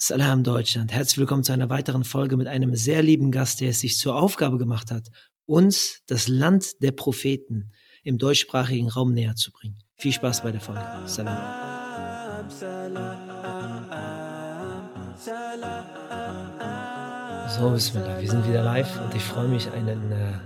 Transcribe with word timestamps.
Salam 0.00 0.44
Deutschland. 0.44 0.92
Herzlich 0.92 1.18
willkommen 1.18 1.42
zu 1.42 1.52
einer 1.52 1.70
weiteren 1.70 2.04
Folge 2.04 2.36
mit 2.36 2.46
einem 2.46 2.76
sehr 2.76 3.02
lieben 3.02 3.32
Gast, 3.32 3.60
der 3.60 3.70
es 3.70 3.80
sich 3.80 3.98
zur 3.98 4.14
Aufgabe 4.14 4.56
gemacht 4.56 4.92
hat, 4.92 5.08
uns 5.44 6.04
das 6.06 6.28
Land 6.28 6.80
der 6.82 6.92
Propheten 6.92 7.72
im 8.04 8.16
deutschsprachigen 8.16 8.88
Raum 8.88 9.12
näher 9.12 9.34
zu 9.34 9.50
bringen. 9.50 9.82
Viel 9.96 10.12
Spaß 10.12 10.44
bei 10.44 10.52
der 10.52 10.60
Folge. 10.60 10.86
Salam. 11.04 11.36
So, 17.48 17.70
Bismillah, 17.70 18.20
wir 18.20 18.30
sind 18.30 18.48
wieder 18.48 18.62
live 18.62 19.00
und 19.00 19.16
ich 19.16 19.24
freue 19.24 19.48
mich, 19.48 19.68
einen 19.72 20.12
äh, 20.12 20.38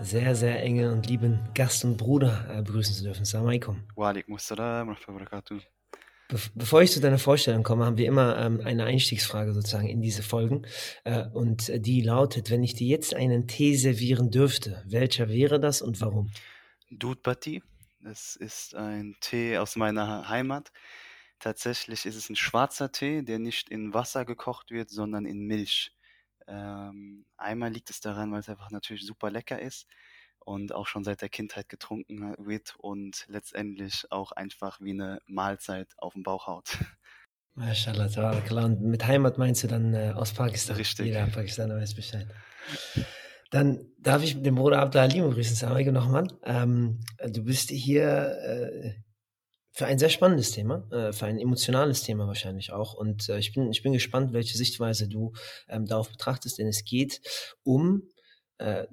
sehr, 0.00 0.36
sehr 0.36 0.62
engen 0.62 0.92
und 0.92 1.08
lieben 1.08 1.38
Gast 1.54 1.86
und 1.86 1.96
Bruder 1.96 2.44
äh, 2.50 2.60
begrüßen 2.60 2.94
zu 2.94 3.04
dürfen. 3.04 3.24
Salam 3.24 3.46
alaikum. 3.46 3.82
Wa 3.96 4.10
alaikum 4.10 4.34
assalam 4.34 4.88
wa 4.88 4.96
barakatuh. 5.06 5.58
Be 6.34 6.40
bevor 6.56 6.82
ich 6.82 6.90
zu 6.90 7.00
deiner 7.00 7.20
Vorstellung 7.20 7.62
komme, 7.62 7.84
haben 7.84 7.96
wir 7.96 8.08
immer 8.08 8.36
ähm, 8.38 8.60
eine 8.64 8.86
Einstiegsfrage 8.86 9.52
sozusagen 9.52 9.88
in 9.88 10.02
diese 10.02 10.24
Folgen. 10.24 10.66
Äh, 11.04 11.28
und 11.28 11.70
die 11.86 12.00
lautet, 12.00 12.50
wenn 12.50 12.64
ich 12.64 12.74
dir 12.74 12.88
jetzt 12.88 13.14
einen 13.14 13.46
Tee 13.46 13.76
servieren 13.76 14.32
dürfte, 14.32 14.82
welcher 14.84 15.28
wäre 15.28 15.60
das 15.60 15.80
und 15.80 16.00
warum? 16.00 16.32
Dud 16.90 17.22
Bati, 17.22 17.62
das 18.00 18.34
ist 18.34 18.74
ein 18.74 19.14
Tee 19.20 19.58
aus 19.58 19.76
meiner 19.76 20.28
Heimat. 20.28 20.72
Tatsächlich 21.38 22.04
ist 22.04 22.16
es 22.16 22.28
ein 22.28 22.36
schwarzer 22.36 22.90
Tee, 22.90 23.22
der 23.22 23.38
nicht 23.38 23.68
in 23.68 23.94
Wasser 23.94 24.24
gekocht 24.24 24.72
wird, 24.72 24.90
sondern 24.90 25.26
in 25.26 25.46
Milch. 25.46 25.92
Ähm, 26.48 27.26
einmal 27.36 27.70
liegt 27.70 27.90
es 27.90 28.00
daran, 28.00 28.32
weil 28.32 28.40
es 28.40 28.48
einfach 28.48 28.72
natürlich 28.72 29.06
super 29.06 29.30
lecker 29.30 29.62
ist 29.62 29.86
und 30.44 30.72
auch 30.72 30.86
schon 30.86 31.04
seit 31.04 31.22
der 31.22 31.28
Kindheit 31.28 31.68
getrunken 31.68 32.34
wird 32.38 32.74
und 32.78 33.26
letztendlich 33.28 34.06
auch 34.10 34.32
einfach 34.32 34.80
wie 34.80 34.92
eine 34.92 35.20
Mahlzeit 35.26 35.88
auf 35.96 36.14
dem 36.14 36.22
Bauch 36.22 36.46
haut. 36.46 36.78
Mashallah, 37.54 38.08
klar. 38.08 38.64
Und 38.64 38.82
mit 38.82 39.06
Heimat 39.06 39.38
meinst 39.38 39.62
du 39.62 39.68
dann 39.68 39.94
äh, 39.94 40.12
aus 40.14 40.32
Pakistan? 40.32 40.76
Richtig. 40.76 41.06
Jeder 41.06 41.26
Pakistaner 41.26 41.76
weiß 41.76 41.94
Bescheid. 41.94 42.26
Dann 43.50 43.86
darf 43.98 44.24
ich 44.24 44.42
den 44.42 44.56
Bruder 44.56 44.80
Abdul 44.80 45.02
Halim 45.02 45.30
grüßen. 45.30 45.54
Salam 45.54 45.92
nochmal. 45.92 46.26
Ähm, 46.44 47.00
du 47.24 47.44
bist 47.44 47.70
hier 47.70 48.36
äh, 48.42 48.94
für 49.70 49.86
ein 49.86 49.98
sehr 49.98 50.08
spannendes 50.08 50.50
Thema, 50.52 50.88
äh, 50.90 51.12
für 51.12 51.26
ein 51.26 51.38
emotionales 51.38 52.02
Thema 52.02 52.26
wahrscheinlich 52.26 52.72
auch. 52.72 52.94
Und 52.94 53.28
äh, 53.28 53.38
ich, 53.38 53.52
bin, 53.52 53.70
ich 53.70 53.82
bin 53.82 53.92
gespannt, 53.92 54.32
welche 54.32 54.56
Sichtweise 54.56 55.08
du 55.08 55.32
ähm, 55.68 55.86
darauf 55.86 56.10
betrachtest, 56.10 56.58
denn 56.58 56.66
es 56.66 56.84
geht 56.84 57.20
um 57.62 58.02
äh, 58.58 58.86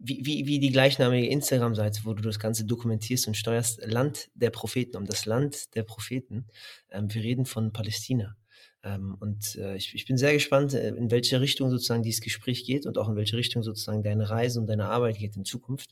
wie, 0.00 0.24
wie, 0.24 0.46
wie 0.46 0.58
die 0.58 0.70
gleichnamige 0.70 1.28
Instagram-Seite, 1.28 2.00
wo 2.04 2.14
du 2.14 2.22
das 2.22 2.38
Ganze 2.38 2.64
dokumentierst 2.64 3.26
und 3.26 3.36
steuerst, 3.36 3.84
Land 3.86 4.30
der 4.34 4.50
Propheten, 4.50 4.96
um 4.96 5.06
das 5.06 5.26
Land 5.26 5.74
der 5.74 5.82
Propheten. 5.82 6.46
Ähm, 6.90 7.12
wir 7.12 7.22
reden 7.22 7.46
von 7.46 7.72
Palästina. 7.72 8.36
Ähm, 8.84 9.16
und 9.18 9.56
äh, 9.56 9.76
ich, 9.76 9.94
ich 9.94 10.04
bin 10.04 10.18
sehr 10.18 10.34
gespannt, 10.34 10.74
äh, 10.74 10.88
in 10.88 11.10
welche 11.10 11.40
Richtung 11.40 11.70
sozusagen 11.70 12.02
dieses 12.02 12.20
Gespräch 12.20 12.64
geht 12.64 12.84
und 12.86 12.98
auch 12.98 13.08
in 13.08 13.16
welche 13.16 13.36
Richtung 13.36 13.62
sozusagen 13.62 14.02
deine 14.02 14.28
Reise 14.28 14.60
und 14.60 14.66
deine 14.66 14.86
Arbeit 14.86 15.18
geht 15.18 15.36
in 15.36 15.44
Zukunft. 15.44 15.90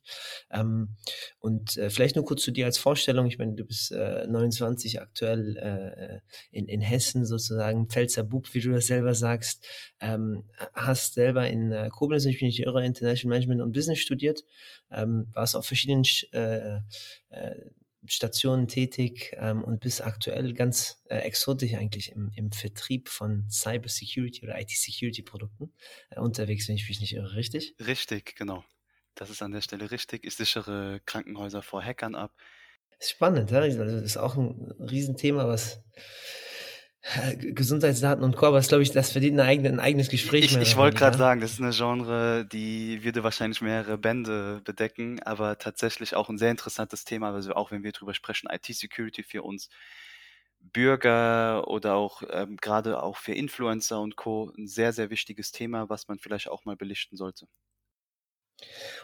Ähm, 0.51 0.91
und 1.41 1.77
äh, 1.79 1.89
vielleicht 1.89 2.17
nur 2.17 2.25
kurz 2.25 2.43
zu 2.43 2.51
dir 2.51 2.67
als 2.67 2.77
Vorstellung. 2.77 3.27
Ich 3.27 3.39
meine, 3.39 3.55
du 3.55 3.65
bist 3.65 3.93
äh, 3.93 4.27
29 4.29 5.01
aktuell 5.01 5.57
äh, 5.57 6.21
in, 6.51 6.69
in 6.69 6.83
Hessen 6.83 7.25
sozusagen, 7.25 7.89
Pfälzer 7.89 8.25
Bub, 8.25 8.53
wie 8.53 8.61
du 8.61 8.73
das 8.73 8.87
selber 8.87 9.15
sagst. 9.15 9.67
Ähm, 10.01 10.45
hast 10.75 11.15
selber 11.15 11.49
in 11.49 11.73
äh, 11.73 11.89
Koblenz, 11.91 12.27
ich 12.27 12.39
bin 12.39 12.49
nicht 12.49 12.61
irre, 12.61 12.84
International 12.84 13.34
Management 13.34 13.62
und 13.62 13.73
Business 13.73 14.01
studiert. 14.01 14.45
Ähm, 14.91 15.29
warst 15.33 15.56
auf 15.56 15.65
verschiedenen 15.65 16.05
äh, 16.33 16.81
äh, 17.31 17.55
Stationen 18.06 18.69
tätig 18.69 19.34
ähm, 19.36 19.62
und 19.62 19.81
bist 19.81 20.03
aktuell 20.03 20.55
ganz 20.55 21.03
äh, 21.08 21.19
exotisch 21.19 21.75
eigentlich 21.75 22.12
im, 22.12 22.31
im 22.34 22.50
Vertrieb 22.50 23.09
von 23.09 23.48
Cyber 23.50 23.89
Security 23.89 24.44
oder 24.44 24.61
IT-Security-Produkten 24.61 25.72
äh, 26.11 26.20
unterwegs, 26.20 26.69
wenn 26.69 26.77
ich 26.77 26.89
mich 26.89 27.00
nicht 27.00 27.14
irre, 27.14 27.34
richtig? 27.37 27.75
Richtig, 27.78 28.34
genau. 28.37 28.65
Das 29.15 29.31
ist 29.31 29.43
an 29.43 29.53
der 29.53 29.60
Stelle 29.60 29.91
richtig. 29.91 30.25
Ich 30.25 30.34
sichere 30.34 31.00
Krankenhäuser 31.06 31.62
vor 31.62 31.82
Hackern 31.82 32.15
ab. 32.15 32.34
Spannend, 32.99 33.50
ja? 33.50 33.60
also 33.60 33.84
das 33.84 34.03
ist 34.03 34.16
auch 34.16 34.37
ein 34.37 34.72
Riesenthema, 34.78 35.47
was 35.47 35.82
Gesundheitsdaten 37.41 38.23
und 38.23 38.37
Co., 38.37 38.47
aber 38.47 38.59
das 38.59 38.69
glaube 38.69 38.85
ich, 38.85 38.93
das 38.93 39.11
verdient 39.11 39.41
ein, 39.41 39.47
eigene, 39.47 39.69
ein 39.71 39.81
eigenes 39.81 40.09
Gespräch. 40.09 40.45
Ich, 40.45 40.57
ich 40.57 40.77
wollte 40.77 40.99
gerade 40.99 41.19
sagen, 41.19 41.41
das 41.41 41.55
ist 41.55 41.61
eine 41.61 41.73
Genre, 41.73 42.47
die 42.47 43.03
würde 43.03 43.25
wahrscheinlich 43.25 43.61
mehrere 43.61 43.99
Bände 43.99 44.61
bedecken, 44.65 45.21
aber 45.23 45.59
tatsächlich 45.59 46.15
auch 46.15 46.29
ein 46.29 46.39
sehr 46.39 46.53
interessantes 46.53 47.05
Thema, 47.05 47.33
also 47.35 47.55
auch 47.55 47.73
wenn 47.73 47.83
wir 47.83 47.91
darüber 47.91 48.15
sprechen, 48.15 48.49
IT-Security 48.51 49.25
für 49.25 49.43
uns 49.43 49.69
Bürger 50.61 51.67
oder 51.67 51.95
auch 51.95 52.23
ähm, 52.31 52.57
gerade 52.57 53.03
auch 53.03 53.17
für 53.17 53.33
Influencer 53.33 54.01
und 54.01 54.15
Co. 54.15 54.53
ein 54.57 54.69
sehr, 54.69 54.93
sehr 54.93 55.11
wichtiges 55.11 55.51
Thema, 55.51 55.89
was 55.89 56.07
man 56.07 56.21
vielleicht 56.21 56.49
auch 56.49 56.65
mal 56.65 56.77
belichten 56.77 57.17
sollte. 57.17 57.49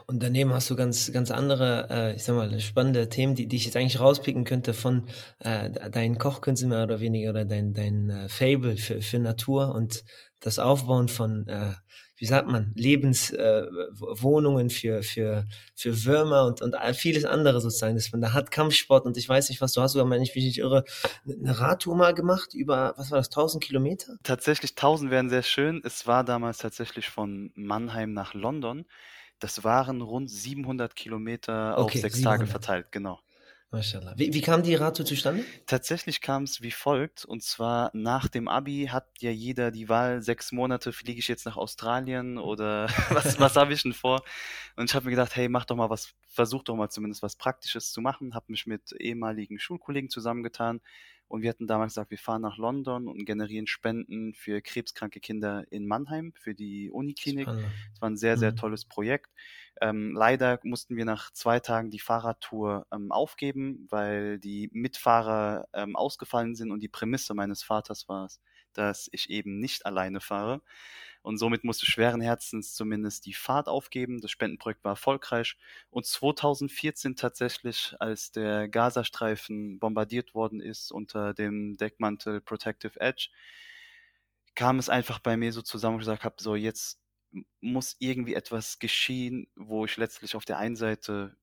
Und 0.06 0.22
daneben 0.22 0.52
hast 0.54 0.70
du 0.70 0.76
ganz, 0.76 1.12
ganz 1.12 1.30
andere, 1.30 1.88
äh, 1.90 2.16
ich 2.16 2.24
sag 2.24 2.34
mal, 2.34 2.58
spannende 2.60 3.08
Themen, 3.08 3.34
die, 3.34 3.46
die 3.46 3.56
ich 3.56 3.66
jetzt 3.66 3.76
eigentlich 3.76 4.00
rauspicken 4.00 4.44
könnte 4.44 4.72
von 4.72 5.06
äh, 5.40 5.70
deinen 5.90 6.18
Kochkünsten 6.18 6.70
mehr 6.70 6.84
oder 6.84 7.00
weniger 7.00 7.30
oder 7.30 7.44
dein, 7.44 7.74
dein 7.74 8.10
äh, 8.10 8.28
Fable 8.28 8.76
für, 8.76 9.02
für 9.02 9.18
Natur 9.18 9.74
und 9.74 10.04
das 10.40 10.58
Aufbauen 10.58 11.08
von, 11.08 11.46
äh, 11.48 11.72
wie 12.16 12.26
sagt 12.26 12.48
man, 12.48 12.72
Lebenswohnungen 12.74 14.66
äh, 14.68 14.70
für, 14.70 15.02
für, 15.02 15.46
für 15.74 16.04
Würmer 16.04 16.46
und, 16.46 16.62
und 16.62 16.74
vieles 16.94 17.24
andere 17.24 17.60
sozusagen. 17.60 17.94
Das 17.94 18.10
man 18.12 18.20
da 18.20 18.32
hat 18.32 18.50
Kampfsport 18.50 19.04
und 19.06 19.16
ich 19.16 19.28
weiß 19.28 19.48
nicht 19.48 19.60
was, 19.60 19.72
du 19.72 19.82
hast 19.82 19.92
sogar, 19.92 20.08
wenn 20.10 20.22
ich 20.22 20.34
mich 20.34 20.44
nicht 20.44 20.58
irre, 20.58 20.84
eine 21.26 21.58
Radtour 21.58 21.96
mal 21.96 22.14
gemacht 22.14 22.54
über, 22.54 22.94
was 22.96 23.10
war 23.10 23.18
das, 23.18 23.28
1000 23.28 23.62
Kilometer? 23.62 24.16
Tatsächlich 24.22 24.72
1000 24.72 25.10
wären 25.10 25.28
sehr 25.28 25.42
schön. 25.42 25.80
Es 25.84 26.06
war 26.06 26.24
damals 26.24 26.58
tatsächlich 26.58 27.08
von 27.08 27.52
Mannheim 27.54 28.12
nach 28.12 28.34
London. 28.34 28.86
Das 29.40 29.64
waren 29.64 30.00
rund 30.02 30.30
700 30.30 30.94
Kilometer 30.96 31.78
auf 31.78 31.94
Okay, 31.94 31.98
sechs 31.98 32.16
700. 32.16 32.22
Tage 32.22 32.46
verteilt, 32.46 32.92
genau. 32.92 33.20
Mashallah. 33.70 34.14
Wie, 34.16 34.32
wie 34.32 34.40
kam 34.40 34.62
die 34.62 34.74
Radtour 34.74 35.04
zustande? 35.04 35.44
Tatsächlich 35.66 36.22
kam 36.22 36.44
es 36.44 36.62
wie 36.62 36.70
folgt, 36.70 37.26
und 37.26 37.42
zwar 37.42 37.90
nach 37.92 38.26
dem 38.28 38.48
Abi 38.48 38.88
hat 38.90 39.06
ja 39.20 39.30
jeder 39.30 39.70
die 39.70 39.90
Wahl, 39.90 40.22
sechs 40.22 40.52
Monate 40.52 40.92
fliege 40.92 41.18
ich 41.18 41.28
jetzt 41.28 41.44
nach 41.44 41.58
Australien 41.58 42.38
oder 42.38 42.86
was, 43.10 43.38
was 43.38 43.56
habe 43.56 43.74
ich 43.74 43.82
denn 43.82 43.92
vor? 43.92 44.22
Und 44.76 44.88
ich 44.88 44.94
habe 44.94 45.04
mir 45.04 45.10
gedacht, 45.10 45.36
hey, 45.36 45.50
mach 45.50 45.66
doch 45.66 45.76
mal 45.76 45.90
was, 45.90 46.14
versuch 46.26 46.62
doch 46.62 46.76
mal 46.76 46.88
zumindest 46.88 47.22
was 47.22 47.36
Praktisches 47.36 47.92
zu 47.92 48.00
machen, 48.00 48.34
habe 48.34 48.46
mich 48.48 48.66
mit 48.66 48.92
ehemaligen 48.98 49.58
Schulkollegen 49.58 50.08
zusammengetan 50.08 50.80
und 51.26 51.42
wir 51.42 51.50
hatten 51.50 51.66
damals 51.66 51.92
gesagt, 51.92 52.10
wir 52.10 52.18
fahren 52.18 52.40
nach 52.40 52.56
London 52.56 53.06
und 53.06 53.26
generieren 53.26 53.66
Spenden 53.66 54.32
für 54.32 54.62
krebskranke 54.62 55.20
Kinder 55.20 55.64
in 55.70 55.86
Mannheim, 55.86 56.32
für 56.38 56.54
die 56.54 56.90
Uniklinik. 56.90 57.46
Subhanallah. 57.46 57.70
Es 57.94 58.00
war 58.00 58.08
ein 58.08 58.16
sehr, 58.16 58.38
sehr 58.38 58.52
Mhm. 58.52 58.56
tolles 58.56 58.86
Projekt. 58.86 59.30
Ähm, 59.80 60.14
leider 60.14 60.58
mussten 60.62 60.96
wir 60.96 61.04
nach 61.04 61.30
zwei 61.32 61.60
Tagen 61.60 61.90
die 61.90 61.98
Fahrradtour 61.98 62.86
ähm, 62.92 63.12
aufgeben, 63.12 63.86
weil 63.90 64.38
die 64.38 64.68
Mitfahrer 64.72 65.68
ähm, 65.72 65.96
ausgefallen 65.96 66.54
sind 66.54 66.70
und 66.70 66.80
die 66.80 66.88
Prämisse 66.88 67.34
meines 67.34 67.62
Vaters 67.62 68.08
war 68.08 68.26
es, 68.26 68.40
dass 68.72 69.08
ich 69.12 69.30
eben 69.30 69.58
nicht 69.60 69.86
alleine 69.86 70.20
fahre. 70.20 70.62
Und 71.22 71.38
somit 71.38 71.64
musste 71.64 71.84
ich 71.84 71.92
schweren 71.92 72.20
Herzens 72.20 72.74
zumindest 72.74 73.26
die 73.26 73.34
Fahrt 73.34 73.68
aufgeben. 73.68 74.20
Das 74.20 74.30
Spendenprojekt 74.30 74.84
war 74.84 74.92
erfolgreich. 74.92 75.56
Und 75.90 76.06
2014 76.06 77.16
tatsächlich, 77.16 77.94
als 77.98 78.30
der 78.32 78.68
Gazastreifen 78.68 79.78
bombardiert 79.78 80.34
worden 80.34 80.60
ist 80.60 80.90
unter 80.92 81.34
dem 81.34 81.76
Deckmantel 81.76 82.40
Protective 82.40 82.98
Edge, 83.00 83.28
kam 84.54 84.78
es 84.78 84.88
einfach 84.88 85.18
bei 85.18 85.36
mir 85.36 85.52
so 85.52 85.62
zusammen, 85.62 85.96
wo 85.96 86.00
ich 86.00 86.06
gesagt 86.06 86.24
habe, 86.24 86.36
so 86.38 86.54
jetzt 86.56 87.00
muss 87.60 87.96
irgendwie 87.98 88.34
etwas 88.34 88.78
geschehen, 88.78 89.48
wo 89.56 89.84
ich 89.84 89.96
letztlich 89.96 90.36
auf 90.36 90.44
der 90.44 90.58
einen 90.58 90.76
Seite 90.76 91.36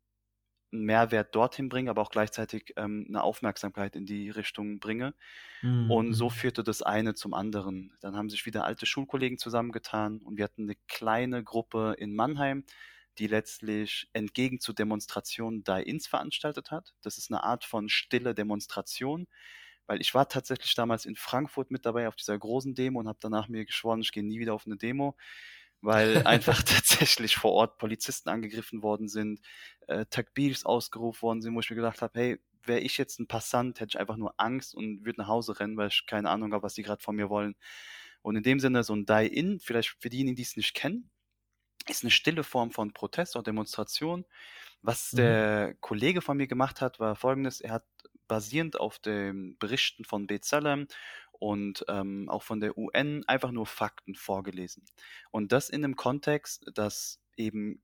einen 0.71 0.85
Mehrwert 0.85 1.33
dorthin 1.35 1.69
bringe, 1.69 1.89
aber 1.89 2.01
auch 2.01 2.11
gleichzeitig 2.11 2.73
ähm, 2.75 3.05
eine 3.07 3.23
Aufmerksamkeit 3.23 3.95
in 3.95 4.05
die 4.05 4.29
Richtung 4.29 4.79
bringe. 4.79 5.13
Mhm. 5.61 5.89
Und 5.91 6.13
so 6.13 6.25
mhm. 6.25 6.31
führte 6.31 6.63
das 6.63 6.81
eine 6.81 7.15
zum 7.15 7.33
anderen. 7.33 7.93
Dann 8.01 8.15
haben 8.15 8.29
sich 8.29 8.45
wieder 8.45 8.65
alte 8.65 8.85
Schulkollegen 8.85 9.37
zusammengetan 9.37 10.19
und 10.19 10.37
wir 10.37 10.43
hatten 10.45 10.63
eine 10.63 10.75
kleine 10.87 11.43
Gruppe 11.43 11.95
in 11.97 12.15
Mannheim, 12.15 12.63
die 13.17 13.27
letztlich 13.27 14.09
entgegen 14.13 14.59
zu 14.59 14.73
Demonstrationen 14.73 15.63
Die-Ins 15.63 16.07
veranstaltet 16.07 16.71
hat. 16.71 16.93
Das 17.01 17.17
ist 17.17 17.31
eine 17.31 17.43
Art 17.43 17.63
von 17.63 17.87
stille 17.87 18.35
Demonstration, 18.35 19.27
weil 19.87 20.01
ich 20.01 20.13
war 20.13 20.27
tatsächlich 20.27 20.73
damals 20.75 21.05
in 21.05 21.15
Frankfurt 21.15 21.71
mit 21.71 21.85
dabei 21.85 22.07
auf 22.07 22.15
dieser 22.15 22.37
großen 22.37 22.75
Demo 22.75 22.99
und 22.99 23.07
habe 23.07 23.19
danach 23.21 23.47
mir 23.47 23.65
geschworen, 23.65 24.01
ich 24.01 24.11
gehe 24.11 24.25
nie 24.25 24.39
wieder 24.39 24.53
auf 24.53 24.65
eine 24.65 24.75
Demo, 24.77 25.15
weil 25.85 26.17
einfach 26.27 26.63
tatsächlich 26.63 27.35
vor 27.37 27.51
Ort 27.53 27.77
Polizisten 27.77 28.29
angegriffen 28.29 28.83
worden 28.83 29.07
sind, 29.07 29.41
äh, 29.87 30.05
Takbirs 30.07 30.65
ausgerufen 30.65 31.21
worden 31.23 31.41
sind, 31.41 31.55
wo 31.55 31.59
ich 31.61 31.69
mir 31.69 31.75
gedacht 31.77 32.01
habe, 32.01 32.19
hey, 32.19 32.39
wäre 32.63 32.79
ich 32.79 32.97
jetzt 32.97 33.19
ein 33.19 33.27
Passant, 33.27 33.79
hätte 33.79 33.91
ich 33.95 33.99
einfach 33.99 34.17
nur 34.17 34.33
Angst 34.37 34.75
und 34.75 35.05
würde 35.05 35.21
nach 35.21 35.27
Hause 35.27 35.59
rennen, 35.59 35.77
weil 35.77 35.89
ich 35.89 36.05
keine 36.07 36.29
Ahnung 36.29 36.53
habe, 36.53 36.63
was 36.63 36.73
die 36.73 36.83
gerade 36.83 37.03
von 37.03 37.15
mir 37.15 37.29
wollen. 37.29 37.55
Und 38.21 38.35
in 38.35 38.43
dem 38.43 38.59
Sinne, 38.59 38.83
so 38.83 38.95
ein 38.95 39.05
Die-In, 39.05 39.59
vielleicht 39.59 39.95
für 39.99 40.09
diejenigen, 40.09 40.35
die 40.35 40.41
es 40.41 40.57
nicht 40.57 40.73
kennen, 40.73 41.09
ist 41.87 42.03
eine 42.03 42.11
stille 42.11 42.43
Form 42.43 42.71
von 42.71 42.93
Protest 42.93 43.35
oder 43.35 43.43
Demonstration. 43.43 44.25
Was 44.81 45.13
Mhm. 45.13 45.17
der 45.17 45.75
Kollege 45.81 46.21
von 46.21 46.37
mir 46.37 46.47
gemacht 46.47 46.81
hat, 46.81 46.99
war 46.99 47.15
folgendes. 47.15 47.61
Er 47.61 47.73
hat 47.73 47.85
basierend 48.27 48.79
auf 48.79 48.97
den 48.99 49.57
Berichten 49.59 50.03
von 50.03 50.25
Bezalem 50.27 50.87
und 51.39 51.85
ähm, 51.87 52.29
auch 52.29 52.43
von 52.43 52.59
der 52.59 52.77
UN 52.77 53.23
einfach 53.27 53.51
nur 53.51 53.65
Fakten 53.65 54.15
vorgelesen. 54.15 54.85
Und 55.31 55.51
das 55.51 55.69
in 55.69 55.83
einem 55.83 55.95
Kontext, 55.95 56.65
dass 56.73 57.19
eben 57.37 57.81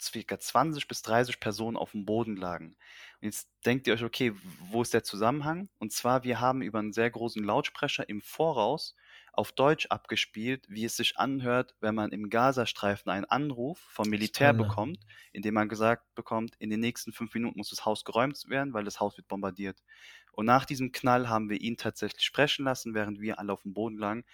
circa 0.00 0.38
20 0.38 0.86
bis 0.86 1.02
30 1.02 1.40
Personen 1.40 1.76
auf 1.76 1.92
dem 1.92 2.04
Boden 2.04 2.36
lagen. 2.36 2.76
Und 3.20 3.26
jetzt 3.26 3.48
denkt 3.66 3.86
ihr 3.86 3.94
euch, 3.94 4.04
okay, 4.04 4.32
wo 4.70 4.82
ist 4.82 4.94
der 4.94 5.02
Zusammenhang? 5.02 5.68
Und 5.78 5.92
zwar, 5.92 6.24
wir 6.24 6.40
haben 6.40 6.62
über 6.62 6.78
einen 6.78 6.92
sehr 6.92 7.10
großen 7.10 7.42
Lautsprecher 7.42 8.08
im 8.08 8.20
Voraus 8.20 8.94
auf 9.32 9.52
Deutsch 9.52 9.86
abgespielt, 9.86 10.66
wie 10.68 10.84
es 10.84 10.96
sich 10.96 11.16
anhört, 11.16 11.74
wenn 11.80 11.94
man 11.94 12.10
im 12.10 12.28
Gazastreifen 12.28 13.10
einen 13.10 13.24
Anruf 13.24 13.78
vom 13.78 14.08
Militär 14.08 14.52
bekommt, 14.52 14.98
in 15.32 15.42
dem 15.42 15.54
man 15.54 15.68
gesagt 15.68 16.12
bekommt, 16.14 16.56
in 16.58 16.70
den 16.70 16.80
nächsten 16.80 17.12
fünf 17.12 17.34
Minuten 17.34 17.58
muss 17.58 17.70
das 17.70 17.84
Haus 17.84 18.04
geräumt 18.04 18.48
werden, 18.48 18.72
weil 18.74 18.84
das 18.84 18.98
Haus 19.00 19.16
wird 19.16 19.28
bombardiert. 19.28 19.78
Und 20.38 20.46
nach 20.46 20.64
diesem 20.64 20.92
Knall 20.92 21.28
haben 21.28 21.50
wir 21.50 21.60
ihn 21.60 21.76
tatsächlich 21.76 22.24
sprechen 22.24 22.64
lassen, 22.64 22.94
während 22.94 23.20
wir 23.20 23.40
alle 23.40 23.52
auf 23.52 23.62
dem 23.62 23.74
Boden 23.74 23.98
lagen. 23.98 24.24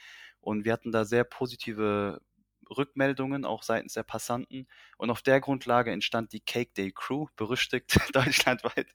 Und 0.42 0.66
wir 0.66 0.74
hatten 0.74 0.92
da 0.92 1.06
sehr 1.06 1.24
positive 1.24 2.20
Rückmeldungen, 2.68 3.46
auch 3.46 3.62
seitens 3.62 3.94
der 3.94 4.02
Passanten. 4.02 4.66
Und 4.98 5.08
auf 5.08 5.22
der 5.22 5.40
Grundlage 5.40 5.92
entstand 5.92 6.34
die 6.34 6.40
Cake 6.40 6.72
Day 6.76 6.92
Crew, 6.94 7.28
berüchtigt 7.36 7.96
deutschlandweit. 8.14 8.92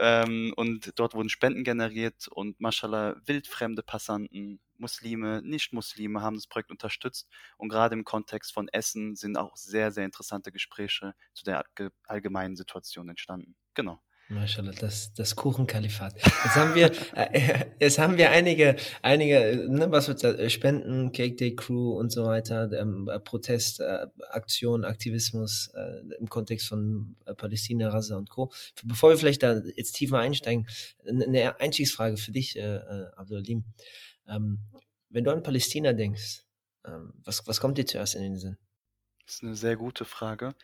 Ähm, 0.00 0.54
und 0.56 0.98
dort 0.98 1.12
wurden 1.12 1.28
Spenden 1.28 1.62
generiert 1.62 2.26
und 2.28 2.58
mashallah 2.58 3.16
wildfremde 3.26 3.82
Passanten, 3.82 4.58
Muslime, 4.78 5.42
Nicht-Muslime 5.42 6.22
haben 6.22 6.36
das 6.36 6.46
Projekt 6.46 6.70
unterstützt. 6.70 7.28
Und 7.58 7.68
gerade 7.68 7.94
im 7.94 8.04
Kontext 8.04 8.54
von 8.54 8.68
Essen 8.68 9.14
sind 9.14 9.36
auch 9.36 9.58
sehr, 9.58 9.92
sehr 9.92 10.06
interessante 10.06 10.50
Gespräche 10.52 11.14
zu 11.34 11.44
der 11.44 11.66
allgemeinen 12.06 12.56
Situation 12.56 13.10
entstanden. 13.10 13.56
Genau. 13.74 14.00
Mashallah, 14.28 14.72
das, 14.72 15.14
das 15.14 15.36
Kuchenkalifat. 15.36 16.14
Jetzt 16.16 16.56
haben 16.56 16.74
wir, 16.74 16.90
äh, 17.14 17.66
jetzt 17.78 17.98
haben 18.00 18.16
wir 18.16 18.30
einige, 18.30 18.74
einige, 19.00 19.66
ne, 19.68 19.88
was 19.92 20.08
wird 20.08 20.24
da, 20.24 20.50
Spenden, 20.50 21.12
Cake 21.12 21.36
Day 21.36 21.54
Crew 21.54 21.92
und 21.92 22.10
so 22.10 22.24
weiter, 22.24 22.72
ähm, 22.72 23.08
Protest, 23.24 23.78
äh, 23.78 24.06
Aktion, 24.30 24.84
Aktivismus 24.84 25.70
äh, 25.76 26.14
im 26.18 26.28
Kontext 26.28 26.66
von 26.66 27.14
äh, 27.24 27.34
Palästina, 27.34 27.88
Raza 27.88 28.16
und 28.16 28.28
Co. 28.28 28.50
Bevor 28.82 29.10
wir 29.10 29.16
vielleicht 29.16 29.44
da 29.44 29.60
jetzt 29.76 29.92
tiefer 29.92 30.18
einsteigen, 30.18 30.66
eine 31.06 31.60
Einstiegsfrage 31.60 32.16
für 32.16 32.32
dich, 32.32 32.56
äh, 32.56 32.76
äh, 32.76 33.06
Abdulalim. 33.14 33.64
Ähm, 34.26 34.58
wenn 35.08 35.22
du 35.22 35.30
an 35.30 35.44
Palästina 35.44 35.92
denkst, 35.92 36.42
ähm, 36.84 37.12
was, 37.24 37.46
was 37.46 37.60
kommt 37.60 37.78
dir 37.78 37.86
zuerst 37.86 38.16
in 38.16 38.22
den 38.22 38.36
Sinn? 38.36 38.56
Das 39.24 39.36
ist 39.36 39.42
eine 39.44 39.54
sehr 39.54 39.76
gute 39.76 40.04
Frage. 40.04 40.54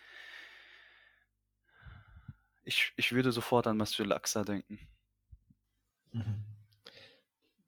Ich, 2.64 2.92
ich 2.96 3.12
würde 3.12 3.32
sofort 3.32 3.66
an 3.66 3.76
Masjid 3.76 4.06
al-Aqsa 4.06 4.44
denken. 4.44 4.78
Mhm. 6.12 6.44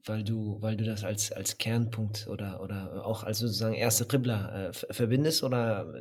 Weil 0.06 0.22
du, 0.22 0.60
weil 0.60 0.76
du 0.76 0.84
das 0.84 1.02
als, 1.02 1.32
als 1.32 1.56
Kernpunkt 1.56 2.26
oder, 2.28 2.60
oder 2.60 3.06
auch 3.06 3.24
als 3.24 3.38
sozusagen 3.38 3.74
erste 3.74 4.04
Qibla 4.04 4.68
äh, 4.68 4.72
verbindest 4.72 5.42
oder 5.42 5.94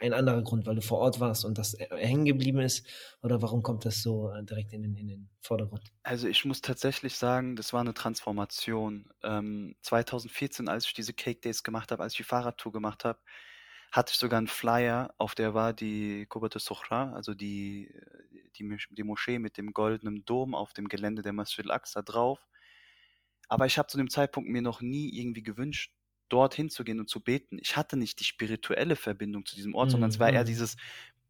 ein 0.00 0.12
anderer 0.12 0.42
Grund, 0.42 0.64
weil 0.66 0.76
du 0.76 0.80
vor 0.80 0.98
Ort 0.98 1.18
warst 1.18 1.44
und 1.44 1.58
das 1.58 1.76
hängen 1.90 2.24
geblieben 2.24 2.60
ist? 2.60 2.86
Oder 3.20 3.42
warum 3.42 3.64
kommt 3.64 3.84
das 3.84 4.00
so 4.00 4.30
äh, 4.30 4.44
direkt 4.44 4.72
in 4.72 4.82
den, 4.82 4.96
in 4.96 5.08
den 5.08 5.28
Vordergrund? 5.40 5.82
Also 6.04 6.28
ich 6.28 6.44
muss 6.44 6.60
tatsächlich 6.60 7.16
sagen, 7.16 7.56
das 7.56 7.72
war 7.72 7.80
eine 7.80 7.94
Transformation. 7.94 9.10
Ähm, 9.24 9.74
2014, 9.82 10.68
als 10.68 10.86
ich 10.86 10.94
diese 10.94 11.12
Cake 11.12 11.40
Days 11.40 11.64
gemacht 11.64 11.90
habe, 11.90 12.04
als 12.04 12.12
ich 12.12 12.18
die 12.18 12.24
Fahrradtour 12.24 12.70
gemacht 12.70 13.04
habe, 13.04 13.18
hatte 13.90 14.12
ich 14.12 14.18
sogar 14.18 14.38
einen 14.38 14.46
Flyer, 14.46 15.14
auf 15.18 15.34
der 15.34 15.54
war 15.54 15.72
die 15.72 16.26
Kubate 16.26 16.58
Sochra, 16.58 17.12
also 17.14 17.34
die, 17.34 17.92
die, 18.58 18.76
die 18.90 19.02
Moschee 19.02 19.38
mit 19.38 19.56
dem 19.56 19.72
goldenen 19.72 20.24
Dom 20.24 20.54
auf 20.54 20.72
dem 20.72 20.88
Gelände 20.88 21.22
der 21.22 21.32
Masjid 21.32 21.64
al-Aqsa 21.66 22.02
drauf. 22.02 22.46
Aber 23.48 23.66
ich 23.66 23.78
habe 23.78 23.88
zu 23.88 23.96
dem 23.96 24.10
Zeitpunkt 24.10 24.50
mir 24.50 24.62
noch 24.62 24.80
nie 24.80 25.10
irgendwie 25.18 25.42
gewünscht, 25.42 25.92
dorthin 26.28 26.68
zu 26.68 26.84
gehen 26.84 27.00
und 27.00 27.08
zu 27.08 27.20
beten. 27.20 27.58
Ich 27.60 27.76
hatte 27.76 27.96
nicht 27.96 28.20
die 28.20 28.24
spirituelle 28.24 28.96
Verbindung 28.96 29.46
zu 29.46 29.54
diesem 29.54 29.74
Ort, 29.74 29.88
mhm. 29.88 29.92
sondern 29.92 30.10
es 30.10 30.18
war 30.18 30.30
eher 30.30 30.42
mhm. 30.42 30.46
dieses 30.46 30.76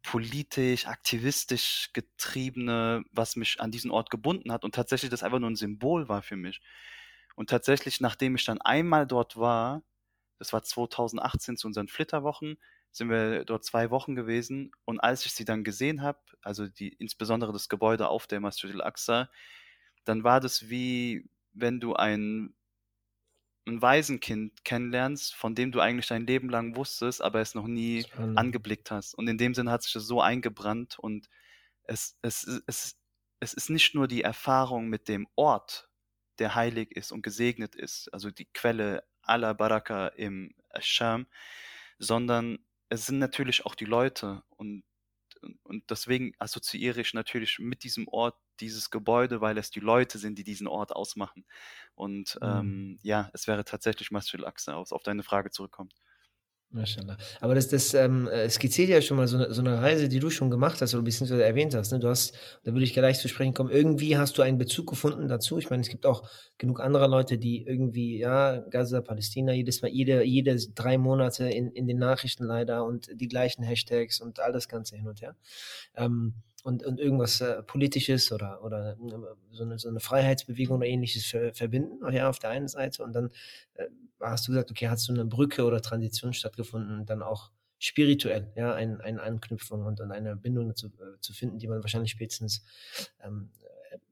politisch, 0.01 0.87
aktivistisch 0.87 1.89
getriebene, 1.93 3.03
was 3.11 3.35
mich 3.35 3.59
an 3.59 3.71
diesen 3.71 3.91
Ort 3.91 4.09
gebunden 4.09 4.51
hat 4.51 4.63
und 4.63 4.75
tatsächlich 4.75 5.11
das 5.11 5.23
einfach 5.23 5.39
nur 5.39 5.49
ein 5.49 5.55
Symbol 5.55 6.07
war 6.07 6.21
für 6.21 6.37
mich. 6.37 6.61
Und 7.35 7.49
tatsächlich, 7.49 7.99
nachdem 8.01 8.35
ich 8.35 8.45
dann 8.45 8.61
einmal 8.61 9.07
dort 9.07 9.37
war, 9.37 9.83
das 10.37 10.53
war 10.53 10.63
2018 10.63 11.57
zu 11.57 11.67
unseren 11.67 11.87
Flitterwochen, 11.87 12.57
sind 12.91 13.09
wir 13.09 13.45
dort 13.45 13.63
zwei 13.63 13.89
Wochen 13.91 14.15
gewesen. 14.15 14.71
Und 14.85 14.99
als 14.99 15.25
ich 15.25 15.33
sie 15.33 15.45
dann 15.45 15.63
gesehen 15.63 16.01
habe, 16.01 16.19
also 16.41 16.67
die, 16.67 16.89
insbesondere 16.89 17.53
das 17.53 17.69
Gebäude 17.69 18.07
auf 18.09 18.27
der 18.27 18.39
Masjid 18.39 18.73
al-Aqsa, 18.73 19.29
dann 20.05 20.23
war 20.23 20.39
das 20.39 20.69
wie, 20.69 21.29
wenn 21.53 21.79
du 21.79 21.95
ein, 21.95 22.55
ein 23.67 23.81
Waisenkind 23.81 24.63
kennenlernst, 24.63 25.35
von 25.35 25.53
dem 25.55 25.71
du 25.71 25.79
eigentlich 25.79 26.07
dein 26.07 26.25
Leben 26.25 26.49
lang 26.49 26.75
wusstest, 26.75 27.21
aber 27.21 27.39
es 27.39 27.55
noch 27.55 27.67
nie 27.67 28.03
Spannend. 28.03 28.37
angeblickt 28.37 28.89
hast. 28.89 29.13
Und 29.13 29.27
in 29.27 29.37
dem 29.37 29.53
Sinn 29.53 29.69
hat 29.69 29.83
sich 29.83 29.93
das 29.93 30.05
so 30.05 30.21
eingebrannt 30.21 30.97
und 30.97 31.29
es, 31.83 32.17
es, 32.21 32.61
es, 32.67 32.97
es 33.39 33.53
ist 33.53 33.69
nicht 33.69 33.95
nur 33.95 34.07
die 34.07 34.23
Erfahrung 34.23 34.87
mit 34.87 35.07
dem 35.07 35.27
Ort, 35.35 35.89
der 36.39 36.55
heilig 36.55 36.91
ist 36.95 37.11
und 37.11 37.21
gesegnet 37.21 37.75
ist, 37.75 38.11
also 38.13 38.31
die 38.31 38.45
Quelle 38.45 39.03
aller 39.21 39.53
Baraka 39.53 40.07
im 40.07 40.55
Scham, 40.79 41.27
sondern 41.99 42.59
es 42.89 43.05
sind 43.05 43.19
natürlich 43.19 43.65
auch 43.65 43.75
die 43.75 43.85
Leute 43.85 44.43
und, 44.49 44.83
und 45.63 45.89
deswegen 45.89 46.33
assoziiere 46.39 46.99
ich 47.01 47.13
natürlich 47.13 47.59
mit 47.59 47.83
diesem 47.83 48.07
Ort 48.07 48.35
dieses 48.59 48.89
Gebäude, 48.89 49.41
weil 49.41 49.57
es 49.57 49.69
die 49.69 49.79
Leute 49.79 50.17
sind, 50.17 50.37
die 50.37 50.43
diesen 50.43 50.67
Ort 50.67 50.91
ausmachen. 50.91 51.45
Und 51.95 52.37
mhm. 52.41 52.47
ähm, 52.47 52.99
ja, 53.03 53.29
es 53.33 53.47
wäre 53.47 53.63
tatsächlich 53.63 54.11
Masjid 54.11 54.41
al-Aqsa, 54.41 54.75
auf 54.75 55.03
deine 55.03 55.23
Frage 55.23 55.51
zurückkommt. 55.51 55.93
Maschallah. 56.71 57.17
Aber 57.41 57.55
das, 57.55 57.67
das 57.67 57.95
ähm, 57.95 58.27
äh, 58.27 58.47
skizziert 58.47 58.89
ja 58.89 59.01
schon 59.01 59.17
mal 59.17 59.27
so 59.27 59.37
eine, 59.37 59.51
so 59.51 59.61
eine 59.61 59.81
Reise, 59.81 60.07
die 60.07 60.19
du 60.19 60.29
schon 60.29 60.51
gemacht 60.51 60.79
hast 60.81 60.93
oder 60.93 61.03
beziehungsweise 61.03 61.43
erwähnt 61.43 61.73
hast. 61.73 61.91
Ne? 61.91 61.99
Du 61.99 62.07
hast, 62.07 62.37
da 62.63 62.73
würde 62.73 62.83
ich 62.83 62.93
gleich 62.93 63.17
zu 63.17 63.27
sprechen 63.27 63.55
kommen, 63.55 63.71
irgendwie 63.71 64.17
hast 64.17 64.37
du 64.37 64.43
einen 64.43 64.59
Bezug 64.59 64.87
gefunden 64.87 65.27
dazu. 65.27 65.57
Ich 65.57 65.71
meine, 65.71 65.81
es 65.81 65.89
gibt 65.89 66.05
auch 66.05 66.29
genug 66.59 66.79
andere 66.79 67.07
Leute, 67.07 67.39
die 67.39 67.65
irgendwie, 67.65 68.19
ja, 68.19 68.59
Gaza, 68.69 69.01
Palästina, 69.01 69.51
jedes 69.53 69.81
Mal, 69.81 69.89
jede, 69.89 70.23
jede 70.23 70.57
drei 70.75 70.99
Monate 70.99 71.49
in, 71.49 71.71
in 71.71 71.87
den 71.87 71.97
Nachrichten 71.97 72.43
leider 72.43 72.85
und 72.85 73.09
die 73.15 73.27
gleichen 73.27 73.63
Hashtags 73.63 74.21
und 74.21 74.39
all 74.39 74.51
das 74.51 74.67
Ganze 74.67 74.95
hin 74.95 75.07
und 75.07 75.21
her. 75.21 75.35
Ähm, 75.95 76.35
und, 76.63 76.85
und 76.85 76.99
irgendwas 76.99 77.41
äh, 77.41 77.63
Politisches 77.63 78.31
oder, 78.31 78.63
oder 78.63 78.91
äh, 78.91 78.95
so, 79.51 79.63
eine, 79.63 79.79
so 79.79 79.89
eine 79.89 79.99
Freiheitsbewegung 79.99 80.77
oder 80.77 80.87
ähnliches 80.87 81.25
ver, 81.25 81.53
verbinden, 81.53 81.99
ja, 82.11 82.29
auf 82.29 82.39
der 82.39 82.49
einen 82.51 82.67
Seite. 82.67 83.03
Und 83.03 83.13
dann 83.13 83.31
äh, 83.75 83.85
hast 84.19 84.47
du 84.47 84.51
gesagt, 84.51 84.71
okay, 84.71 84.89
hat 84.89 84.99
so 84.99 85.13
eine 85.13 85.25
Brücke 85.25 85.63
oder 85.63 85.81
Transition 85.81 86.33
stattgefunden 86.33 86.99
und 86.99 87.09
dann 87.09 87.21
auch 87.21 87.51
spirituell, 87.79 88.51
ja, 88.55 88.73
ein, 88.73 88.99
eine 88.99 89.21
Anknüpfung 89.21 89.85
und, 89.85 90.01
und 90.01 90.11
eine 90.11 90.35
Bindung 90.35 90.75
zu, 90.75 90.87
äh, 90.87 91.19
zu 91.21 91.33
finden, 91.33 91.59
die 91.59 91.67
man 91.67 91.81
wahrscheinlich 91.81 92.11
spätestens 92.11 92.63
ähm, 93.23 93.49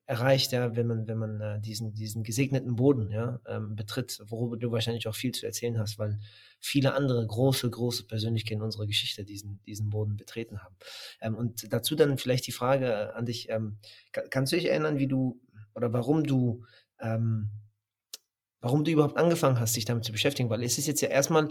erreicht, 0.08 0.54
ja, 0.54 0.76
wenn 0.76 0.88
man, 0.88 1.08
wenn 1.08 1.18
man 1.18 1.42
äh, 1.42 1.60
diesen, 1.60 1.94
diesen 1.94 2.24
gesegneten 2.24 2.78
Boden 2.78 3.12
ja, 3.12 3.42
ähm, 3.46 3.76
betritt, 3.76 4.22
worüber 4.26 4.56
du 4.56 4.72
wahrscheinlich 4.72 5.06
auch 5.08 5.16
viel 5.16 5.34
zu 5.34 5.46
erzählen 5.46 5.78
hast, 5.78 6.00
weil 6.00 6.18
viele 6.62 6.94
andere 6.94 7.28
große, 7.28 7.70
große 7.70 8.08
Persönlichkeiten 8.08 8.62
unserer 8.62 8.88
Geschichte 8.88 9.26
diesen, 9.26 9.62
diesen 9.68 9.90
Boden 9.90 10.16
betreten 10.16 10.64
haben. 10.64 10.76
Ähm, 11.20 11.36
und 11.36 11.72
dazu 11.74 11.96
dann 11.96 12.18
vielleicht 12.18 12.48
die 12.48 12.54
Frage 12.54 13.14
an 13.16 13.26
dich, 13.26 13.50
ähm, 13.50 13.80
kannst 14.30 14.54
du 14.54 14.56
dich 14.56 14.70
erinnern, 14.70 14.98
wie 14.98 15.08
du 15.08 15.42
oder 15.76 15.92
warum 15.92 16.24
du 16.24 16.64
ähm, 17.02 17.50
warum 18.62 18.84
du 18.84 18.92
überhaupt 18.92 19.18
angefangen 19.18 19.60
hast, 19.60 19.76
dich 19.76 19.86
damit 19.86 20.04
zu 20.04 20.12
beschäftigen, 20.12 20.50
weil 20.50 20.64
es 20.64 20.78
ist 20.78 20.88
jetzt 20.88 21.02
ja 21.02 21.10
erstmal 21.10 21.50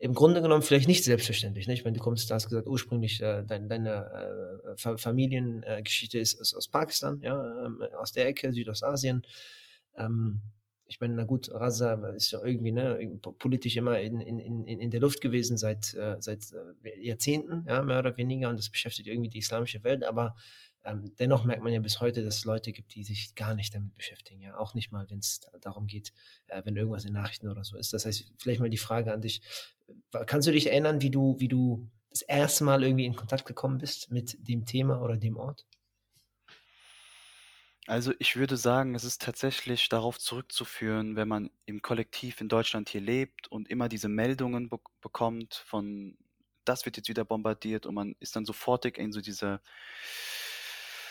im 0.00 0.14
Grunde 0.14 0.40
genommen 0.40 0.62
vielleicht 0.62 0.88
nicht 0.88 1.04
selbstverständlich. 1.04 1.68
Nicht? 1.68 1.84
Wenn 1.84 1.92
du 1.92 2.00
kommst, 2.00 2.30
du 2.30 2.34
hast 2.34 2.48
gesagt, 2.48 2.66
ursprünglich 2.66 3.20
äh, 3.20 3.44
dein, 3.46 3.68
deine 3.68 4.74
äh, 4.74 4.96
Familiengeschichte 4.96 6.18
ist, 6.18 6.40
ist, 6.40 6.54
aus 6.54 6.68
Pakistan, 6.68 7.20
ja, 7.20 7.66
ähm, 7.66 7.82
aus 7.98 8.12
der 8.12 8.26
Ecke, 8.26 8.50
Südostasien. 8.50 9.22
Ähm, 9.96 10.40
ich 10.86 11.00
meine, 11.00 11.14
na 11.14 11.24
gut, 11.24 11.50
Raza 11.52 11.94
ist 12.16 12.32
ja 12.32 12.42
irgendwie 12.42 12.72
ne, 12.72 13.20
politisch 13.38 13.76
immer 13.76 14.00
in, 14.00 14.20
in, 14.20 14.38
in, 14.38 14.66
in 14.66 14.90
der 14.90 15.00
Luft 15.00 15.20
gewesen 15.20 15.58
seit, 15.58 15.94
äh, 15.94 16.16
seit 16.18 16.46
äh, 16.82 17.06
Jahrzehnten, 17.06 17.66
ja, 17.68 17.82
mehr 17.82 17.98
oder 17.98 18.16
weniger, 18.16 18.48
und 18.48 18.58
das 18.58 18.70
beschäftigt 18.70 19.06
irgendwie 19.06 19.28
die 19.28 19.38
islamische 19.38 19.84
Welt, 19.84 20.02
aber 20.02 20.34
ähm, 20.82 21.12
dennoch 21.18 21.44
merkt 21.44 21.62
man 21.62 21.72
ja 21.72 21.80
bis 21.80 22.00
heute, 22.00 22.24
dass 22.24 22.38
es 22.38 22.44
Leute 22.44 22.72
gibt, 22.72 22.94
die 22.94 23.04
sich 23.04 23.34
gar 23.34 23.54
nicht 23.54 23.74
damit 23.74 23.94
beschäftigen. 23.94 24.40
Ja, 24.40 24.56
auch 24.56 24.74
nicht 24.74 24.92
mal, 24.92 25.08
wenn 25.10 25.18
es 25.18 25.40
darum 25.60 25.86
geht, 25.86 26.12
äh, 26.46 26.62
wenn 26.64 26.74
irgendwas 26.74 27.04
in 27.04 27.12
Nachrichten 27.12 27.48
oder 27.48 27.64
so 27.64 27.76
ist. 27.76 27.92
Das 27.92 28.06
heißt, 28.06 28.32
vielleicht 28.38 28.60
mal 28.60 28.70
die 28.70 28.78
Frage 28.78 29.12
an 29.12 29.20
dich: 29.20 29.42
Kannst 30.26 30.48
du 30.48 30.52
dich 30.52 30.68
erinnern, 30.68 31.00
wie 31.02 31.10
du, 31.10 31.36
wie 31.38 31.48
du 31.48 31.88
das 32.10 32.22
erste 32.22 32.64
Mal 32.64 32.82
irgendwie 32.82 33.06
in 33.06 33.16
Kontakt 33.16 33.46
gekommen 33.46 33.78
bist 33.78 34.10
mit 34.10 34.36
dem 34.48 34.66
Thema 34.66 35.00
oder 35.00 35.16
dem 35.16 35.36
Ort? 35.36 35.66
Also 37.86 38.12
ich 38.18 38.36
würde 38.36 38.56
sagen, 38.56 38.94
es 38.94 39.04
ist 39.04 39.22
tatsächlich 39.22 39.88
darauf 39.88 40.18
zurückzuführen, 40.18 41.16
wenn 41.16 41.26
man 41.26 41.50
im 41.66 41.82
Kollektiv 41.82 42.40
in 42.40 42.48
Deutschland 42.48 42.88
hier 42.88 43.00
lebt 43.00 43.48
und 43.48 43.68
immer 43.68 43.88
diese 43.88 44.08
Meldungen 44.08 44.68
be 44.68 44.78
bekommt 45.00 45.64
von, 45.66 46.16
das 46.64 46.84
wird 46.84 46.98
jetzt 46.98 47.08
wieder 47.08 47.24
bombardiert 47.24 47.86
und 47.86 47.94
man 47.94 48.14
ist 48.20 48.36
dann 48.36 48.44
sofortig 48.44 48.98
in 48.98 49.12
so 49.12 49.20
diese 49.20 49.60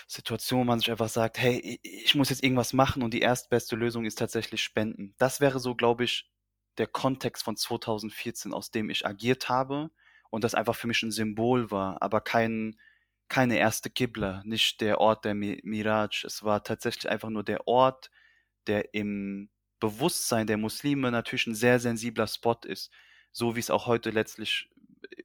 Situation, 0.07 0.61
wo 0.61 0.63
man 0.63 0.79
sich 0.79 0.89
einfach 0.89 1.09
sagt, 1.09 1.37
hey, 1.37 1.79
ich 1.83 2.15
muss 2.15 2.29
jetzt 2.29 2.43
irgendwas 2.43 2.73
machen 2.73 3.03
und 3.03 3.13
die 3.13 3.21
erstbeste 3.21 3.75
Lösung 3.75 4.05
ist 4.05 4.17
tatsächlich 4.17 4.63
Spenden. 4.63 5.15
Das 5.17 5.41
wäre 5.41 5.59
so, 5.59 5.75
glaube 5.75 6.05
ich, 6.05 6.31
der 6.79 6.87
Kontext 6.87 7.43
von 7.43 7.55
2014, 7.57 8.53
aus 8.53 8.71
dem 8.71 8.89
ich 8.89 9.05
agiert 9.05 9.49
habe 9.49 9.91
und 10.29 10.43
das 10.43 10.55
einfach 10.55 10.75
für 10.75 10.87
mich 10.87 11.03
ein 11.03 11.11
Symbol 11.11 11.71
war, 11.71 12.01
aber 12.01 12.21
kein, 12.21 12.79
keine 13.27 13.57
erste 13.57 13.89
Qibla, 13.89 14.41
nicht 14.45 14.81
der 14.81 14.99
Ort 14.99 15.25
der 15.25 15.35
Miraj. 15.35 16.23
Es 16.25 16.43
war 16.43 16.63
tatsächlich 16.63 17.09
einfach 17.09 17.29
nur 17.29 17.43
der 17.43 17.67
Ort, 17.67 18.09
der 18.67 18.93
im 18.93 19.49
Bewusstsein 19.79 20.47
der 20.47 20.57
Muslime 20.57 21.11
natürlich 21.11 21.47
ein 21.47 21.55
sehr 21.55 21.79
sensibler 21.79 22.27
Spot 22.27 22.57
ist, 22.65 22.91
so 23.31 23.55
wie 23.55 23.59
es 23.59 23.69
auch 23.69 23.87
heute 23.87 24.09
letztlich 24.09 24.69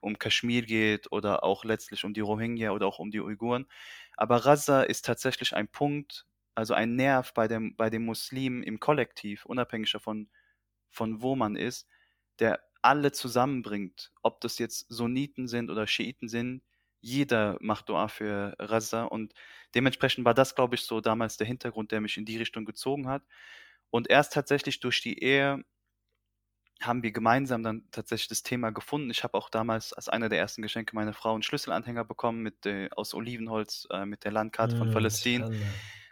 um 0.00 0.18
Kaschmir 0.18 0.62
geht 0.62 1.10
oder 1.12 1.44
auch 1.44 1.64
letztlich 1.64 2.04
um 2.04 2.14
die 2.14 2.20
Rohingya 2.20 2.70
oder 2.70 2.86
auch 2.86 2.98
um 2.98 3.10
die 3.10 3.20
Uiguren. 3.20 3.66
Aber 4.16 4.44
Raza 4.46 4.82
ist 4.82 5.04
tatsächlich 5.04 5.54
ein 5.54 5.68
Punkt, 5.68 6.26
also 6.54 6.74
ein 6.74 6.94
Nerv 6.94 7.34
bei 7.34 7.48
dem, 7.48 7.74
bei 7.76 7.90
dem 7.90 8.04
Muslim 8.04 8.62
im 8.62 8.78
Kollektiv, 8.80 9.44
unabhängig 9.44 9.90
davon, 9.92 10.28
von 10.94 11.22
wo 11.22 11.36
man 11.36 11.56
ist, 11.56 11.88
der 12.38 12.60
alle 12.82 13.12
zusammenbringt. 13.12 14.12
Ob 14.22 14.40
das 14.40 14.58
jetzt 14.58 14.86
Sunniten 14.88 15.48
sind 15.48 15.70
oder 15.70 15.86
Schiiten 15.86 16.28
sind, 16.28 16.62
jeder 17.00 17.58
macht 17.60 17.88
Dua 17.88 18.08
für 18.08 18.54
Raza 18.58 19.04
und 19.04 19.34
dementsprechend 19.74 20.24
war 20.24 20.34
das, 20.34 20.54
glaube 20.54 20.76
ich, 20.76 20.82
so 20.82 21.00
damals 21.00 21.36
der 21.36 21.46
Hintergrund, 21.46 21.92
der 21.92 22.00
mich 22.00 22.16
in 22.16 22.24
die 22.24 22.38
Richtung 22.38 22.64
gezogen 22.64 23.08
hat. 23.08 23.22
Und 23.90 24.08
erst 24.08 24.32
tatsächlich 24.32 24.80
durch 24.80 25.02
die 25.02 25.22
Ehe 25.22 25.64
haben 26.80 27.02
wir 27.02 27.12
gemeinsam 27.12 27.62
dann 27.62 27.84
tatsächlich 27.90 28.28
das 28.28 28.42
Thema 28.42 28.70
gefunden. 28.70 29.10
Ich 29.10 29.22
habe 29.22 29.36
auch 29.36 29.48
damals 29.48 29.92
als 29.92 30.08
einer 30.08 30.28
der 30.28 30.38
ersten 30.38 30.62
Geschenke 30.62 30.94
meiner 30.94 31.12
Frau 31.12 31.34
einen 31.34 31.42
Schlüsselanhänger 31.42 32.04
bekommen 32.04 32.42
mit, 32.42 32.66
äh, 32.66 32.88
aus 32.90 33.14
Olivenholz 33.14 33.86
äh, 33.90 34.04
mit 34.06 34.24
der 34.24 34.32
Landkarte 34.32 34.76
von 34.76 34.90
mm, 34.90 34.92
Palästina. 34.92 35.50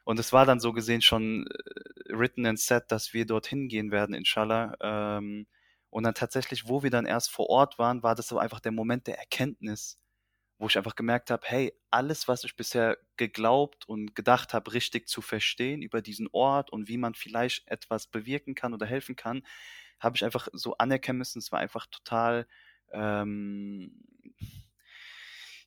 Und 0.05 0.19
es 0.19 0.33
war 0.33 0.47
dann 0.47 0.61
so 0.61 0.73
gesehen 0.73 1.03
schon 1.03 1.47
äh, 1.47 2.13
written 2.15 2.47
and 2.47 2.59
set, 2.61 2.85
dass 2.91 3.13
wir 3.15 3.27
dorthin 3.27 3.69
gehen 3.69 3.91
werden, 3.93 4.15
inshallah. 4.15 4.75
Ähm, 4.81 5.47
und 5.91 6.05
dann 6.05 6.15
tatsächlich, 6.15 6.69
wo 6.69 6.83
wir 6.83 6.91
dann 6.91 7.07
erst 7.07 7.31
vor 7.31 7.49
Ort 7.51 7.79
waren, 7.79 8.03
war 8.03 8.15
das 8.15 8.33
aber 8.33 8.41
einfach 8.41 8.61
der 8.61 8.73
Moment 8.73 9.07
der 9.07 9.19
Erkenntnis, 9.19 9.99
wo 10.59 10.67
ich 10.69 10.79
einfach 10.79 10.97
gemerkt 10.97 11.31
habe, 11.31 11.47
hey, 11.47 11.73
alles, 11.91 12.29
was 12.29 12.45
ich 12.45 12.57
bisher 12.57 12.97
geglaubt 13.17 13.89
und 13.89 14.15
gedacht 14.15 14.55
habe, 14.55 14.73
richtig 14.75 15.09
zu 15.09 15.21
verstehen 15.23 15.83
über 15.83 16.03
diesen 16.03 16.29
Ort 16.33 16.71
und 16.73 16.89
wie 16.89 16.99
man 16.99 17.15
vielleicht 17.15 17.69
etwas 17.69 18.07
bewirken 18.07 18.55
kann 18.55 18.73
oder 18.75 18.87
helfen 18.87 19.17
kann, 19.17 19.45
habe 20.01 20.17
ich 20.17 20.25
einfach 20.25 20.49
so 20.53 20.77
anerkennen 20.79 21.19
müssen. 21.19 21.39
Es 21.41 21.53
war 21.53 21.59
einfach 21.61 21.87
total, 21.87 22.47
ähm, 22.93 24.03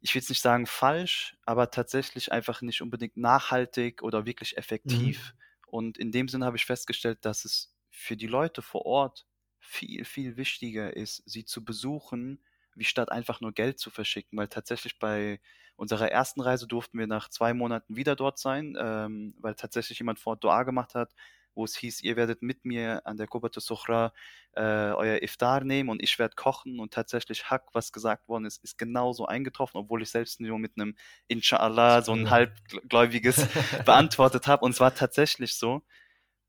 ich 0.06 0.14
will 0.14 0.22
jetzt 0.22 0.30
nicht 0.30 0.44
sagen 0.44 0.68
falsch, 0.68 1.36
aber 1.46 1.72
tatsächlich 1.72 2.32
einfach 2.32 2.62
nicht 2.62 2.84
unbedingt 2.84 3.18
nachhaltig 3.18 4.04
oder 4.04 4.28
wirklich 4.28 4.52
mhm. 4.52 4.60
effektiv. 4.60 5.34
Mhm. 5.34 5.40
Und 5.66 5.98
in 5.98 6.12
dem 6.12 6.28
Sinne 6.28 6.46
habe 6.46 6.58
ich 6.58 6.66
festgestellt, 6.66 7.26
dass 7.26 7.44
es 7.44 7.74
für 7.90 8.16
die 8.16 8.28
Leute 8.28 8.62
vor 8.62 8.86
Ort 8.86 9.26
viel, 9.58 10.06
viel 10.06 10.38
wichtiger 10.38 10.96
ist, 10.96 11.24
sie 11.26 11.44
zu 11.44 11.66
besuchen, 11.66 12.44
wie 12.76 12.84
statt 12.84 13.12
einfach 13.12 13.42
nur 13.42 13.52
Geld 13.52 13.80
zu 13.80 13.90
verschicken. 13.90 14.38
Weil 14.38 14.48
tatsächlich 14.48 15.00
bei 15.00 15.42
unserer 15.76 16.12
ersten 16.12 16.42
Reise 16.42 16.68
durften 16.68 17.00
wir 17.00 17.08
nach 17.08 17.30
zwei 17.30 17.56
Monaten 17.56 17.96
wieder 17.96 18.16
dort 18.16 18.38
sein, 18.38 18.78
ähm, 18.80 19.34
weil 19.40 19.56
tatsächlich 19.56 19.98
jemand 19.98 20.20
vor 20.20 20.34
Ort 20.34 20.44
Dua 20.44 20.62
gemacht 20.62 20.94
hat, 20.94 21.16
wo 21.56 21.64
es 21.64 21.76
hieß, 21.76 22.04
ihr 22.04 22.16
werdet 22.16 22.42
mit 22.42 22.66
mir 22.66 23.02
an 23.06 23.18
der 23.18 23.28
Kubatu 23.28 23.60
Suchra 23.60 24.14
äh, 24.54 24.62
euer 24.62 25.24
Iftar 25.24 25.64
nehmen 25.64 25.90
und 25.90 26.02
ich 26.04 26.20
werde 26.20 26.36
kochen 26.36 26.80
und 26.80 26.94
tatsächlich 26.94 27.50
Hack, 27.50 27.68
was 27.74 27.92
gesagt 27.92 28.28
worden 28.28 28.46
ist, 28.46 28.64
ist 28.64 28.78
genauso 28.78 29.26
eingetroffen, 29.26 29.80
obwohl 29.80 30.02
ich 30.02 30.10
selbst 30.10 30.40
nur 30.40 30.60
mit 30.60 30.74
einem 30.76 30.96
Inshallah 31.28 32.02
so 32.02 32.14
ein 32.14 32.30
halbgläubiges 32.30 33.48
beantwortet 33.86 34.48
habe. 34.48 34.66
Und 34.66 34.72
es 34.72 34.80
war 34.80 34.94
tatsächlich 34.94 35.56
so. 35.56 35.82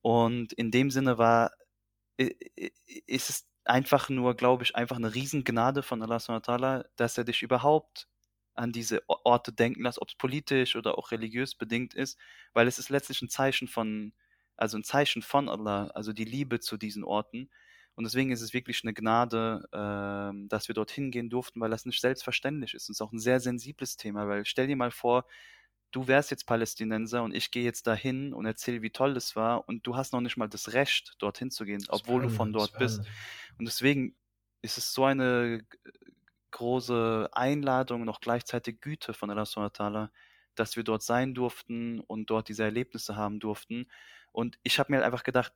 Und 0.03 0.53
in 0.53 0.71
dem 0.71 0.91
Sinne 0.91 1.19
war 1.19 1.53
ist 3.07 3.31
es 3.31 3.47
einfach 3.65 4.09
nur, 4.09 4.35
glaube 4.35 4.65
ich, 4.65 4.75
einfach 4.77 4.97
eine 4.97 5.15
Riesengnade 5.15 5.83
von 5.83 6.03
Allah 6.03 6.21
subhanahu 6.21 6.85
dass 6.97 7.19
er 7.19 7.25
dich 7.25 7.43
überhaupt 7.43 8.09
an 8.55 8.73
diese 8.73 9.03
Orte 9.07 9.53
denken 9.53 9.83
lässt, 9.83 10.01
ob 10.01 10.09
es 10.09 10.15
politisch 10.15 10.77
oder 10.77 10.97
auch 10.97 11.11
religiös 11.11 11.55
bedingt 11.55 11.93
ist, 11.95 12.19
weil 12.55 12.67
es 12.67 12.79
ist 12.79 12.89
letztlich 12.89 13.21
ein 13.21 13.29
Zeichen 13.29 13.69
von 13.69 14.15
also 14.57 14.79
ein 14.79 14.85
Zeichen 14.85 15.23
von 15.23 15.49
Allah, 15.49 15.89
also 15.89 16.13
die 16.13 16.25
Liebe 16.25 16.61
zu 16.61 16.77
diesen 16.77 17.05
Orten. 17.05 17.51
Und 17.95 18.05
deswegen 18.05 18.31
ist 18.31 18.43
es 18.43 18.53
wirklich 18.53 18.83
eine 18.85 18.93
Gnade, 18.93 19.69
äh, 19.73 20.49
dass 20.49 20.69
wir 20.69 20.75
dorthin 20.75 21.11
gehen 21.11 21.31
durften, 21.31 21.61
weil 21.61 21.71
das 21.71 21.87
nicht 21.87 22.01
selbstverständlich 22.01 22.75
ist. 22.75 22.89
Und 22.89 22.93
es 22.93 22.99
ist 22.99 23.03
auch 23.03 23.13
ein 23.13 23.19
sehr 23.19 23.41
sensibles 23.41 23.97
Thema, 23.97 24.29
weil 24.29 24.45
stell 24.45 24.67
dir 24.67 24.77
mal 24.77 24.91
vor, 24.91 25.27
du 25.93 26.07
wärst 26.07 26.31
jetzt 26.31 26.47
Palästinenser 26.47 27.23
und 27.23 27.35
ich 27.35 27.51
gehe 27.51 27.65
jetzt 27.65 27.87
dahin 27.87 28.35
und 28.35 28.45
erzähle, 28.45 28.83
wie 28.83 28.91
toll 28.91 29.15
das 29.15 29.35
war 29.35 29.67
und 29.69 29.87
du 29.87 29.97
hast 29.97 30.13
noch 30.13 30.21
nicht 30.21 30.37
mal 30.37 30.49
das 30.49 30.75
Recht, 30.75 31.15
dorthin 31.19 31.51
zu 31.51 31.65
gehen, 31.65 31.85
obwohl 31.89 32.23
du 32.23 32.29
von 32.29 32.53
dort 32.53 32.77
bist. 32.79 33.03
Und 33.59 33.67
deswegen 33.67 34.15
ist 34.63 34.79
es 34.79 34.93
so 34.93 35.05
eine 35.05 35.65
große 36.51 37.31
Einladung 37.33 38.03
und 38.03 38.09
auch 38.09 38.21
gleichzeitig 38.21 38.81
Güte 38.81 39.15
von 39.15 39.31
Allah 39.31 39.47
subhanahu 39.47 40.09
dass 40.55 40.77
wir 40.77 40.85
dort 40.85 41.03
sein 41.03 41.35
durften 41.35 42.01
und 42.01 42.31
dort 42.31 42.49
diese 42.49 42.65
Erlebnisse 42.65 43.15
haben 43.17 43.41
durften. 43.41 43.91
Und 44.37 44.59
ich 44.63 44.79
habe 44.79 44.93
mir 44.93 44.99
halt 44.99 45.07
einfach 45.07 45.25
gedacht, 45.25 45.55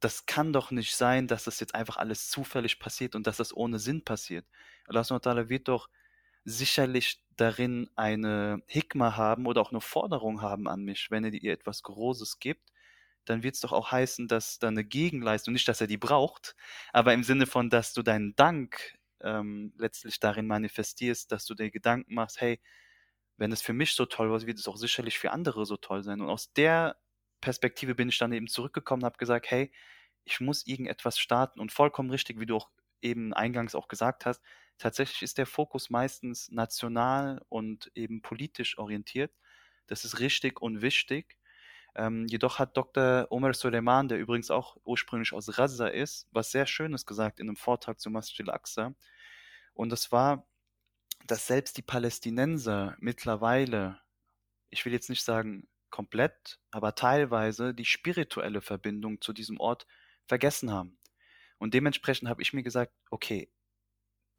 das 0.00 0.26
kann 0.26 0.52
doch 0.52 0.70
nicht 0.70 0.94
sein, 0.94 1.26
dass 1.26 1.44
das 1.44 1.58
jetzt 1.60 1.74
einfach 1.74 1.96
alles 1.96 2.28
zufällig 2.28 2.78
passiert 2.78 3.14
und 3.14 3.26
dass 3.26 3.38
das 3.38 3.56
ohne 3.56 3.78
Sinn 3.78 4.04
passiert. 4.04 4.46
Allah 4.86 5.48
wird 5.48 5.68
doch 5.68 5.88
sicherlich 6.44 7.24
darin 7.36 7.88
eine 7.96 8.62
Hikma 8.66 9.16
haben 9.16 9.46
oder 9.46 9.62
auch 9.62 9.72
eine 9.72 9.80
Forderung 9.80 10.42
haben 10.42 10.68
an 10.68 10.82
mich, 10.84 11.10
wenn 11.10 11.24
er 11.24 11.30
dir 11.30 11.54
etwas 11.54 11.82
Großes 11.82 12.40
gibt, 12.40 12.72
dann 13.24 13.42
wird 13.42 13.54
es 13.54 13.62
doch 13.62 13.72
auch 13.72 13.90
heißen, 13.90 14.28
dass 14.28 14.58
da 14.58 14.68
eine 14.68 14.84
Gegenleistung, 14.84 15.54
nicht, 15.54 15.66
dass 15.68 15.80
er 15.80 15.86
die 15.86 15.96
braucht, 15.96 16.56
aber 16.92 17.14
im 17.14 17.24
Sinne 17.24 17.46
von, 17.46 17.70
dass 17.70 17.94
du 17.94 18.02
deinen 18.02 18.36
Dank 18.36 18.98
ähm, 19.22 19.72
letztlich 19.78 20.20
darin 20.20 20.46
manifestierst, 20.46 21.32
dass 21.32 21.46
du 21.46 21.54
dir 21.54 21.70
Gedanken 21.70 22.14
machst, 22.14 22.42
hey, 22.42 22.60
wenn 23.38 23.52
es 23.52 23.62
für 23.62 23.72
mich 23.72 23.94
so 23.94 24.06
toll 24.06 24.30
war, 24.30 24.42
wird 24.42 24.58
es 24.58 24.68
auch 24.68 24.76
sicherlich 24.76 25.18
für 25.18 25.32
andere 25.32 25.66
so 25.66 25.76
toll 25.78 26.02
sein. 26.04 26.20
Und 26.20 26.28
aus 26.28 26.52
der 26.52 26.96
Perspektive 27.44 27.94
bin 27.94 28.08
ich 28.08 28.16
dann 28.16 28.32
eben 28.32 28.48
zurückgekommen 28.48 29.02
und 29.02 29.06
habe 29.06 29.18
gesagt, 29.18 29.50
hey, 29.50 29.70
ich 30.24 30.40
muss 30.40 30.66
irgendetwas 30.66 31.18
starten 31.18 31.60
und 31.60 31.72
vollkommen 31.72 32.10
richtig, 32.10 32.40
wie 32.40 32.46
du 32.46 32.56
auch 32.56 32.70
eben 33.02 33.34
eingangs 33.34 33.74
auch 33.74 33.86
gesagt 33.88 34.24
hast, 34.24 34.42
tatsächlich 34.78 35.20
ist 35.20 35.36
der 35.36 35.44
Fokus 35.44 35.90
meistens 35.90 36.50
national 36.50 37.42
und 37.50 37.92
eben 37.94 38.22
politisch 38.22 38.78
orientiert. 38.78 39.30
Das 39.86 40.06
ist 40.06 40.20
richtig 40.20 40.62
und 40.62 40.80
wichtig. 40.80 41.36
Ähm, 41.94 42.26
jedoch 42.28 42.58
hat 42.58 42.78
Dr. 42.78 43.26
Omar 43.28 43.52
Suleiman, 43.52 44.08
der 44.08 44.18
übrigens 44.18 44.50
auch 44.50 44.78
ursprünglich 44.82 45.34
aus 45.34 45.58
Raza 45.58 45.88
ist, 45.88 46.26
was 46.30 46.50
sehr 46.50 46.66
Schönes 46.66 47.04
gesagt 47.04 47.40
in 47.40 47.48
einem 47.48 47.56
Vortrag 47.56 48.00
zu 48.00 48.08
Masjid 48.08 48.48
al-Aqsa. 48.48 48.94
Und 49.74 49.90
das 49.90 50.10
war, 50.10 50.48
dass 51.26 51.46
selbst 51.46 51.76
die 51.76 51.82
Palästinenser 51.82 52.96
mittlerweile, 53.00 54.00
ich 54.70 54.86
will 54.86 54.94
jetzt 54.94 55.10
nicht 55.10 55.24
sagen 55.24 55.68
komplett, 55.94 56.58
aber 56.72 56.96
teilweise 56.96 57.72
die 57.72 57.84
spirituelle 57.84 58.60
Verbindung 58.60 59.20
zu 59.20 59.32
diesem 59.32 59.60
Ort 59.60 59.86
vergessen 60.26 60.72
haben. 60.72 60.98
Und 61.58 61.72
dementsprechend 61.72 62.28
habe 62.28 62.42
ich 62.42 62.52
mir 62.52 62.64
gesagt, 62.64 62.92
okay, 63.10 63.48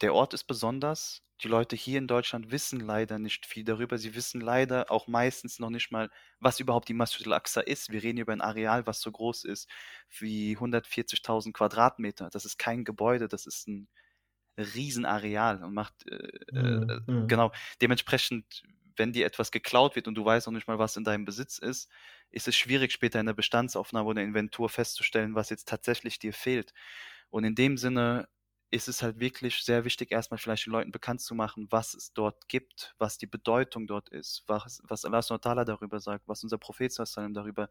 der 0.02 0.14
Ort 0.14 0.34
ist 0.34 0.44
besonders. 0.44 1.24
Die 1.44 1.48
Leute 1.48 1.78
hier 1.78 1.98
in 1.98 2.08
Deutschland 2.08 2.52
wissen 2.52 2.82
leider 2.82 3.20
nicht 3.20 3.46
viel 3.46 3.64
darüber. 3.64 3.98
Sie 3.98 4.16
wissen 4.16 4.42
leider 4.42 4.92
auch 4.92 5.08
meistens 5.08 5.58
noch 5.58 5.70
nicht 5.70 5.92
mal, 5.92 6.10
was 6.42 6.60
überhaupt 6.60 6.90
die 6.90 6.94
Masjid 6.94 7.26
al-Aqsa 7.26 7.62
ist. 7.62 7.90
Wir 7.90 8.04
reden 8.04 8.18
über 8.18 8.34
ein 8.34 8.42
Areal, 8.42 8.86
was 8.86 9.00
so 9.00 9.10
groß 9.10 9.46
ist 9.46 9.70
wie 10.20 10.58
140.000 10.58 11.54
Quadratmeter. 11.54 12.30
Das 12.32 12.44
ist 12.44 12.58
kein 12.58 12.84
Gebäude, 12.84 13.30
das 13.30 13.46
ist 13.46 13.70
ein 13.70 13.88
Riesenareal 14.58 15.64
und 15.64 15.74
macht, 15.74 16.06
äh, 16.08 16.32
mhm. 16.52 16.90
äh, 16.90 17.12
mhm. 17.12 17.28
genau, 17.30 17.54
dementsprechend 17.82 18.64
wenn 18.98 19.14
dir 19.14 19.26
etwas 19.26 19.52
geklaut 19.52 19.96
wird 19.96 20.08
und 20.08 20.16
du 20.16 20.26
weißt 20.26 20.48
noch 20.48 20.54
nicht 20.54 20.68
mal, 20.68 20.80
was 20.80 20.98
in 20.98 21.04
deinem 21.04 21.26
Besitz 21.26 21.58
ist, 21.58 21.90
ist 22.32 22.48
es 22.48 22.56
schwierig, 22.56 22.92
später 22.92 23.20
in 23.20 23.26
der 23.26 23.34
Bestandsaufnahme 23.34 24.10
oder 24.10 24.22
Inventur 24.22 24.70
festzustellen, 24.70 25.36
was 25.36 25.50
jetzt 25.50 25.68
tatsächlich 25.68 26.20
dir 26.20 26.34
fehlt. 26.34 26.74
Und 27.30 27.44
in 27.44 27.56
dem 27.56 27.78
Sinne 27.78 28.28
ist 28.72 28.88
es 28.88 29.02
halt 29.02 29.20
wirklich 29.20 29.64
sehr 29.64 29.86
wichtig, 29.86 30.12
erstmal 30.12 30.38
vielleicht 30.38 30.66
den 30.66 30.74
Leuten 30.74 30.92
bekannt 30.92 31.22
zu 31.22 31.36
machen, 31.36 31.68
was 31.70 31.94
es 31.94 32.14
dort 32.14 32.48
gibt, 32.50 32.94
was 32.98 33.18
die 33.18 33.28
Bedeutung 33.28 33.88
dort 33.88 34.10
ist, 34.10 34.44
was, 34.48 34.82
was 34.84 35.06
Allah 35.06 35.22
SWT 35.22 35.46
darüber 35.66 36.00
sagt, 36.00 36.28
was 36.28 36.44
unser 36.44 36.58
Prophet 36.58 36.94
darüber 37.32 37.70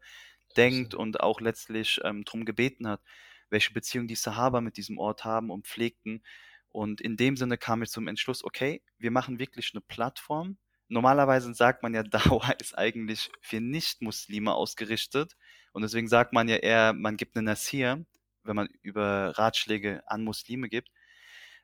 denkt 0.57 0.95
und 0.95 1.19
auch 1.19 1.41
letztlich 1.41 1.99
ähm, 2.03 2.23
darum 2.23 2.45
gebeten 2.45 2.87
hat, 2.87 3.01
welche 3.49 3.73
Beziehung 3.73 4.07
die 4.07 4.15
Sahaba 4.15 4.61
mit 4.61 4.77
diesem 4.77 4.97
Ort 4.97 5.25
haben 5.25 5.51
und 5.51 5.67
pflegten. 5.67 6.23
Und 6.69 7.01
in 7.01 7.17
dem 7.17 7.37
Sinne 7.37 7.57
kam 7.57 7.83
ich 7.83 7.89
zum 7.89 8.07
Entschluss, 8.07 8.43
okay, 8.43 8.81
wir 8.97 9.11
machen 9.11 9.39
wirklich 9.39 9.71
eine 9.73 9.81
Plattform, 9.81 10.57
normalerweise 10.87 11.53
sagt 11.53 11.83
man 11.83 11.93
ja, 11.93 12.03
Dauer 12.39 12.53
ist 12.59 12.77
eigentlich 12.77 13.31
für 13.41 13.61
Nicht-Muslime 13.61 14.53
ausgerichtet. 14.53 15.35
Und 15.73 15.81
deswegen 15.81 16.07
sagt 16.07 16.33
man 16.33 16.47
ja 16.47 16.57
eher, 16.57 16.93
man 16.93 17.17
gibt 17.17 17.35
eine 17.35 17.43
Nasir, 17.43 18.05
wenn 18.43 18.55
man 18.55 18.69
über 18.81 19.37
Ratschläge 19.37 20.03
an 20.07 20.23
Muslime 20.23 20.69
gibt. 20.69 20.89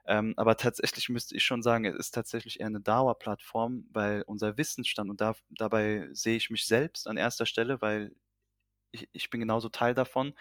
Ähm, 0.05 0.33
aber 0.37 0.57
tatsächlich 0.57 1.09
müsste 1.09 1.35
ich 1.35 1.43
schon 1.43 1.61
sagen, 1.61 1.85
es 1.85 1.95
ist 1.95 2.11
tatsächlich 2.11 2.59
eher 2.59 2.67
eine 2.67 2.81
Dauerplattform, 2.81 3.85
weil 3.91 4.23
unser 4.23 4.57
Wissensstand, 4.57 5.09
und 5.09 5.21
da, 5.21 5.35
dabei 5.51 6.09
sehe 6.11 6.37
ich 6.37 6.49
mich 6.49 6.65
selbst 6.65 7.07
an 7.07 7.17
erster 7.17 7.45
Stelle, 7.45 7.81
weil 7.81 8.11
ich, 8.91 9.09
ich 9.13 9.29
bin 9.29 9.39
genauso 9.41 9.69
Teil 9.69 9.93
davon, 9.93 10.33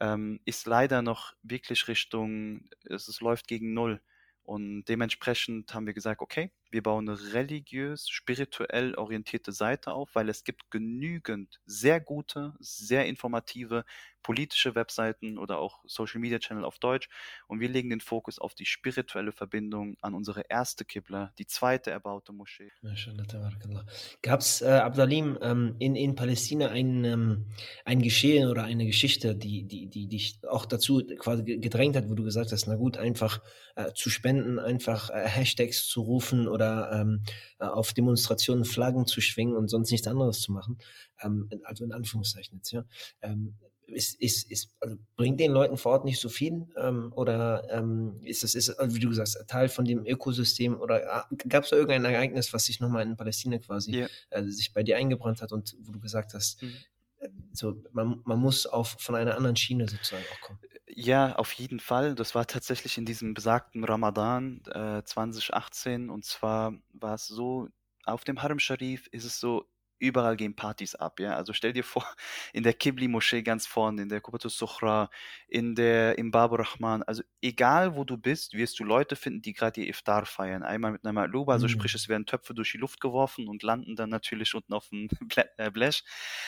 ähm, 0.00 0.40
ist 0.44 0.66
leider 0.66 1.02
noch 1.02 1.34
wirklich 1.42 1.88
Richtung, 1.88 2.68
es, 2.84 3.08
es 3.08 3.20
läuft 3.20 3.48
gegen 3.48 3.74
Null. 3.74 4.00
Und 4.42 4.84
dementsprechend 4.86 5.74
haben 5.74 5.86
wir 5.86 5.94
gesagt, 5.94 6.20
okay, 6.22 6.52
wir 6.70 6.82
bauen 6.82 7.08
eine 7.08 7.32
religiös, 7.32 8.08
spirituell 8.08 8.94
orientierte 8.94 9.52
Seite 9.52 9.92
auf, 9.92 10.10
weil 10.14 10.28
es 10.28 10.44
gibt 10.44 10.70
genügend 10.70 11.60
sehr 11.64 12.00
gute, 12.00 12.54
sehr 12.60 13.06
informative 13.06 13.84
politische 14.22 14.74
Webseiten 14.74 15.38
oder 15.38 15.58
auch 15.58 15.80
Social 15.86 16.20
Media 16.20 16.38
Channel 16.38 16.64
auf 16.64 16.78
Deutsch. 16.78 17.08
Und 17.46 17.60
wir 17.60 17.68
legen 17.68 17.90
den 17.90 18.00
Fokus 18.00 18.38
auf 18.38 18.54
die 18.54 18.66
spirituelle 18.66 19.32
Verbindung 19.32 19.96
an 20.02 20.14
unsere 20.14 20.42
erste 20.48 20.84
Kibla, 20.84 21.32
die 21.38 21.46
zweite 21.46 21.90
erbaute 21.90 22.32
Moschee. 22.32 22.70
Gab 24.22 24.40
es, 24.40 24.60
äh, 24.60 24.66
Abdalim, 24.66 25.38
ähm, 25.40 25.76
in, 25.78 25.96
in 25.96 26.14
Palästina 26.14 26.68
ein, 26.68 27.04
ähm, 27.04 27.46
ein 27.84 28.02
Geschehen 28.02 28.48
oder 28.48 28.64
eine 28.64 28.86
Geschichte, 28.86 29.34
die, 29.34 29.64
die, 29.64 29.86
die 29.88 30.08
dich 30.08 30.40
auch 30.46 30.66
dazu 30.66 31.02
quasi 31.18 31.44
gedrängt 31.44 31.96
hat, 31.96 32.08
wo 32.10 32.14
du 32.14 32.24
gesagt 32.24 32.52
hast, 32.52 32.66
na 32.66 32.76
gut, 32.76 32.98
einfach 32.98 33.40
äh, 33.76 33.92
zu 33.94 34.10
spenden, 34.10 34.58
einfach 34.58 35.10
äh, 35.10 35.26
Hashtags 35.26 35.86
zu 35.86 36.02
rufen 36.02 36.48
oder 36.58 36.90
ähm, 36.92 37.22
äh, 37.60 37.66
auf 37.66 37.92
Demonstrationen 37.92 38.64
Flaggen 38.64 39.06
zu 39.06 39.20
schwingen 39.20 39.56
und 39.56 39.68
sonst 39.68 39.92
nichts 39.92 40.08
anderes 40.08 40.40
zu 40.40 40.50
machen. 40.50 40.78
Ähm, 41.22 41.48
also 41.62 41.84
in 41.84 41.92
Anführungszeichen 41.92 42.56
jetzt, 42.56 42.72
ja. 42.72 42.84
Ähm, 43.22 43.54
ist, 43.86 44.20
ist, 44.20 44.50
ist, 44.50 44.76
also 44.80 44.96
bringt 45.16 45.40
den 45.40 45.50
Leuten 45.52 45.78
vor 45.78 45.92
Ort 45.92 46.04
nicht 46.04 46.20
so 46.20 46.28
viel? 46.28 46.66
Ähm, 46.76 47.10
oder 47.14 47.66
ähm, 47.70 48.20
ist 48.22 48.42
das, 48.42 48.54
ist, 48.54 48.70
also 48.70 48.94
wie 48.94 49.00
du 49.00 49.08
gesagt 49.08 49.28
hast, 49.28 49.48
Teil 49.48 49.68
von 49.68 49.84
dem 49.86 50.04
Ökosystem? 50.04 50.78
Oder 50.78 51.02
ah, 51.10 51.28
gab 51.48 51.64
es 51.64 51.70
da 51.70 51.76
irgendein 51.76 52.04
Ereignis, 52.04 52.52
was 52.52 52.66
sich 52.66 52.80
nochmal 52.80 53.06
in 53.06 53.16
Palästina 53.16 53.58
quasi 53.58 53.94
yeah. 53.94 54.08
äh, 54.28 54.44
sich 54.44 54.74
bei 54.74 54.82
dir 54.82 54.98
eingebrannt 54.98 55.40
hat 55.40 55.52
und 55.52 55.74
wo 55.80 55.92
du 55.92 56.00
gesagt 56.00 56.34
hast, 56.34 56.62
mhm. 56.62 56.74
Äh, 57.20 57.30
so, 57.52 57.82
man, 57.92 58.20
man 58.24 58.38
muss 58.38 58.66
auf, 58.66 58.96
von 59.00 59.14
einer 59.14 59.36
anderen 59.36 59.56
Schiene 59.56 59.88
sozusagen 59.88 60.24
auch 60.32 60.40
kommen? 60.40 60.60
Ja, 61.00 61.36
auf 61.36 61.52
jeden 61.52 61.78
Fall. 61.78 62.16
Das 62.16 62.34
war 62.34 62.44
tatsächlich 62.48 62.98
in 62.98 63.04
diesem 63.04 63.32
besagten 63.32 63.84
Ramadan 63.84 64.60
äh, 64.66 65.04
2018. 65.04 66.10
Und 66.10 66.24
zwar 66.24 66.74
war 66.92 67.14
es 67.14 67.28
so, 67.28 67.68
auf 68.04 68.24
dem 68.24 68.42
Haram 68.42 68.58
Sharif 68.58 69.06
ist 69.12 69.24
es 69.24 69.38
so, 69.38 69.68
überall 70.00 70.36
gehen 70.36 70.56
Partys 70.56 70.96
ab, 70.96 71.20
ja. 71.20 71.36
Also 71.36 71.52
stell 71.52 71.72
dir 71.72 71.84
vor, 71.84 72.04
in 72.52 72.64
der 72.64 72.72
Kibli-Moschee 72.72 73.42
ganz 73.42 73.64
vorne, 73.64 74.02
in 74.02 74.08
der 74.08 74.20
Kubatus 74.20 74.58
Sukhra, 74.58 75.08
in 75.46 75.76
der, 75.76 76.18
im 76.18 76.32
Babu 76.32 76.56
Rahman, 76.56 77.04
also 77.04 77.22
egal 77.42 77.94
wo 77.94 78.02
du 78.02 78.16
bist, 78.16 78.54
wirst 78.54 78.80
du 78.80 78.84
Leute 78.84 79.14
finden, 79.14 79.40
die 79.40 79.52
gerade 79.52 79.80
ihr 79.80 79.88
Iftar 79.88 80.26
feiern. 80.26 80.64
Einmal 80.64 80.90
mit 80.90 81.04
einer 81.04 81.12
Maluba, 81.12 81.52
also 81.52 81.66
mhm. 81.66 81.70
sprich, 81.70 81.94
es 81.94 82.08
werden 82.08 82.26
Töpfe 82.26 82.54
durch 82.54 82.72
die 82.72 82.78
Luft 82.78 83.00
geworfen 83.00 83.46
und 83.46 83.62
landen 83.62 83.94
dann 83.94 84.10
natürlich 84.10 84.52
unten 84.52 84.72
auf 84.72 84.88
dem 84.88 85.08
äh, 85.58 85.70
Blech. 85.70 86.02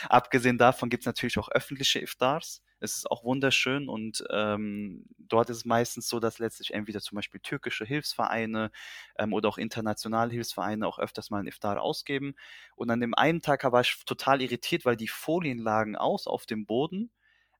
Abgesehen 0.08 0.58
davon 0.58 0.90
gibt 0.90 1.02
es 1.02 1.06
natürlich 1.06 1.38
auch 1.38 1.50
öffentliche 1.50 2.00
Iftars. 2.00 2.62
Es 2.80 2.96
ist 2.96 3.10
auch 3.10 3.24
wunderschön 3.24 3.88
und 3.88 4.24
ähm, 4.30 5.04
dort 5.18 5.50
ist 5.50 5.58
es 5.58 5.64
meistens 5.64 6.08
so, 6.08 6.18
dass 6.20 6.38
letztlich 6.38 6.72
entweder 6.72 7.00
zum 7.00 7.16
Beispiel 7.16 7.40
türkische 7.40 7.84
Hilfsvereine 7.84 8.70
ähm, 9.18 9.32
oder 9.32 9.48
auch 9.48 9.58
internationale 9.58 10.32
Hilfsvereine 10.32 10.86
auch 10.86 10.98
öfters 10.98 11.30
mal 11.30 11.40
ein 11.40 11.46
Iftar 11.46 11.80
ausgeben. 11.80 12.34
Und 12.76 12.90
an 12.90 13.00
dem 13.00 13.14
einen 13.14 13.42
Tag 13.42 13.64
war 13.64 13.82
ich 13.82 14.04
total 14.06 14.42
irritiert, 14.42 14.84
weil 14.84 14.96
die 14.96 15.08
Folien 15.08 15.58
lagen 15.58 15.96
aus 15.96 16.26
auf 16.26 16.46
dem 16.46 16.66
Boden, 16.66 17.10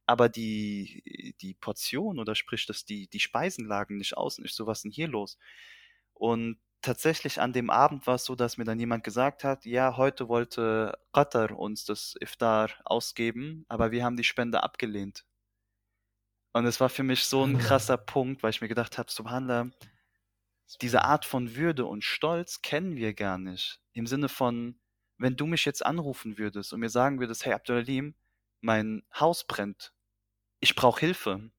aber 0.07 0.29
die, 0.29 1.35
die 1.41 1.55
Portion 1.55 2.19
oder 2.19 2.35
sprich, 2.35 2.67
dass 2.67 2.85
die, 2.85 3.09
die 3.09 3.21
Speisen 3.21 3.67
lagen 3.67 3.97
nicht 3.99 4.17
aus 4.17 4.39
und 4.39 4.45
ich 4.47 4.55
so, 4.55 4.67
was 4.67 4.79
ist 4.79 4.85
denn 4.85 4.91
hier 4.93 5.09
los? 5.09 5.39
Und 6.15 6.59
tatsächlich 6.83 7.41
an 7.41 7.53
dem 7.53 7.71
Abend 7.71 8.07
war 8.07 8.17
es 8.17 8.25
so, 8.25 8.35
dass 8.35 8.57
mir 8.57 8.65
dann 8.65 8.81
jemand 8.81 9.05
gesagt 9.05 9.45
hat, 9.45 9.65
ja, 9.65 9.97
heute 9.97 10.29
wollte 10.29 10.99
Qatar 11.13 11.59
uns 11.59 11.85
das 11.85 12.17
Iftar 12.21 12.71
ausgeben, 12.85 13.65
aber 13.69 13.91
wir 13.91 14.05
haben 14.05 14.17
die 14.17 14.25
Spende 14.25 14.63
abgelehnt. 14.63 15.25
Und 16.53 16.67
es 16.67 16.81
war 16.81 16.89
für 16.89 17.03
mich 17.03 17.25
so 17.25 17.45
ein 17.45 17.59
krasser 17.59 17.97
Punkt, 17.97 18.43
weil 18.43 18.51
ich 18.51 18.61
mir 18.61 18.69
gedacht 18.69 18.99
habe, 18.99 19.11
Subhanallah, 19.11 19.71
diese 20.81 21.05
Art 21.05 21.25
von 21.25 21.55
Würde 21.55 21.87
und 21.87 22.05
Stolz 22.05 22.63
kennen 22.63 22.97
wir 22.97 23.15
gar 23.15 23.39
nicht. 23.39 23.81
Im 23.93 24.07
Sinne 24.07 24.29
von, 24.29 24.79
wenn 25.19 25.37
du 25.37 25.47
mich 25.47 25.65
jetzt 25.65 25.85
anrufen 25.85 26.39
würdest 26.39 26.73
und 26.73 26.81
mir 26.81 26.91
sagen 26.91 27.21
würdest, 27.21 27.45
hey 27.45 27.53
Abdulalim, 27.53 28.15
mein 28.61 29.05
Haus 29.15 29.47
brennt, 29.47 29.93
ich 30.61 30.75
brauche 30.75 31.01
Hilfe 31.01 31.51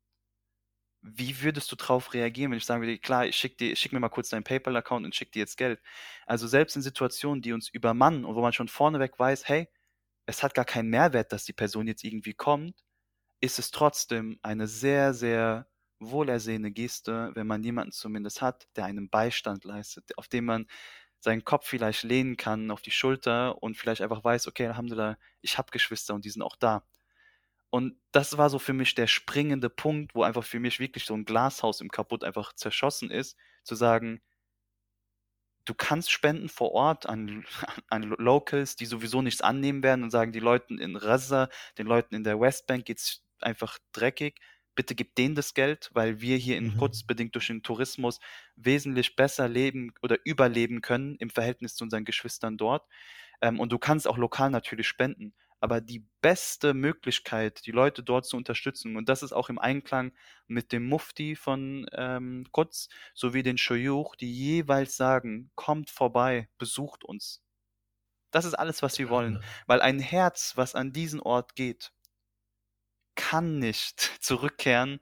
wie 1.02 1.42
würdest 1.42 1.72
du 1.72 1.76
darauf 1.76 2.14
reagieren, 2.14 2.52
wenn 2.52 2.58
ich 2.58 2.66
sagen 2.66 2.82
würde, 2.82 2.98
klar, 3.00 3.26
ich 3.26 3.36
schick, 3.36 3.58
dir, 3.58 3.76
schick 3.76 3.92
mir 3.92 4.00
mal 4.00 4.10
kurz 4.10 4.30
deinen 4.30 4.44
PayPal-Account 4.44 5.06
und 5.06 5.16
schick 5.16 5.32
dir 5.32 5.40
jetzt 5.40 5.58
Geld. 5.58 5.82
Also 6.26 6.48
selbst 6.48 6.76
in 6.76 6.82
Situationen, 6.84 7.42
die 7.42 7.54
uns 7.54 7.70
übermannen 7.70 8.26
und 8.26 8.36
wo 8.36 8.42
man 8.42 8.54
schon 8.54 8.68
vorneweg 8.68 9.18
weiß, 9.18 9.48
hey, 9.48 9.68
es 10.26 10.44
hat 10.44 10.54
gar 10.54 10.66
keinen 10.66 10.90
Mehrwert, 10.90 11.32
dass 11.34 11.46
die 11.46 11.54
Person 11.54 11.88
jetzt 11.88 12.04
irgendwie 12.04 12.34
kommt, 12.34 12.84
ist 13.42 13.60
es 13.60 13.72
trotzdem 13.72 14.40
eine 14.44 14.68
sehr, 14.68 15.14
sehr 15.14 15.68
wohlersehene 16.00 16.72
Geste, 16.72 17.32
wenn 17.36 17.48
man 17.48 17.64
jemanden 17.64 17.92
zumindest 17.92 18.42
hat, 18.42 18.68
der 18.76 18.86
einem 18.86 19.10
Beistand 19.10 19.64
leistet, 19.66 20.18
auf 20.18 20.28
dem 20.28 20.46
man 20.46 20.68
seinen 21.20 21.46
Kopf 21.46 21.68
vielleicht 21.68 22.04
lehnen 22.04 22.38
kann 22.38 22.72
auf 22.72 22.82
die 22.82 22.92
Schulter 22.92 23.62
und 23.62 23.78
vielleicht 23.78 24.02
einfach 24.02 24.24
weiß, 24.24 24.48
okay, 24.48 24.68
Alhamdulillah, 24.68 25.18
ich 25.42 25.58
habe 25.58 25.72
Geschwister 25.72 26.16
und 26.16 26.26
die 26.26 26.30
sind 26.32 26.42
auch 26.42 26.56
da. 26.56 26.84
Und 27.72 27.96
das 28.12 28.38
war 28.38 28.50
so 28.50 28.60
für 28.60 28.74
mich 28.74 28.96
der 28.96 29.08
springende 29.08 29.70
Punkt, 29.70 30.14
wo 30.14 30.24
einfach 30.24 30.44
für 30.44 30.60
mich 30.60 30.82
wirklich 30.82 31.06
so 31.06 31.14
ein 31.14 31.24
Glashaus 31.24 31.80
im 31.80 31.90
Kaputt 31.90 32.26
einfach 32.26 32.54
zerschossen 32.54 33.10
ist, 33.10 33.38
zu 33.64 33.76
sagen, 33.76 34.22
du 35.64 35.74
kannst 35.74 36.12
spenden 36.12 36.50
vor 36.50 36.74
Ort 36.74 37.08
an, 37.08 37.46
an 37.88 38.04
Locals, 38.04 38.76
die 38.76 38.86
sowieso 38.86 39.22
nichts 39.22 39.42
annehmen 39.42 39.84
werden 39.84 40.04
und 40.04 40.12
sagen, 40.12 40.34
die 40.34 40.42
Leuten 40.42 40.80
in 40.80 40.96
Gaza, 40.96 41.48
den 41.78 41.88
Leuten 41.88 42.14
in 42.14 42.26
der 42.26 42.42
Westbank 42.42 42.86
geht's 42.86 43.24
einfach 43.40 43.80
dreckig. 43.94 44.42
Bitte 44.76 44.94
gib 44.94 45.16
denen 45.16 45.36
das 45.36 45.54
Geld, 45.54 45.90
weil 45.94 46.20
wir 46.20 46.36
hier 46.36 46.58
in 46.58 46.76
mhm. 46.76 46.92
bedingt 47.08 47.36
durch 47.36 47.48
den 47.48 47.64
Tourismus 47.64 48.20
wesentlich 48.56 49.16
besser 49.16 49.48
leben 49.48 49.94
oder 50.02 50.18
überleben 50.26 50.82
können 50.82 51.16
im 51.20 51.30
Verhältnis 51.30 51.76
zu 51.76 51.86
unseren 51.86 52.04
Geschwistern 52.04 52.58
dort. 52.58 52.86
Ähm, 53.42 53.62
und 53.62 53.72
du 53.72 53.80
kannst 53.80 54.10
auch 54.10 54.18
lokal 54.18 54.50
natürlich 54.50 54.88
spenden 54.88 55.34
aber 55.62 55.80
die 55.80 56.04
beste 56.22 56.74
Möglichkeit, 56.74 57.66
die 57.68 57.72
Leute 57.72 58.04
dort 58.04 58.26
zu 58.26 58.36
unterstützen, 58.36 58.98
und 58.98 59.08
das 59.08 59.24
ist 59.24 59.32
auch 59.32 59.48
im 59.48 59.60
Einklang 59.60 60.12
mit 60.48 60.72
dem 60.72 60.90
Mufti 60.90 61.36
von 61.36 61.86
ähm, 61.94 62.48
Quds 62.52 62.90
sowie 63.14 63.44
den 63.44 63.60
Shoyuch, 63.60 64.16
die 64.16 64.34
jeweils 64.34 64.98
sagen, 64.98 65.52
kommt 65.56 65.92
vorbei, 65.92 66.50
besucht 66.58 67.06
uns. 67.06 67.44
Das 68.32 68.46
ist 68.46 68.56
alles, 68.56 68.82
was 68.82 68.98
wir 68.98 69.10
wollen, 69.10 69.44
weil 69.68 69.82
ein 69.82 70.00
Herz, 70.00 70.54
was 70.56 70.74
an 70.74 70.94
diesen 70.94 71.20
Ort 71.20 71.56
geht, 71.56 71.92
kann 73.16 73.60
nicht 73.60 74.00
zurückkehren, 74.20 75.00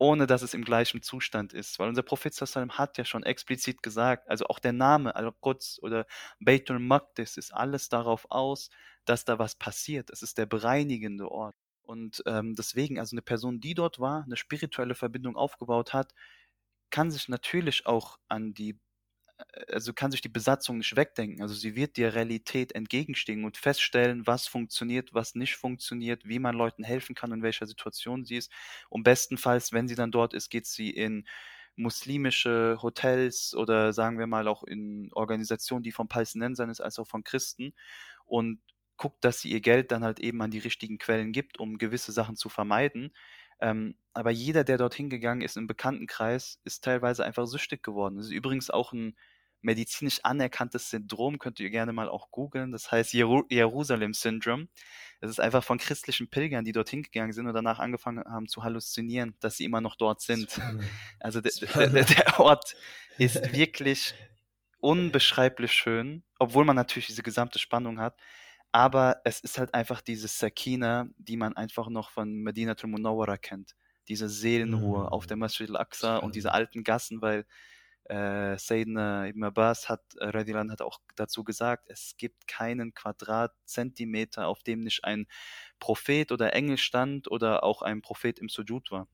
ohne 0.00 0.26
dass 0.26 0.40
es 0.40 0.54
im 0.54 0.64
gleichen 0.64 1.02
Zustand 1.02 1.52
ist. 1.52 1.78
Weil 1.78 1.90
unser 1.90 2.02
Prophet 2.02 2.32
Sallam 2.34 2.78
hat 2.78 2.96
ja 2.96 3.04
schon 3.04 3.22
explizit 3.22 3.82
gesagt, 3.82 4.28
also 4.30 4.46
auch 4.46 4.58
der 4.58 4.72
Name 4.72 5.14
Al-Quds 5.14 5.82
oder 5.82 6.06
Beitul 6.40 6.78
Maqdis 6.78 7.36
ist 7.36 7.52
alles 7.52 7.90
darauf 7.90 8.26
aus, 8.30 8.70
dass 9.04 9.26
da 9.26 9.38
was 9.38 9.56
passiert. 9.56 10.08
Es 10.10 10.22
ist 10.22 10.38
der 10.38 10.46
bereinigende 10.46 11.30
Ort. 11.30 11.54
Und 11.82 12.22
ähm, 12.26 12.54
deswegen, 12.54 12.98
also 12.98 13.14
eine 13.14 13.20
Person, 13.22 13.60
die 13.60 13.74
dort 13.74 13.98
war, 14.00 14.24
eine 14.24 14.36
spirituelle 14.36 14.94
Verbindung 14.94 15.36
aufgebaut 15.36 15.92
hat, 15.92 16.14
kann 16.90 17.10
sich 17.10 17.28
natürlich 17.28 17.84
auch 17.86 18.18
an 18.28 18.54
die, 18.54 18.78
also 19.68 19.92
kann 19.92 20.10
sich 20.10 20.20
die 20.20 20.28
Besatzung 20.28 20.78
nicht 20.78 20.96
wegdenken. 20.96 21.42
Also 21.42 21.54
sie 21.54 21.76
wird 21.76 21.96
der 21.96 22.14
Realität 22.14 22.72
entgegenstehen 22.74 23.44
und 23.44 23.56
feststellen, 23.56 24.26
was 24.26 24.46
funktioniert, 24.46 25.14
was 25.14 25.34
nicht 25.34 25.56
funktioniert, 25.56 26.26
wie 26.26 26.38
man 26.38 26.56
Leuten 26.56 26.84
helfen 26.84 27.14
kann, 27.14 27.32
in 27.32 27.42
welcher 27.42 27.66
Situation 27.66 28.24
sie 28.24 28.36
ist. 28.36 28.52
Und 28.88 29.02
bestenfalls, 29.02 29.72
wenn 29.72 29.88
sie 29.88 29.94
dann 29.94 30.12
dort 30.12 30.34
ist, 30.34 30.50
geht 30.50 30.66
sie 30.66 30.90
in 30.90 31.26
muslimische 31.76 32.78
Hotels 32.82 33.54
oder 33.54 33.92
sagen 33.92 34.18
wir 34.18 34.26
mal 34.26 34.48
auch 34.48 34.64
in 34.64 35.10
Organisationen, 35.12 35.82
die 35.82 35.92
von 35.92 36.08
Palästinensern 36.08 36.70
ist, 36.70 36.80
als 36.80 36.98
auch 36.98 37.06
von 37.06 37.24
Christen 37.24 37.72
und 38.26 38.60
guckt, 38.96 39.24
dass 39.24 39.40
sie 39.40 39.50
ihr 39.50 39.60
Geld 39.62 39.92
dann 39.92 40.04
halt 40.04 40.20
eben 40.20 40.42
an 40.42 40.50
die 40.50 40.58
richtigen 40.58 40.98
Quellen 40.98 41.32
gibt, 41.32 41.58
um 41.58 41.78
gewisse 41.78 42.12
Sachen 42.12 42.36
zu 42.36 42.50
vermeiden. 42.50 43.12
Ähm, 43.60 43.94
aber 44.12 44.30
jeder, 44.30 44.64
der 44.64 44.78
dorthin 44.78 45.08
gegangen 45.10 45.40
ist 45.42 45.56
im 45.56 45.66
Bekanntenkreis, 45.66 46.60
ist 46.64 46.84
teilweise 46.84 47.24
einfach 47.24 47.46
süchtig 47.46 47.82
geworden. 47.82 48.16
Das 48.16 48.26
ist 48.26 48.32
übrigens 48.32 48.70
auch 48.70 48.92
ein 48.92 49.16
medizinisch 49.62 50.20
anerkanntes 50.22 50.90
Syndrom, 50.90 51.38
könnt 51.38 51.60
ihr 51.60 51.70
gerne 51.70 51.92
mal 51.92 52.08
auch 52.08 52.30
googeln. 52.30 52.72
Das 52.72 52.90
heißt 52.90 53.12
Jeru 53.12 53.44
Jerusalem 53.48 54.14
Syndrome. 54.14 54.68
Das 55.20 55.30
ist 55.30 55.40
einfach 55.40 55.62
von 55.62 55.78
christlichen 55.78 56.28
Pilgern, 56.28 56.64
die 56.64 56.72
dorthin 56.72 57.02
gegangen 57.02 57.32
sind 57.32 57.46
und 57.46 57.54
danach 57.54 57.78
angefangen 57.78 58.24
haben 58.24 58.48
zu 58.48 58.62
halluzinieren, 58.62 59.34
dass 59.40 59.56
sie 59.56 59.64
immer 59.64 59.80
noch 59.80 59.96
dort 59.96 60.20
sind. 60.20 60.60
Also 61.18 61.40
der, 61.40 61.52
der, 61.88 62.04
der 62.04 62.40
Ort 62.40 62.74
ist 63.18 63.36
wirklich 63.54 64.14
unbeschreiblich 64.78 65.72
schön, 65.72 66.22
obwohl 66.38 66.64
man 66.64 66.76
natürlich 66.76 67.06
diese 67.06 67.22
gesamte 67.22 67.58
Spannung 67.58 68.00
hat. 68.00 68.16
Aber 68.72 69.20
es 69.24 69.40
ist 69.40 69.58
halt 69.58 69.74
einfach 69.74 70.00
diese 70.00 70.28
Sakina, 70.28 71.08
die 71.18 71.36
man 71.36 71.56
einfach 71.56 71.88
noch 71.88 72.10
von 72.10 72.32
Medina 72.32 72.74
Munawwara 72.82 73.36
kennt. 73.36 73.74
diese 74.08 74.28
Seelenruhe 74.28 75.00
mhm. 75.00 75.08
auf 75.08 75.26
der 75.26 75.36
Masjid 75.36 75.68
al-Aqsa 75.68 76.18
und 76.18 76.34
diese 76.34 76.52
alten 76.52 76.84
Gassen, 76.84 77.20
weil 77.20 77.44
äh, 78.04 78.58
Sayyidina 78.58 79.28
Ibn 79.28 79.44
Abbas 79.44 79.88
hat, 79.88 80.02
äh, 80.18 80.32
hat 80.32 80.82
auch 80.82 81.00
dazu 81.16 81.44
gesagt, 81.44 81.88
es 81.88 82.16
gibt 82.16 82.48
keinen 82.48 82.94
Quadratzentimeter, 82.94 84.46
auf 84.46 84.62
dem 84.62 84.82
nicht 84.82 85.04
ein 85.04 85.26
Prophet 85.78 86.32
oder 86.32 86.54
Engel 86.54 86.78
stand 86.78 87.30
oder 87.30 87.64
auch 87.64 87.82
ein 87.82 88.02
Prophet 88.02 88.38
im 88.38 88.48
Sujud 88.48 88.90
war. 88.90 89.08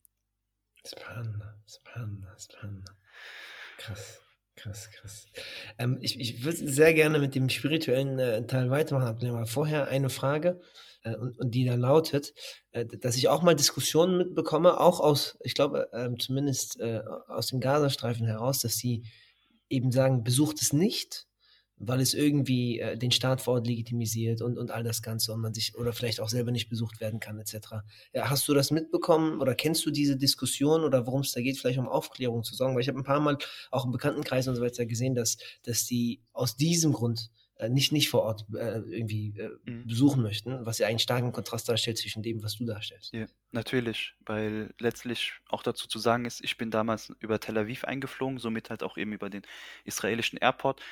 Subhanallah, 0.85 1.59
subhanallah, 1.67 2.39
subhanallah. 2.39 2.97
Krass. 3.79 4.23
Krass, 4.57 4.91
krass. 4.91 5.27
Ähm, 5.79 5.99
ich 6.01 6.19
ich 6.19 6.43
würde 6.43 6.57
sehr 6.57 6.95
gerne 6.95 7.19
mit 7.19 7.35
dem 7.35 7.51
spirituellen 7.51 8.19
äh, 8.19 8.47
Teil 8.47 8.71
weitermachen, 8.71 9.29
aber 9.29 9.47
vorher 9.47 9.89
eine 9.89 10.09
Frage 10.09 10.63
und, 11.15 11.39
und 11.39 11.55
die 11.55 11.65
da 11.65 11.75
lautet, 11.75 12.35
äh, 12.73 12.85
dass 12.85 13.17
ich 13.17 13.29
auch 13.29 13.43
mal 13.43 13.55
Diskussionen 13.55 14.19
mitbekomme, 14.19 14.81
auch 14.81 15.01
aus, 15.01 15.39
ich 15.43 15.55
glaube, 15.55 15.89
ähm, 15.93 16.19
zumindest 16.19 16.81
äh, 16.81 17.03
aus 17.29 17.49
dem 17.49 17.61
Gazastreifen 17.61 18.27
heraus, 18.27 18.61
dass 18.61 18.77
sie 18.77 19.05
eben 19.69 19.93
sagen, 19.93 20.25
besucht 20.25 20.61
es 20.63 20.73
nicht, 20.73 21.27
weil 21.79 22.01
es 22.01 22.15
irgendwie 22.15 22.81
äh, 22.81 22.97
den 22.97 23.11
Staat 23.11 23.43
vor 23.43 23.55
Ort 23.55 23.67
legitimisiert 23.67 24.41
und, 24.41 24.57
und 24.59 24.71
all 24.71 24.83
das 24.83 25.03
Ganze 25.03 25.33
und 25.33 25.41
man 25.41 25.53
sich 25.53 25.77
oder 25.77 25.93
vielleicht 25.93 26.21
auch 26.21 26.29
selber 26.29 26.51
nicht 26.51 26.69
besucht 26.69 27.01
werden 27.01 27.21
kann, 27.21 27.39
etc. 27.39 27.57
Ja, 28.13 28.31
hast 28.31 28.49
du 28.49 28.55
das 28.55 28.71
mitbekommen 28.71 29.41
oder 29.41 29.55
kennst 29.55 29.85
du 29.85 29.91
diese 29.91 30.17
Diskussion 30.17 30.85
oder 30.85 31.07
worum 31.07 31.21
es 31.21 31.33
da 31.33 31.43
geht, 31.43 31.59
vielleicht 31.59 31.79
um 31.79 31.89
Aufklärung 31.89 32.45
zu 32.45 32.55
sorgen? 32.55 32.75
Weil 32.75 32.83
ich 32.83 32.89
habe 32.89 32.99
ein 32.99 33.05
paar 33.05 33.21
Mal 33.21 33.37
auch 33.71 33.85
im 33.85 33.93
Bekanntenkreis 33.93 34.49
und 34.49 34.57
so 34.57 34.63
weiter 34.63 34.87
gesehen, 34.87 35.15
dass, 35.15 35.37
dass 35.65 35.85
die 35.85 36.23
aus 36.33 36.57
diesem 36.57 36.93
Grund 36.93 37.31
äh, 37.31 37.46
nicht, 37.69 37.93
nicht 37.93 38.11
vor 38.11 38.23
Ort 38.23 38.47
äh, 38.55 38.81
irgendwie 38.81 39.39
äh, 39.39 39.51
mhm. 39.65 39.87
besuchen 39.87 40.23
möchten, 40.23 40.65
was 40.67 40.79
ja 40.79 40.87
einen 40.87 40.99
starken 40.99 41.33
Kontrast 41.33 41.69
darstellt 41.69 41.99
zwischen 41.99 42.23
dem, 42.23 42.43
was 42.43 42.57
du 42.57 42.67
darstellst. 42.67 43.13
Ja, 43.13 43.27
natürlich, 43.51 44.15
weil 44.21 44.75
letztlich 44.79 45.33
auch 45.49 45.63
dazu 45.63 45.89
zu 45.89 45.99
sagen 45.99 46.25
ist, 46.25 46.45
ich 46.45 46.59
bin 46.59 46.71
damals 46.71 47.13
über 47.21 47.41
Tel 47.41 47.57
Aviv 47.57 47.85
eingeflogen, 47.85 48.39
somit 48.39 48.71
halt 48.71 48.83
auch 48.83 48.97
eben 48.97 49.13
über 49.13 49.31
den 49.31 49.43
israelischen 49.85 50.39
Airport 50.39 50.83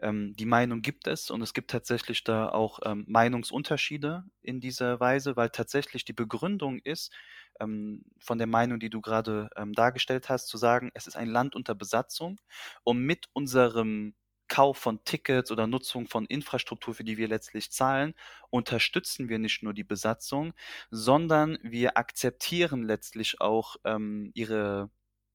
ähm, 0.00 0.34
die 0.36 0.46
Meinung 0.46 0.82
gibt 0.82 1.06
es 1.06 1.30
und 1.30 1.42
es 1.42 1.54
gibt 1.54 1.70
tatsächlich 1.70 2.24
da 2.24 2.48
auch 2.48 2.80
ähm, 2.84 3.04
Meinungsunterschiede 3.08 4.24
in 4.42 4.60
dieser 4.60 5.00
Weise, 5.00 5.36
weil 5.36 5.50
tatsächlich 5.50 6.04
die 6.04 6.12
Begründung 6.12 6.78
ist, 6.78 7.12
ähm, 7.60 8.04
von 8.18 8.38
der 8.38 8.46
Meinung, 8.46 8.80
die 8.80 8.90
du 8.90 9.00
gerade 9.00 9.50
ähm, 9.56 9.72
dargestellt 9.72 10.28
hast, 10.28 10.48
zu 10.48 10.56
sagen, 10.56 10.90
es 10.94 11.06
ist 11.06 11.16
ein 11.16 11.28
Land 11.28 11.54
unter 11.54 11.74
Besatzung 11.74 12.40
und 12.84 12.98
mit 12.98 13.28
unserem 13.32 14.14
Kauf 14.50 14.76
von 14.78 15.02
Tickets 15.04 15.50
oder 15.50 15.66
Nutzung 15.66 16.08
von 16.08 16.26
Infrastruktur, 16.26 16.94
für 16.94 17.04
die 17.04 17.16
wir 17.16 17.28
letztlich 17.28 17.72
zahlen, 17.72 18.14
unterstützen 18.50 19.30
wir 19.30 19.38
nicht 19.38 19.62
nur 19.62 19.72
die 19.72 19.84
Besatzung, 19.84 20.52
sondern 20.90 21.58
wir 21.62 21.96
akzeptieren 21.96 22.82
letztlich 22.82 23.40
auch 23.40 23.76
ähm, 23.84 24.30
ihre 24.34 24.90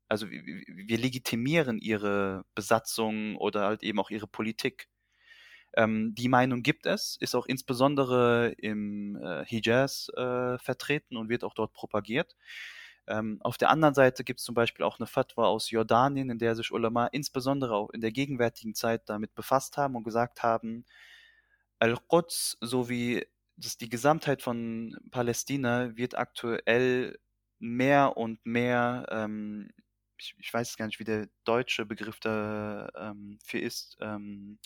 also 0.07 0.29
wir 0.29 0.97
legitimieren 0.99 1.79
ihre 1.79 2.45
Besatzung 2.53 3.37
oder 3.37 3.65
halt 3.65 3.83
eben 3.83 3.99
auch 3.99 4.11
ihre 4.11 4.27
Politik. 4.27 4.87
Ähm, 5.75 6.15
die 6.15 6.29
Meinung 6.29 6.63
gibt 6.63 6.85
es, 6.85 7.17
ist 7.19 7.35
auch 7.35 7.45
insbesondere 7.45 8.53
im 8.57 9.17
äh, 9.17 9.45
Hijaz 9.45 10.09
äh, 10.15 10.57
vertreten 10.59 11.17
und 11.17 11.29
wird 11.29 11.43
auch 11.43 11.53
dort 11.53 11.73
propagiert. 11.73 12.35
Ähm, 13.07 13.39
auf 13.41 13.57
der 13.57 13.69
anderen 13.69 13.93
Seite 13.93 14.23
gibt 14.23 14.39
es 14.39 14.45
zum 14.45 14.55
Beispiel 14.55 14.85
auch 14.85 14.99
eine 14.99 15.07
Fatwa 15.07 15.45
aus 15.45 15.69
Jordanien, 15.71 16.29
in 16.29 16.39
der 16.39 16.55
sich 16.55 16.71
Ulama 16.71 17.07
insbesondere 17.07 17.75
auch 17.75 17.89
in 17.91 18.01
der 18.01 18.11
gegenwärtigen 18.11 18.75
Zeit 18.75 19.03
damit 19.09 19.35
befasst 19.35 19.77
haben 19.77 19.95
und 19.95 20.03
gesagt 20.03 20.43
haben, 20.43 20.85
Al-Quds 21.79 22.57
sowie 22.61 23.25
das, 23.57 23.77
die 23.77 23.89
Gesamtheit 23.89 24.41
von 24.41 24.97
Palästina 25.11 25.95
wird 25.95 26.17
aktuell 26.17 27.19
mehr 27.59 28.17
und 28.17 28.45
mehr 28.45 29.05
ähm, 29.09 29.69
ich, 30.17 30.35
ich 30.39 30.53
weiß 30.53 30.77
gar 30.77 30.85
nicht, 30.85 30.99
wie 30.99 31.03
der 31.03 31.27
deutsche 31.43 31.85
Begriff 31.85 32.19
dafür 32.19 32.91
ähm, 32.95 33.37
ist, 33.51 33.97
ähm, 34.01 34.59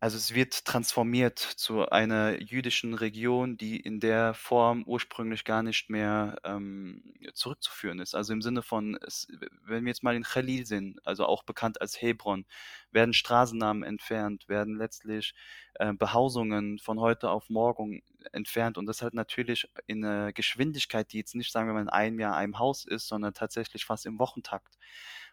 also 0.00 0.16
es 0.16 0.32
wird 0.32 0.64
transformiert 0.64 1.38
zu 1.40 1.88
einer 1.88 2.40
jüdischen 2.40 2.94
Region, 2.94 3.56
die 3.56 3.80
in 3.80 3.98
der 3.98 4.32
Form 4.32 4.84
ursprünglich 4.86 5.42
gar 5.44 5.64
nicht 5.64 5.90
mehr 5.90 6.36
ähm, 6.44 7.02
zurückzuführen 7.34 7.98
ist. 7.98 8.14
Also 8.14 8.32
im 8.32 8.40
Sinne 8.40 8.62
von, 8.62 8.96
es, 9.04 9.26
wenn 9.64 9.84
wir 9.84 9.90
jetzt 9.90 10.04
mal 10.04 10.14
in 10.14 10.22
Khalil 10.22 10.66
sind, 10.66 11.04
also 11.04 11.26
auch 11.26 11.42
bekannt 11.42 11.80
als 11.80 12.00
Hebron, 12.00 12.46
werden 12.92 13.12
Straßennamen 13.12 13.82
entfernt, 13.82 14.48
werden 14.48 14.76
letztlich 14.76 15.34
äh, 15.74 15.92
Behausungen 15.92 16.78
von 16.78 17.00
heute 17.00 17.30
auf 17.30 17.50
morgen 17.50 18.02
entfernt 18.32 18.78
und 18.78 18.86
das 18.86 19.02
halt 19.02 19.14
natürlich 19.14 19.66
in 19.86 20.04
einer 20.04 20.32
Geschwindigkeit, 20.32 21.12
die 21.12 21.18
jetzt 21.18 21.34
nicht, 21.34 21.50
sagen 21.50 21.66
wir 21.68 21.74
mal, 21.74 21.82
in 21.82 21.88
einem 21.88 22.20
Jahr 22.20 22.36
einem 22.36 22.60
Haus 22.60 22.84
ist, 22.84 23.08
sondern 23.08 23.34
tatsächlich 23.34 23.84
fast 23.84 24.06
im 24.06 24.20
Wochentakt. 24.20 24.78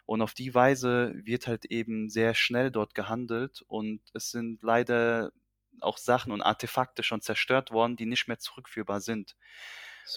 Und 0.06 0.22
auf 0.22 0.34
die 0.34 0.54
Weise 0.54 1.12
wird 1.16 1.46
halt 1.48 1.66
eben 1.66 2.08
sehr 2.08 2.34
schnell 2.34 2.70
dort 2.70 2.94
gehandelt 2.94 3.62
und 3.66 4.00
es 4.14 4.30
sind 4.30 4.62
leider 4.62 5.32
auch 5.80 5.98
Sachen 5.98 6.32
und 6.32 6.42
Artefakte 6.42 7.02
schon 7.02 7.20
zerstört 7.20 7.70
worden, 7.72 7.96
die 7.96 8.06
nicht 8.06 8.28
mehr 8.28 8.38
zurückführbar 8.38 9.00
sind. 9.00 9.36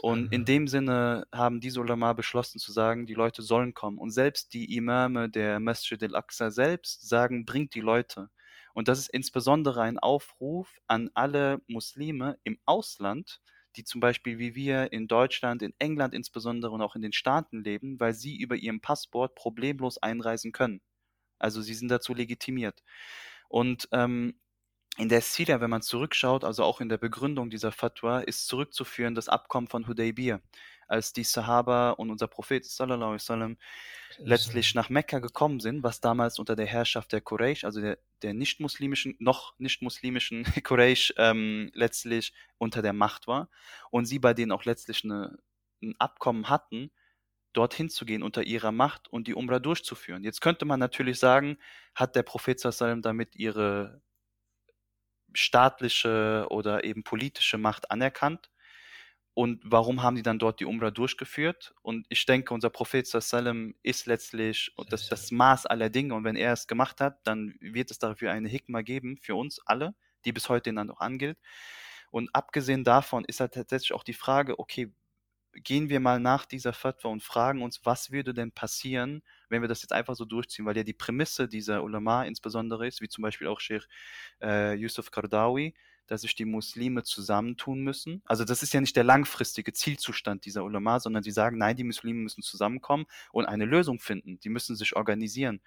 Und 0.02 0.32
in 0.32 0.46
dem 0.46 0.68
Sinne 0.68 1.26
haben 1.34 1.60
diese 1.60 1.80
Ulama 1.80 2.14
beschlossen 2.14 2.60
zu 2.60 2.72
sagen, 2.72 3.08
die 3.08 3.16
Leute 3.16 3.42
sollen 3.42 3.74
kommen. 3.74 3.98
Und 3.98 4.12
selbst 4.12 4.54
die 4.54 4.76
Imame 4.76 5.30
der 5.30 5.60
Masjid 5.60 6.02
al-Aqsa 6.04 6.52
selbst 6.52 7.10
sagen, 7.10 7.44
bringt 7.44 7.74
die 7.74 7.82
Leute. 7.82 8.30
Und 8.74 8.88
das 8.88 9.00
ist 9.00 9.10
insbesondere 9.10 9.82
ein 9.82 9.98
Aufruf 9.98 10.80
an 10.86 11.10
alle 11.16 11.62
Muslime 11.68 12.38
im 12.44 12.60
Ausland, 12.66 13.42
die 13.76 13.84
zum 13.84 14.02
Beispiel 14.02 14.40
wie 14.40 14.56
wir 14.56 14.92
in 14.92 15.08
Deutschland, 15.08 15.62
in 15.62 15.74
England 15.80 16.14
insbesondere 16.14 16.72
und 16.72 16.82
auch 16.82 16.96
in 16.96 17.02
den 17.02 17.14
Staaten 17.14 17.64
leben, 17.64 18.00
weil 18.00 18.14
sie 18.14 18.38
über 18.38 18.56
ihrem 18.56 18.82
Passport 18.82 19.36
problemlos 19.36 19.98
einreisen 19.98 20.52
können. 20.52 20.82
Also 21.38 21.62
sie 21.62 21.74
sind 21.74 21.90
dazu 21.90 22.14
legitimiert. 22.14 22.84
Und 23.48 23.88
ähm, 23.92 24.40
in 24.98 25.10
der 25.10 25.22
Sira, 25.22 25.62
wenn 25.62 25.70
man 25.70 25.82
zurückschaut, 25.82 26.44
also 26.44 26.64
auch 26.64 26.82
in 26.82 26.90
der 26.90 26.98
Begründung 26.98 27.50
dieser 27.50 27.72
Fatwa, 27.72 28.20
ist 28.20 28.48
zurückzuführen 28.48 29.16
das 29.16 29.30
Abkommen 29.30 29.68
von 29.68 29.88
Hudaybiyah, 29.88 30.42
als 30.90 31.14
die 31.14 31.24
Sahaba 31.24 31.92
und 31.92 32.10
unser 32.10 32.28
Prophet 32.28 32.66
sallallahu 32.66 33.12
alaihi 33.12 33.22
wasallam 33.22 33.58
letztlich 34.18 34.74
nach 34.76 34.90
Mekka 34.90 35.20
gekommen 35.20 35.60
sind, 35.60 35.84
was 35.84 36.02
damals 36.02 36.40
unter 36.40 36.56
der 36.56 36.66
Herrschaft 36.66 37.14
der 37.14 37.22
Quraysh, 37.22 37.64
also 37.64 37.80
der, 37.80 38.00
der 38.24 38.34
nicht-muslimischen, 38.34 39.16
noch 39.20 39.58
nicht-muslimischen 39.60 40.44
Quraysh 40.64 41.14
ähm, 41.18 41.70
letztlich 41.74 42.34
unter 42.58 42.82
der 42.82 42.94
Macht 42.94 43.28
war 43.28 43.50
und 43.92 44.06
sie 44.06 44.20
bei 44.20 44.34
denen 44.34 44.52
auch 44.52 44.66
letztlich 44.66 45.04
eine, 45.04 45.38
ein 45.82 45.96
Abkommen 46.00 46.50
hatten, 46.50 46.92
dorthin 47.54 47.90
zu 47.90 48.06
gehen 48.06 48.24
unter 48.24 48.44
ihrer 48.44 48.72
Macht 48.72 49.08
und 49.08 49.28
die 49.28 49.36
Umrah 49.36 49.60
durchzuführen. 49.60 50.24
Jetzt 50.24 50.42
könnte 50.42 50.66
man 50.66 50.80
natürlich 50.80 51.20
sagen, 51.20 51.58
hat 51.94 52.16
der 52.16 52.24
Prophet 52.24 52.60
sallam 52.60 53.02
damit 53.02 53.36
ihre 53.36 54.02
staatliche 55.34 56.48
oder 56.50 56.84
eben 56.84 57.04
politische 57.04 57.60
Macht 57.60 57.92
anerkannt 57.92 58.50
und 59.34 59.62
warum 59.64 60.04
haben 60.04 60.16
die 60.16 60.24
dann 60.24 60.40
dort 60.40 60.60
die 60.60 60.66
Umrah 60.66 60.92
durchgeführt? 60.92 61.74
Und 61.82 62.06
ich 62.10 62.26
denke, 62.26 62.54
unser 62.54 62.70
Prophet 62.70 63.08
Sallam 63.08 63.76
ist 63.84 64.06
letztlich 64.06 64.74
das, 64.90 65.08
das 65.08 65.32
Maß 65.32 65.66
aller 65.66 65.90
Dinge. 65.90 66.14
Und 66.16 66.24
wenn 66.24 66.36
er 66.36 66.54
es 66.54 66.68
gemacht 66.68 67.00
hat, 67.00 67.26
dann 67.26 67.56
wird 67.60 67.92
es 67.92 68.00
dafür 68.00 68.32
eine 68.32 68.50
Hikma 68.50 68.82
geben 68.82 69.18
für 69.18 69.36
uns 69.36 69.60
alle, 69.66 69.96
die 70.26 70.34
bis 70.34 70.50
heute 70.50 70.74
dann 70.74 70.88
noch 70.88 71.00
angilt. 71.00 71.38
Und 72.12 72.30
abgesehen 72.34 72.84
davon 72.84 73.24
ist 73.26 73.40
halt 73.40 73.54
tatsächlich 73.54 73.94
auch 73.94 74.04
die 74.04 74.14
Frage, 74.14 74.60
okay, 74.60 74.92
gehen 75.54 75.90
wir 75.90 76.00
mal 76.00 76.20
nach 76.20 76.46
dieser 76.46 76.74
Fatwa 76.74 77.10
und 77.10 77.24
fragen 77.24 77.62
uns, 77.62 77.86
was 77.86 78.12
würde 78.12 78.34
denn 78.34 78.52
passieren, 78.52 79.24
wenn 79.50 79.62
wir 79.62 79.68
das 79.68 79.82
jetzt 79.82 79.94
einfach 79.94 80.16
so 80.16 80.26
durchziehen, 80.26 80.66
weil 80.66 80.78
ja 80.78 80.84
die 80.84 80.94
Prämisse 80.94 81.48
dieser 81.48 81.84
Ulama 81.84 82.24
insbesondere 82.24 82.88
ist, 82.88 83.02
wie 83.02 83.10
zum 83.10 83.24
Beispiel 83.24 83.48
auch 83.48 83.60
Sheikh 83.60 83.86
äh, 84.42 84.74
Yusuf 84.76 85.12
Kardawi, 85.12 85.74
dass 86.10 86.22
sich 86.22 86.36
die 86.36 86.46
Muslime 86.46 87.04
zusammentun 87.04 87.82
müssen. 87.82 88.22
Also 88.26 88.44
das 88.44 88.64
ist 88.64 88.74
ja 88.74 88.82
nicht 88.82 88.96
der 88.96 89.04
langfristige 89.04 89.74
Zielzustand 89.74 90.46
dieser 90.46 90.64
Ulama, 90.64 91.00
sondern 91.00 91.22
sie 91.24 91.32
sagen, 91.32 91.58
nein, 91.58 91.76
die 91.76 91.84
Muslime 91.84 92.20
müssen 92.20 92.42
zusammenkommen 92.42 93.06
und 93.32 93.46
eine 93.46 93.66
Lösung 93.66 94.00
finden. 94.00 94.40
Die 94.40 94.50
müssen 94.50 94.76
sich 94.76 94.96
organisieren. 94.96 95.62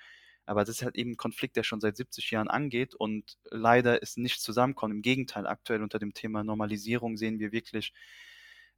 Aber 0.44 0.64
das 0.64 0.76
ist 0.76 0.82
halt 0.82 0.96
eben 0.96 1.12
ein 1.12 1.16
Konflikt, 1.16 1.54
der 1.56 1.62
schon 1.62 1.80
seit 1.80 1.96
70 1.96 2.32
Jahren 2.32 2.48
angeht 2.48 2.96
und 2.96 3.38
leider 3.50 4.02
ist 4.02 4.18
nicht 4.18 4.40
zusammenkommen. 4.40 4.96
Im 4.96 5.02
Gegenteil, 5.02 5.46
aktuell 5.46 5.82
unter 5.82 6.00
dem 6.00 6.14
Thema 6.14 6.42
Normalisierung 6.42 7.16
sehen 7.16 7.38
wir 7.38 7.52
wirklich 7.52 7.92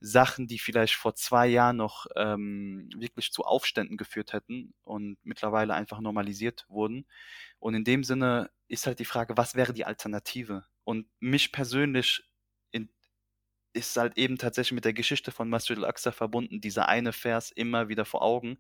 Sachen, 0.01 0.47
die 0.47 0.59
vielleicht 0.59 0.95
vor 0.97 1.15
zwei 1.15 1.47
Jahren 1.47 1.79
noch 1.79 2.07
ähm, 2.17 2.91
wirklich 2.95 3.33
zu 3.33 3.45
Aufständen 3.45 3.97
geführt 3.97 4.35
hätten 4.35 4.75
und 4.83 5.17
mittlerweile 5.23 5.73
einfach 5.73 6.01
normalisiert 6.01 6.67
wurden. 6.69 7.07
Und 7.59 7.75
in 7.75 7.85
dem 7.85 8.05
Sinne 8.05 8.51
ist 8.69 8.87
halt 8.87 8.99
die 8.99 9.07
Frage, 9.07 9.39
was 9.39 9.55
wäre 9.55 9.73
die 9.73 9.87
Alternative? 9.87 10.67
Und 10.85 11.07
mich 11.21 11.53
persönlich 11.53 12.23
in, 12.71 12.89
ist 13.73 13.97
halt 13.97 14.17
eben 14.17 14.39
tatsächlich 14.39 14.73
mit 14.73 14.85
der 14.85 14.93
Geschichte 14.93 15.33
von 15.33 15.49
Masjid 15.49 15.77
al-Aqsa 15.79 16.13
verbunden, 16.13 16.61
dieser 16.61 16.89
eine 16.89 17.13
Vers 17.13 17.51
immer 17.51 17.89
wieder 17.89 18.05
vor 18.05 18.23
Augen. 18.23 18.59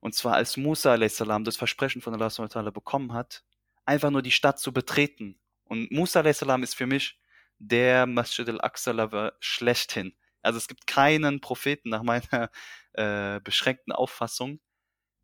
Und 0.00 0.14
zwar 0.14 0.34
als 0.34 0.56
Musa 0.56 0.94
a.s. 0.94 1.16
das 1.16 1.56
Versprechen 1.56 2.00
von 2.00 2.14
Allah 2.14 2.70
bekommen 2.70 3.12
hat, 3.12 3.44
einfach 3.84 4.10
nur 4.10 4.22
die 4.22 4.30
Stadt 4.30 4.60
zu 4.60 4.72
betreten. 4.72 5.38
Und 5.64 5.90
Musa 5.90 6.20
a.s. 6.20 6.42
ist 6.42 6.74
für 6.74 6.86
mich 6.86 7.20
der 7.58 8.06
Masjid 8.06 8.48
al-Aqsa 8.48 9.32
schlechthin. 9.40 10.14
Also 10.42 10.58
es 10.58 10.68
gibt 10.68 10.86
keinen 10.86 11.40
Propheten 11.40 11.90
nach 11.90 12.02
meiner 12.02 12.50
äh, 12.92 13.40
beschränkten 13.40 13.92
Auffassung, 13.92 14.60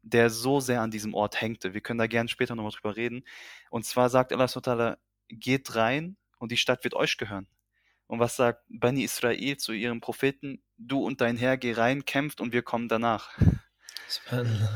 der 0.03 0.29
so 0.29 0.61
sehr 0.61 0.83
an 0.83 0.91
diesem 0.91 1.15
Ort 1.15 1.41
hängte. 1.41 1.73
Wir 1.73 1.81
können 1.81 1.99
da 1.99 2.07
gerne 2.07 2.29
später 2.29 2.55
nochmal 2.55 2.73
drüber 2.73 2.97
reden. 2.97 3.25
Und 3.71 3.87
zwar 3.87 4.11
sagt 4.11 4.33
Allah 4.33 4.49
subhanahu 4.49 4.97
geht 5.29 5.75
rein 5.77 6.17
und 6.45 6.53
die 6.53 6.59
Stadt 6.59 6.85
wird 6.85 6.93
euch 6.93 7.17
gehören. 7.17 7.49
Und 8.07 8.19
was 8.19 8.37
sagt 8.37 8.67
Bani 8.69 9.03
Israel 9.03 9.57
zu 9.57 9.73
ihrem 9.73 10.03
Propheten? 10.03 10.63
Du 10.77 11.03
und 11.03 11.23
dein 11.23 11.39
Herr 11.39 11.57
geh 11.57 11.73
rein, 11.73 12.05
kämpft 12.05 12.43
und 12.43 12.53
wir 12.53 12.61
kommen 12.61 12.87
danach. 12.87 13.31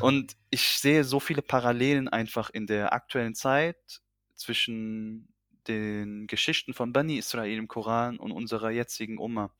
Und 0.00 0.35
ich 0.48 0.62
sehe 0.78 1.04
so 1.04 1.20
viele 1.20 1.42
Parallelen 1.42 2.09
einfach 2.09 2.48
in 2.48 2.66
der 2.66 2.94
aktuellen 2.94 3.35
Zeit 3.35 4.00
zwischen 4.35 5.28
den 5.66 6.26
Geschichten 6.26 6.72
von 6.72 6.94
Bani 6.94 7.18
Israel 7.18 7.59
im 7.59 7.68
Koran 7.68 8.16
und 8.16 8.33
unserer 8.33 8.70
jetzigen 8.70 9.18
Umma. 9.18 9.54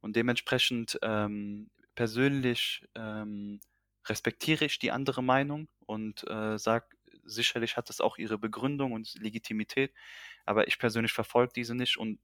Und 0.00 0.16
dementsprechend 0.16 0.98
ähm, 1.02 1.70
persönlich 1.94 2.84
ähm, 2.96 3.60
respektiere 4.06 4.64
ich 4.64 4.80
die 4.80 4.90
andere 4.90 5.22
Meinung 5.22 5.68
und 5.86 6.28
äh, 6.28 6.58
sage, 6.58 6.86
sicherlich 7.24 7.76
hat 7.76 7.88
das 7.88 8.00
auch 8.00 8.18
ihre 8.18 8.36
Begründung 8.36 8.90
und 8.90 9.14
Legitimität, 9.14 9.92
aber 10.46 10.68
ich 10.68 10.78
persönlich 10.78 11.12
verfolge 11.12 11.52
diese 11.54 11.74
nicht 11.74 11.98
und 11.98 12.18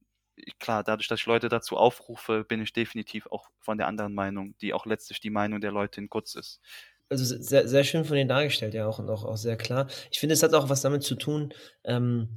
klar, 0.59 0.85
dadurch, 0.85 1.09
dass 1.09 1.21
ich 1.21 1.27
Leute 1.27 1.49
dazu 1.49 1.77
aufrufe, 1.77 2.45
bin 2.45 2.63
ich 2.63 2.73
definitiv 2.73 3.27
auch 3.27 3.49
von 3.59 3.79
der 3.79 3.87
anderen 3.87 4.15
Meinung, 4.15 4.55
die 4.61 4.73
auch 4.73 4.87
letztlich 4.87 5.21
die 5.21 5.31
Meinung 5.31 5.61
der 5.61 5.73
Leute 5.73 6.01
in 6.01 6.09
Kurz 6.09 6.35
ist. 6.35 6.61
Also 7.11 7.25
sehr, 7.25 7.67
sehr 7.67 7.85
schön 7.85 8.05
von 8.05 8.17
denen 8.17 8.29
dargestellt, 8.29 8.75
ja, 8.75 8.87
auch 8.87 8.99
und 8.99 9.09
auch, 9.09 9.25
auch 9.25 9.37
sehr 9.37 9.57
klar. 9.57 9.89
Ich 10.11 10.21
finde, 10.21 10.35
es 10.35 10.43
hat 10.43 10.55
auch 10.55 10.69
was 10.69 10.83
damit 10.83 11.03
zu 11.03 11.15
tun, 11.15 11.55
ähm, 11.85 12.37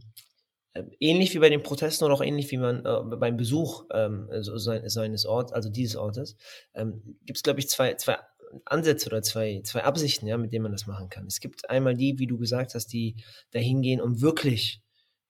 äh, 0.73 0.83
ähnlich 0.99 1.33
wie 1.33 1.39
bei 1.39 1.49
den 1.49 1.61
Protesten 1.61 2.05
oder 2.05 2.13
auch 2.13 2.23
ähnlich 2.23 2.49
wie 2.51 2.57
man 2.57 2.85
äh, 2.85 3.17
beim 3.17 3.35
Besuch 3.35 3.85
ähm, 3.93 4.29
so, 4.39 4.57
seines 4.57 5.25
Orts, 5.25 5.51
also 5.51 5.69
dieses 5.69 5.97
Ortes, 5.97 6.37
ähm, 6.73 7.17
gibt 7.25 7.37
es, 7.37 7.43
glaube 7.43 7.59
ich, 7.59 7.67
zwei, 7.67 7.95
zwei 7.95 8.17
Ansätze 8.65 9.07
oder 9.07 9.21
zwei, 9.21 9.61
zwei 9.63 9.83
Absichten, 9.83 10.27
ja, 10.27 10.37
mit 10.37 10.53
denen 10.53 10.63
man 10.63 10.71
das 10.71 10.87
machen 10.87 11.09
kann. 11.09 11.27
Es 11.27 11.41
gibt 11.41 11.69
einmal 11.69 11.95
die, 11.95 12.19
wie 12.19 12.27
du 12.27 12.37
gesagt 12.37 12.73
hast, 12.73 12.87
die 12.87 13.17
dahin 13.51 13.81
gehen, 13.81 13.99
um 13.99 14.21
wirklich 14.21 14.81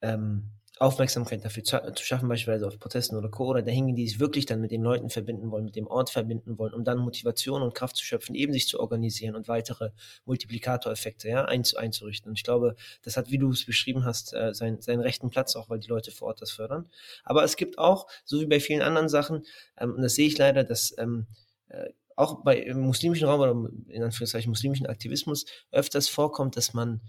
ähm, 0.01 0.51
Aufmerksamkeit 0.81 1.45
dafür 1.45 1.63
zu, 1.63 1.77
zu, 1.93 2.03
schaffen, 2.03 2.27
beispielsweise 2.27 2.65
auf 2.65 2.79
Protesten 2.79 3.15
oder 3.15 3.29
Co. 3.29 3.45
oder 3.45 3.61
gehen, 3.61 3.95
die 3.95 4.07
sich 4.07 4.19
wirklich 4.19 4.47
dann 4.47 4.61
mit 4.61 4.71
den 4.71 4.81
Leuten 4.81 5.11
verbinden 5.11 5.51
wollen, 5.51 5.65
mit 5.65 5.75
dem 5.75 5.85
Ort 5.85 6.09
verbinden 6.09 6.57
wollen, 6.57 6.73
um 6.73 6.83
dann 6.83 6.97
Motivation 6.97 7.61
und 7.61 7.75
Kraft 7.75 7.97
zu 7.97 8.03
schöpfen, 8.03 8.33
eben 8.33 8.51
sich 8.51 8.67
zu 8.67 8.79
organisieren 8.79 9.35
und 9.35 9.47
weitere 9.47 9.91
Multiplikatoreffekte 10.25 11.29
ja, 11.29 11.45
einzurichten. 11.45 12.29
Und 12.29 12.35
ich 12.35 12.43
glaube, 12.43 12.75
das 13.03 13.15
hat, 13.15 13.29
wie 13.29 13.37
du 13.37 13.51
es 13.51 13.63
beschrieben 13.63 14.05
hast, 14.05 14.33
äh, 14.33 14.55
seinen, 14.55 14.81
seinen 14.81 15.01
rechten 15.01 15.29
Platz 15.29 15.55
auch, 15.55 15.69
weil 15.69 15.79
die 15.79 15.87
Leute 15.87 16.09
vor 16.09 16.29
Ort 16.29 16.41
das 16.41 16.49
fördern. 16.49 16.89
Aber 17.23 17.43
es 17.43 17.57
gibt 17.57 17.77
auch, 17.77 18.07
so 18.25 18.41
wie 18.41 18.47
bei 18.47 18.59
vielen 18.59 18.81
anderen 18.81 19.07
Sachen, 19.07 19.45
ähm, 19.77 19.93
und 19.93 20.01
das 20.01 20.15
sehe 20.15 20.27
ich 20.27 20.37
leider, 20.39 20.63
dass 20.63 20.95
ähm, 20.97 21.27
äh, 21.67 21.89
auch 22.15 22.43
bei 22.43 22.57
im 22.57 22.79
muslimischen 22.81 23.27
Raum 23.27 23.41
oder 23.41 23.69
in 23.87 24.01
Anführungszeichen 24.01 24.49
muslimischen 24.49 24.87
Aktivismus 24.87 25.45
öfters 25.71 26.09
vorkommt, 26.09 26.57
dass 26.57 26.73
man 26.73 27.01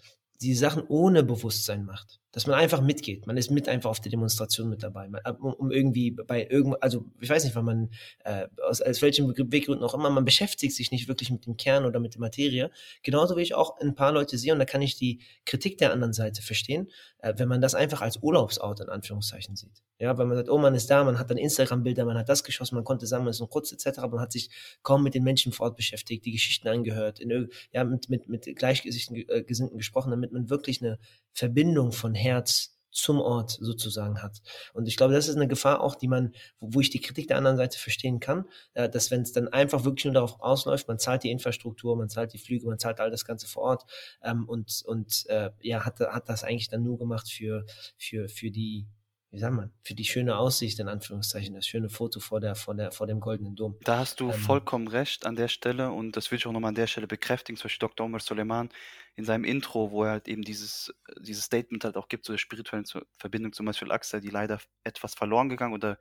die 0.43 0.55
Sachen 0.55 0.83
ohne 0.89 1.23
Bewusstsein 1.23 1.87
macht 1.87 2.22
dass 2.33 2.47
man 2.47 2.57
einfach 2.57 2.81
mitgeht. 2.81 3.27
Man 3.27 3.37
ist 3.37 3.51
mit 3.51 3.69
einfach 3.69 3.91
auf 3.91 4.01
der 4.01 4.11
Demonstration 4.11 4.69
mit 4.69 4.83
dabei. 4.83 5.09
Man, 5.09 5.21
um, 5.39 5.53
um, 5.53 5.71
irgendwie 5.71 6.11
bei 6.11 6.47
irgendwo, 6.49 6.77
also 6.81 7.05
ich 7.21 7.29
weiß 7.29 7.45
nicht, 7.45 7.55
weil 7.55 7.63
man 7.63 7.91
äh, 8.25 8.49
aus, 8.67 8.81
aus 8.81 9.03
welchen 9.03 9.33
Beweggründen 9.33 9.85
auch 9.85 9.95
immer, 9.95 10.09
man 10.11 10.25
beschäftigt 10.25 10.75
sich 10.75 10.91
nicht 10.91 11.09
wirklich 11.09 11.31
mit 11.31 11.47
dem 11.47 11.57
Kern 11.59 11.85
oder 11.85 12.01
mit 12.01 12.15
der 12.15 12.21
Materie. 12.21 12.71
Genauso 13.03 13.37
wie 13.37 13.43
ich 13.43 13.55
auch 13.55 13.79
ein 13.81 13.95
paar 13.95 14.13
Leute 14.13 14.39
sehe, 14.39 14.53
und 14.53 14.59
da 14.59 14.65
kann 14.65 14.81
ich 14.81 14.97
die 14.97 15.21
Kritik 15.45 15.77
der 15.79 15.93
anderen 15.93 16.15
Seite 16.15 16.41
verstehen, 16.43 16.91
äh, 17.19 17.35
wenn 17.37 17.49
man 17.49 17.61
das 17.61 17.75
einfach 17.75 18.01
als 18.01 18.17
Urlaubsort 18.23 18.81
in 18.81 18.89
Anführungszeichen 18.89 19.55
sieht. 19.55 19.83
Ja, 19.99 20.17
weil 20.19 20.27
man 20.27 20.37
sagt, 20.37 20.49
oh, 20.49 20.59
man 20.59 20.75
ist 20.75 20.91
da, 20.91 21.05
man 21.05 21.19
hat 21.19 21.31
dann 21.31 21.39
Instagram-Bilder, 21.39 22.05
man 22.05 22.19
hat 22.19 22.29
das 22.29 22.43
geschossen, 22.43 22.75
man 22.75 22.83
konnte 22.83 23.07
sammeln, 23.07 23.29
ist 23.29 23.41
ein 23.41 23.49
kurz 23.49 23.71
etc., 23.71 24.01
man 24.11 24.21
hat 24.21 24.33
sich 24.33 24.51
kaum 24.83 25.05
mit 25.05 25.15
den 25.15 25.23
Menschen 25.23 25.53
vor 25.53 25.67
Ort 25.67 25.77
beschäftigt, 25.77 26.25
die 26.25 26.33
Geschichten 26.33 26.67
angehört, 26.67 27.21
in, 27.21 27.49
ja, 27.73 27.85
mit, 27.85 28.09
mit, 28.09 28.29
mit 28.29 28.57
Gleichgesinnten 28.57 29.29
äh, 29.29 29.45
gesprochen, 29.77 30.11
damit 30.11 30.33
man 30.33 30.51
wirklich 30.51 30.83
eine 30.83 30.99
Verbindung 31.33 31.93
von 31.93 32.15
Herz 32.23 32.73
zum 32.93 33.21
Ort 33.21 33.57
sozusagen 33.59 34.23
hat. 34.23 34.43
Und 34.75 34.87
ich 34.87 34.97
glaube, 34.97 35.15
das 35.15 35.27
ist 35.27 35.37
eine 35.37 35.49
Gefahr 35.49 35.81
auch, 35.81 35.95
die 35.95 36.09
man, 36.09 36.33
wo, 36.61 36.81
ich 36.81 36.91
die 36.91 37.01
Kritik 37.01 37.27
der 37.27 37.39
anderen 37.39 37.57
Seite 37.57 37.79
verstehen 37.79 38.21
kann, 38.21 38.45
äh, 38.75 38.89
dass 38.89 39.11
wenn 39.11 39.23
es 39.23 39.33
dann 39.33 39.49
einfach 39.49 39.85
wirklich 39.85 40.05
nur 40.05 40.15
darauf 40.15 40.41
ausläuft, 40.41 40.89
man 40.89 40.99
zahlt 40.99 41.25
die 41.25 41.31
Infrastruktur, 41.31 41.97
man 41.97 42.11
zahlt 42.11 42.35
die 42.35 42.39
Flüge, 42.39 42.67
man 42.67 42.79
zahlt 42.79 43.01
all 43.01 43.11
das 43.11 43.25
Ganze 43.25 43.49
vor 43.49 43.63
Ort 43.63 43.85
ähm, 44.23 44.47
und, 44.47 44.83
und 44.87 45.25
äh, 45.29 45.51
ja, 45.63 45.85
hat, 45.85 46.01
hat 46.01 46.29
das 46.29 46.45
eigentlich 46.45 46.69
dann 46.69 46.83
nur 46.83 46.99
gemacht 46.99 47.31
für, 47.31 47.65
für, 47.97 48.29
für 48.29 48.51
die 48.51 48.87
wie 49.33 49.39
sagt 49.39 49.55
man, 49.55 49.73
für 49.83 49.95
die 49.95 50.05
schöne 50.05 50.37
Aussicht, 50.37 50.79
in 50.79 50.89
Anführungszeichen, 50.89 51.55
das 51.55 51.67
schöne 51.67 51.89
Foto 51.89 52.21
vor, 52.21 52.39
der, 52.39 52.55
vor, 52.55 52.75
der, 52.75 52.93
vor 52.93 53.07
dem 53.07 53.19
goldenen 53.19 53.57
Dom. 53.57 53.79
Da 53.83 53.97
hast 53.97 54.21
du 54.21 54.31
ähm, 54.31 54.35
vollkommen 54.35 54.89
recht 54.89 55.25
an 55.25 55.37
der 55.37 55.49
Stelle 55.49 55.91
und 55.91 56.17
das 56.17 56.31
will 56.31 56.37
ich 56.37 56.47
auch 56.47 56.53
nochmal 56.53 56.69
an 56.69 56.75
der 56.75 56.87
Stelle 56.87 57.07
bekräftigen, 57.07 57.57
zum 57.57 57.65
Beispiel 57.65 57.89
Dr. 57.89 58.05
Omar 58.05 58.21
Soleiman 58.21 58.69
in 59.17 59.25
seinem 59.25 59.45
Intro, 59.45 59.91
wo 59.91 60.05
er 60.05 60.11
halt 60.11 60.29
eben 60.29 60.43
dieses, 60.43 60.95
dieses 61.19 61.45
Statement 61.45 61.83
halt 61.85 61.97
auch 61.97 62.09
gibt 62.09 62.27
zu 62.27 62.33
der 62.33 62.39
spirituellen 62.39 62.85
Verbindung 63.17 63.55
zum 63.55 63.65
Beispiel 63.65 63.91
Aqsa, 63.91 64.21
die 64.21 64.29
leider 64.29 64.61
etwas 64.85 65.15
verloren 65.15 65.49
gegangen 65.49 65.73
oder 65.73 65.99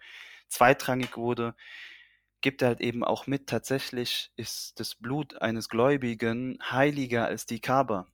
zweitrangig 0.49 1.15
wurde, 1.15 1.55
gibt 2.41 2.61
er 2.61 2.69
halt 2.69 2.81
eben 2.81 3.01
auch 3.01 3.27
mit, 3.27 3.47
tatsächlich 3.47 4.33
ist 4.35 4.77
das 4.77 4.95
Blut 4.95 5.41
eines 5.41 5.69
Gläubigen 5.69 6.57
heiliger 6.69 7.27
als 7.27 7.45
die 7.45 7.61
Kaaba. 7.61 8.07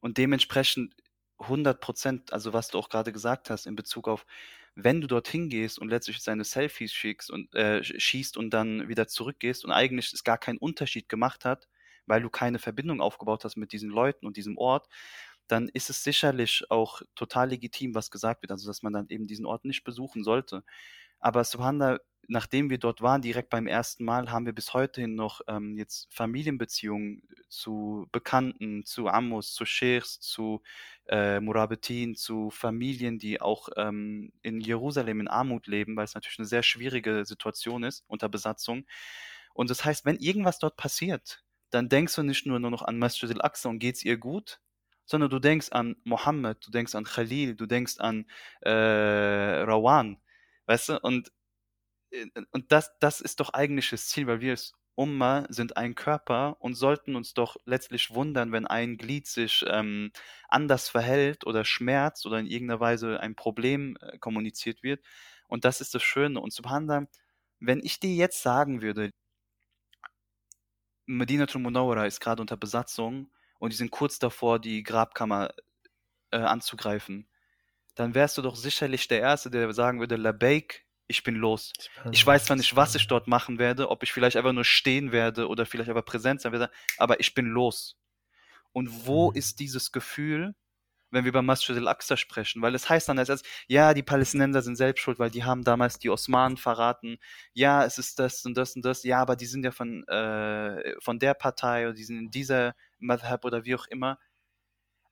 Und 0.00 0.16
dementsprechend 0.16 0.94
100 1.38 1.80
Prozent, 1.80 2.32
also 2.32 2.52
was 2.52 2.68
du 2.68 2.78
auch 2.78 2.88
gerade 2.88 3.12
gesagt 3.12 3.50
hast 3.50 3.66
in 3.66 3.76
Bezug 3.76 4.08
auf, 4.08 4.26
wenn 4.74 5.00
du 5.00 5.06
dorthin 5.08 5.48
gehst 5.48 5.78
und 5.78 5.88
letztlich 5.88 6.20
seine 6.20 6.44
Selfies 6.44 6.92
schickst 6.92 7.30
und 7.30 7.54
äh, 7.54 7.82
schießt 7.82 8.36
und 8.36 8.50
dann 8.50 8.88
wieder 8.88 9.08
zurückgehst 9.08 9.64
und 9.64 9.72
eigentlich 9.72 10.12
es 10.12 10.24
gar 10.24 10.38
keinen 10.38 10.58
Unterschied 10.58 11.08
gemacht 11.08 11.44
hat, 11.44 11.68
weil 12.06 12.22
du 12.22 12.30
keine 12.30 12.58
Verbindung 12.58 13.00
aufgebaut 13.00 13.44
hast 13.44 13.56
mit 13.56 13.72
diesen 13.72 13.90
Leuten 13.90 14.26
und 14.26 14.36
diesem 14.36 14.56
Ort, 14.56 14.88
dann 15.48 15.68
ist 15.68 15.90
es 15.90 16.04
sicherlich 16.04 16.64
auch 16.70 17.02
total 17.16 17.50
legitim, 17.50 17.94
was 17.94 18.10
gesagt 18.10 18.42
wird, 18.42 18.52
also 18.52 18.68
dass 18.68 18.82
man 18.82 18.92
dann 18.92 19.06
eben 19.08 19.26
diesen 19.26 19.46
Ort 19.46 19.64
nicht 19.64 19.82
besuchen 19.84 20.22
sollte. 20.22 20.62
Aber 21.20 21.44
Subhanallah, 21.44 21.98
nachdem 22.26 22.70
wir 22.70 22.78
dort 22.78 23.00
waren, 23.00 23.22
direkt 23.22 23.50
beim 23.50 23.66
ersten 23.66 24.04
Mal, 24.04 24.30
haben 24.30 24.46
wir 24.46 24.52
bis 24.52 24.74
heute 24.74 25.00
hin 25.00 25.14
noch 25.14 25.40
ähm, 25.48 25.76
jetzt 25.76 26.08
Familienbeziehungen 26.10 27.22
zu 27.48 28.08
Bekannten, 28.12 28.84
zu 28.84 29.08
Ammus, 29.08 29.54
zu 29.54 29.64
Sheikhs, 29.64 30.20
zu 30.20 30.62
äh, 31.08 31.40
Murabetin, 31.40 32.16
zu 32.16 32.50
Familien, 32.50 33.18
die 33.18 33.40
auch 33.40 33.70
ähm, 33.76 34.32
in 34.42 34.60
Jerusalem 34.60 35.20
in 35.20 35.28
Armut 35.28 35.66
leben, 35.66 35.96
weil 35.96 36.04
es 36.04 36.14
natürlich 36.14 36.38
eine 36.38 36.48
sehr 36.48 36.62
schwierige 36.62 37.24
Situation 37.24 37.82
ist 37.82 38.04
unter 38.08 38.28
Besatzung. 38.28 38.84
Und 39.54 39.70
das 39.70 39.84
heißt, 39.84 40.04
wenn 40.04 40.16
irgendwas 40.16 40.58
dort 40.58 40.76
passiert, 40.76 41.44
dann 41.70 41.88
denkst 41.88 42.14
du 42.14 42.22
nicht 42.22 42.46
nur, 42.46 42.58
nur 42.58 42.70
noch 42.70 42.82
an 42.82 42.98
Masjid 42.98 43.30
al-Aqsa 43.30 43.68
und 43.68 43.78
geht's 43.78 44.04
ihr 44.04 44.16
gut, 44.18 44.60
sondern 45.04 45.30
du 45.30 45.38
denkst 45.38 45.68
an 45.72 45.96
Mohammed, 46.04 46.58
du 46.66 46.70
denkst 46.70 46.94
an 46.94 47.04
Khalil, 47.04 47.56
du 47.56 47.66
denkst 47.66 47.98
an 47.98 48.26
äh, 48.60 48.70
Rawan, 48.70 50.18
weißt 50.66 50.90
du? 50.90 51.00
Und 51.00 51.28
äh, 51.28 51.37
und 52.52 52.72
das, 52.72 52.92
das 53.00 53.20
ist 53.20 53.40
doch 53.40 53.50
eigentlich 53.50 53.90
das 53.90 54.08
Ziel, 54.08 54.26
weil 54.26 54.40
wir 54.40 54.52
als 54.52 54.74
Umma 54.98 55.46
sind 55.48 55.76
ein 55.76 55.94
Körper 55.94 56.56
und 56.58 56.74
sollten 56.74 57.14
uns 57.14 57.32
doch 57.32 57.56
letztlich 57.64 58.10
wundern, 58.14 58.50
wenn 58.50 58.66
ein 58.66 58.96
Glied 58.96 59.28
sich 59.28 59.64
ähm, 59.68 60.10
anders 60.48 60.88
verhält 60.88 61.46
oder 61.46 61.64
schmerzt 61.64 62.26
oder 62.26 62.40
in 62.40 62.46
irgendeiner 62.46 62.80
Weise 62.80 63.20
ein 63.20 63.36
Problem 63.36 63.96
äh, 64.00 64.18
kommuniziert 64.18 64.82
wird. 64.82 65.04
Und 65.46 65.64
das 65.64 65.80
ist 65.80 65.94
das 65.94 66.02
Schöne. 66.02 66.40
Und 66.40 66.52
Subhanallah, 66.52 67.06
wenn 67.60 67.80
ich 67.80 68.00
dir 68.00 68.12
jetzt 68.12 68.42
sagen 68.42 68.82
würde, 68.82 69.10
Medina 71.06 71.46
Munawwara 71.54 72.06
ist 72.06 72.20
gerade 72.20 72.42
unter 72.42 72.56
Besatzung 72.56 73.30
und 73.60 73.72
die 73.72 73.76
sind 73.76 73.92
kurz 73.92 74.18
davor, 74.18 74.58
die 74.58 74.82
Grabkammer 74.82 75.54
äh, 76.32 76.38
anzugreifen, 76.38 77.28
dann 77.94 78.14
wärst 78.14 78.36
du 78.36 78.42
doch 78.42 78.56
sicherlich 78.56 79.06
der 79.06 79.20
Erste, 79.20 79.48
der 79.48 79.72
sagen 79.72 80.00
würde, 80.00 80.16
Labeik, 80.16 80.87
ich 81.08 81.22
bin 81.22 81.34
los. 81.34 81.72
Ich 82.12 82.24
weiß 82.24 82.44
zwar 82.44 82.56
nicht, 82.56 82.76
was 82.76 82.94
ich 82.94 83.06
dort 83.06 83.26
machen 83.26 83.58
werde, 83.58 83.90
ob 83.90 84.02
ich 84.02 84.12
vielleicht 84.12 84.36
einfach 84.36 84.52
nur 84.52 84.64
stehen 84.64 85.10
werde 85.10 85.48
oder 85.48 85.66
vielleicht 85.66 85.88
einfach 85.88 86.04
präsent 86.04 86.42
sein 86.42 86.52
werde, 86.52 86.70
aber 86.98 87.18
ich 87.18 87.34
bin 87.34 87.46
los. 87.46 87.96
Und 88.72 89.06
wo 89.06 89.30
mhm. 89.30 89.36
ist 89.36 89.58
dieses 89.58 89.90
Gefühl, 89.90 90.54
wenn 91.10 91.24
wir 91.24 91.30
über 91.30 91.42
Masjid 91.42 91.76
al-Aqsa 91.76 92.18
sprechen? 92.18 92.60
Weil 92.60 92.74
es 92.74 92.88
heißt 92.88 93.08
dann 93.08 93.18
als 93.18 93.42
ja, 93.66 93.94
die 93.94 94.02
Palästinenser 94.02 94.62
sind 94.62 94.76
selbst 94.76 95.00
schuld, 95.00 95.18
weil 95.18 95.30
die 95.30 95.44
haben 95.44 95.64
damals 95.64 95.98
die 95.98 96.10
Osmanen 96.10 96.58
verraten. 96.58 97.18
Ja, 97.54 97.84
es 97.84 97.98
ist 97.98 98.18
das 98.18 98.44
und 98.44 98.56
das 98.56 98.76
und 98.76 98.84
das. 98.84 99.02
Ja, 99.02 99.20
aber 99.20 99.34
die 99.34 99.46
sind 99.46 99.64
ja 99.64 99.70
von, 99.70 100.06
äh, 100.08 100.94
von 101.00 101.18
der 101.18 101.34
Partei 101.34 101.86
oder 101.86 101.94
die 101.94 102.04
sind 102.04 102.18
in 102.18 102.30
dieser 102.30 102.74
Madhab 102.98 103.44
oder 103.46 103.64
wie 103.64 103.74
auch 103.74 103.86
immer. 103.86 104.18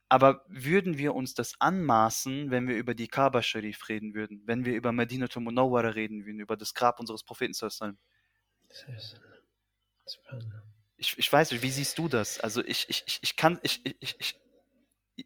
Aber 0.08 0.44
würden 0.48 0.98
wir 0.98 1.14
uns 1.14 1.34
das 1.34 1.60
anmaßen, 1.60 2.50
wenn 2.50 2.68
wir 2.68 2.76
über 2.76 2.94
die 2.94 3.08
Kaaba 3.08 3.42
Sharif 3.42 3.88
reden 3.88 4.14
würden, 4.14 4.42
wenn 4.46 4.64
wir 4.64 4.74
über 4.74 4.92
Medina 4.92 5.26
Munawwara 5.34 5.88
reden 5.88 6.24
würden, 6.24 6.40
über 6.40 6.56
das 6.56 6.74
Grab 6.74 7.00
unseres 7.00 7.24
Propheten 7.24 7.54
sallallahu 7.54 7.96
ich, 10.96 11.18
ich 11.18 11.32
weiß 11.32 11.50
nicht, 11.50 11.62
wie 11.62 11.70
siehst 11.70 11.98
du 11.98 12.08
das? 12.08 12.40
Also 12.40 12.64
ich, 12.64 12.88
ich, 12.88 13.02
ich, 13.06 13.18
ich 13.22 13.36
kann, 13.36 13.58
ich, 13.62 13.84
ich, 14.00 14.16
ich, 14.18 14.40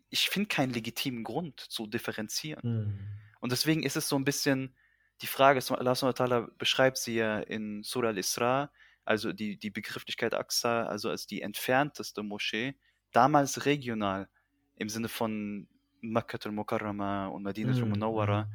ich 0.09 0.29
finde 0.29 0.49
keinen 0.49 0.73
legitimen 0.73 1.25
Grund 1.25 1.61
zu 1.61 1.87
differenzieren. 1.87 2.61
Mhm. 2.63 3.09
Und 3.41 3.53
deswegen 3.53 3.83
ist 3.83 3.97
es 3.97 4.09
so 4.09 4.17
ein 4.17 4.25
bisschen, 4.25 4.75
die 5.23 5.27
Frage 5.27 5.61
Allah 5.69 6.49
beschreibt 6.59 6.99
sie 6.99 7.17
ja 7.17 7.39
in 7.41 7.83
Surah 7.83 8.09
al-Isra, 8.09 8.73
also 9.05 9.33
die, 9.33 9.59
die 9.59 9.71
Begrifflichkeit 9.71 10.35
Aqsa, 10.35 10.87
also 10.87 11.11
als 11.11 11.27
die 11.27 11.43
entfernteste 11.43 12.23
Moschee, 12.23 12.79
damals 13.13 13.65
regional, 13.65 14.29
im 14.81 14.89
Sinne 14.89 15.09
von 15.09 15.69
Makkah 16.01 16.39
al-Mukarrama 16.43 17.29
und 17.29 17.43
Madinah 17.43 17.75
al-Munawwara. 17.75 18.45
Mhm. 18.45 18.53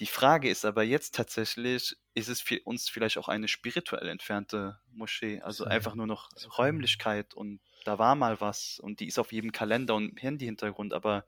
Die 0.00 0.06
Frage 0.06 0.48
ist 0.48 0.64
aber 0.64 0.82
jetzt 0.82 1.14
tatsächlich, 1.14 1.96
ist 2.14 2.28
es 2.28 2.40
für 2.40 2.58
uns 2.64 2.88
vielleicht 2.88 3.18
auch 3.18 3.28
eine 3.28 3.46
spirituell 3.46 4.08
entfernte 4.08 4.80
Moschee, 4.90 5.40
also 5.42 5.64
einfach 5.64 5.94
nur 5.94 6.06
noch 6.06 6.30
Räumlichkeit 6.58 7.34
und 7.34 7.60
da 7.84 7.98
war 7.98 8.14
mal 8.14 8.40
was 8.40 8.80
und 8.80 9.00
die 9.00 9.06
ist 9.06 9.18
auf 9.18 9.32
jedem 9.32 9.52
Kalender 9.52 9.94
und 9.94 10.20
Handy-Hintergrund, 10.20 10.94
aber 10.94 11.24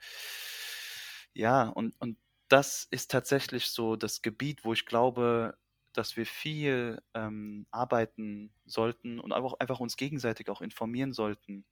ja, 1.35 1.69
und, 1.69 1.95
und 2.01 2.17
das 2.49 2.87
ist 2.91 3.11
tatsächlich 3.11 3.67
so 3.67 3.97
das 3.97 4.23
Gebiet, 4.23 4.65
wo 4.65 4.73
ich 4.73 4.87
glaube, 4.87 5.57
dass 5.93 6.17
wir 6.17 6.27
viel 6.27 7.01
ähm, 7.15 7.67
arbeiten 7.71 8.53
sollten 8.65 9.21
und 9.21 9.33
einfach, 9.33 9.55
einfach 9.61 9.81
uns 9.81 9.97
gegenseitig 9.97 10.49
auch 10.49 10.63
informieren 10.63 11.13
sollten, 11.13 11.65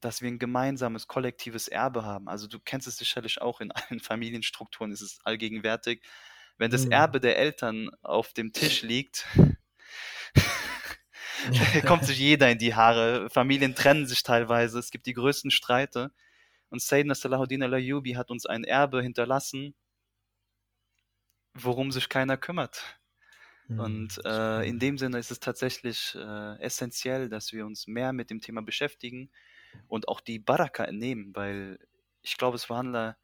dass 0.00 0.22
wir 0.22 0.30
ein 0.30 0.38
gemeinsames, 0.38 1.06
kollektives 1.06 1.68
Erbe 1.68 2.04
haben. 2.04 2.28
Also 2.28 2.46
du 2.46 2.58
kennst 2.58 2.88
es 2.88 2.96
sicherlich 2.96 3.40
auch 3.40 3.60
in 3.60 3.70
allen 3.70 4.00
Familienstrukturen, 4.00 4.92
ist 4.92 5.02
es 5.02 5.18
allgegenwärtig. 5.24 6.02
Wenn 6.56 6.70
das 6.70 6.86
mhm. 6.86 6.92
Erbe 6.92 7.20
der 7.20 7.38
Eltern 7.38 7.90
auf 8.02 8.32
dem 8.32 8.52
Tisch 8.52 8.82
liegt, 8.82 9.26
kommt 11.86 12.04
sich 12.04 12.18
jeder 12.18 12.50
in 12.50 12.58
die 12.58 12.74
Haare. 12.74 13.30
Familien 13.30 13.74
trennen 13.74 14.06
sich 14.06 14.22
teilweise. 14.22 14.78
Es 14.78 14.90
gibt 14.90 15.06
die 15.06 15.14
größten 15.14 15.50
Streite. 15.50 16.10
Und 16.68 16.82
Sayyidina 16.82 17.14
Salahuddin 17.14 17.62
al-Ayyubi 17.62 18.12
hat 18.12 18.30
uns 18.30 18.46
ein 18.46 18.64
Erbe 18.64 19.02
hinterlassen, 19.02 19.74
worum 21.54 21.90
sich 21.90 22.08
keiner 22.08 22.36
kümmert. 22.36 22.98
Mhm. 23.66 23.80
Und 23.80 24.20
äh, 24.24 24.68
in 24.68 24.78
dem 24.78 24.98
Sinne 24.98 25.18
ist 25.18 25.30
es 25.30 25.40
tatsächlich 25.40 26.14
äh, 26.14 26.60
essentiell, 26.60 27.28
dass 27.28 27.52
wir 27.52 27.66
uns 27.66 27.86
mehr 27.86 28.12
mit 28.12 28.30
dem 28.30 28.40
Thema 28.40 28.62
beschäftigen 28.62 29.30
und 29.88 30.08
auch 30.08 30.20
die 30.20 30.38
Baraka 30.38 30.84
entnehmen, 30.84 31.34
weil 31.34 31.78
ich 32.22 32.36
glaube, 32.36 32.56
es 32.56 32.68
war 32.68 33.16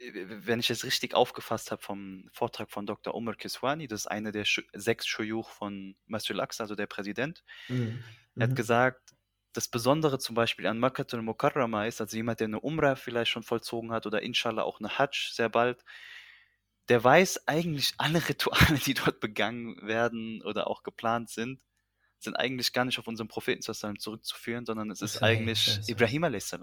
wenn 0.00 0.60
ich 0.60 0.70
es 0.70 0.84
richtig 0.84 1.14
aufgefasst 1.14 1.72
habe 1.72 1.82
vom 1.82 2.28
Vortrag 2.32 2.70
von 2.70 2.86
Dr. 2.86 3.14
Omar 3.14 3.34
Kiswani, 3.34 3.88
das 3.88 4.02
ist 4.02 4.06
einer 4.06 4.30
der 4.30 4.44
Sch 4.44 4.62
sechs 4.72 5.06
Shuyuch 5.06 5.48
von 5.50 5.96
Masjid 6.06 6.36
al-Aqsa, 6.36 6.64
also 6.64 6.76
der 6.76 6.86
Präsident, 6.86 7.42
mhm. 7.68 8.02
er 8.36 8.44
hat 8.44 8.50
mhm. 8.50 8.54
gesagt, 8.54 9.14
das 9.52 9.66
Besondere 9.66 10.18
zum 10.20 10.36
Beispiel 10.36 10.66
an 10.66 10.78
Makkah 10.78 11.04
al-Mukarrama 11.10 11.86
ist, 11.86 12.00
also 12.00 12.16
jemand, 12.16 12.38
der 12.38 12.46
eine 12.46 12.60
Umrah 12.60 12.94
vielleicht 12.94 13.32
schon 13.32 13.42
vollzogen 13.42 13.90
hat 13.90 14.06
oder 14.06 14.22
inshallah 14.22 14.62
auch 14.62 14.78
eine 14.78 14.98
Hajj 14.98 15.32
sehr 15.32 15.48
bald, 15.48 15.84
der 16.88 17.02
weiß 17.02 17.48
eigentlich 17.48 17.94
alle 17.98 18.22
Rituale, 18.28 18.78
die 18.78 18.94
dort 18.94 19.18
begangen 19.18 19.84
werden 19.86 20.42
oder 20.42 20.68
auch 20.68 20.84
geplant 20.84 21.30
sind, 21.30 21.60
sind 22.18 22.36
eigentlich 22.36 22.72
gar 22.72 22.84
nicht 22.84 22.98
auf 22.98 23.06
unseren 23.06 23.28
Propheten 23.28 23.62
zurückzuführen, 23.62 24.66
sondern 24.66 24.90
es 24.90 25.02
ist 25.02 25.16
okay, 25.16 25.24
eigentlich 25.26 25.80
Ibrahim 25.88 26.24
a.s. 26.24 26.56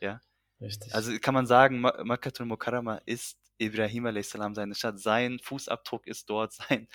Ja? 0.00 0.20
Richtig. 0.60 0.94
Also 0.94 1.12
kann 1.20 1.34
man 1.34 1.46
sagen, 1.46 1.80
Makkatul 1.80 2.46
Mukarrama 2.46 3.00
ist 3.06 3.38
Ibrahim 3.58 4.06
a.s. 4.06 4.30
seine 4.30 4.74
Stadt. 4.74 4.98
Sein 4.98 5.38
Fußabdruck 5.40 6.06
ist 6.06 6.28
dort, 6.30 6.52
sein, 6.68 6.88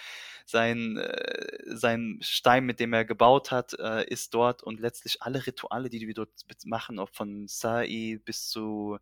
sein, 0.45 0.97
äh, 0.97 1.57
sein 1.65 2.19
Stein, 2.21 2.65
mit 2.65 2.79
dem 2.79 2.93
er 2.93 3.05
gebaut 3.05 3.51
hat, 3.51 3.73
äh, 3.79 4.05
ist 4.07 4.33
dort 4.33 4.63
und 4.63 4.79
letztlich 4.79 5.21
alle 5.21 5.45
Rituale, 5.45 5.89
die 5.89 6.05
wir 6.07 6.13
dort 6.13 6.31
machen, 6.65 6.99
auch 6.99 7.09
von 7.09 7.47
Sa'i 7.47 8.19
bis 8.23 8.49
zu 8.49 8.97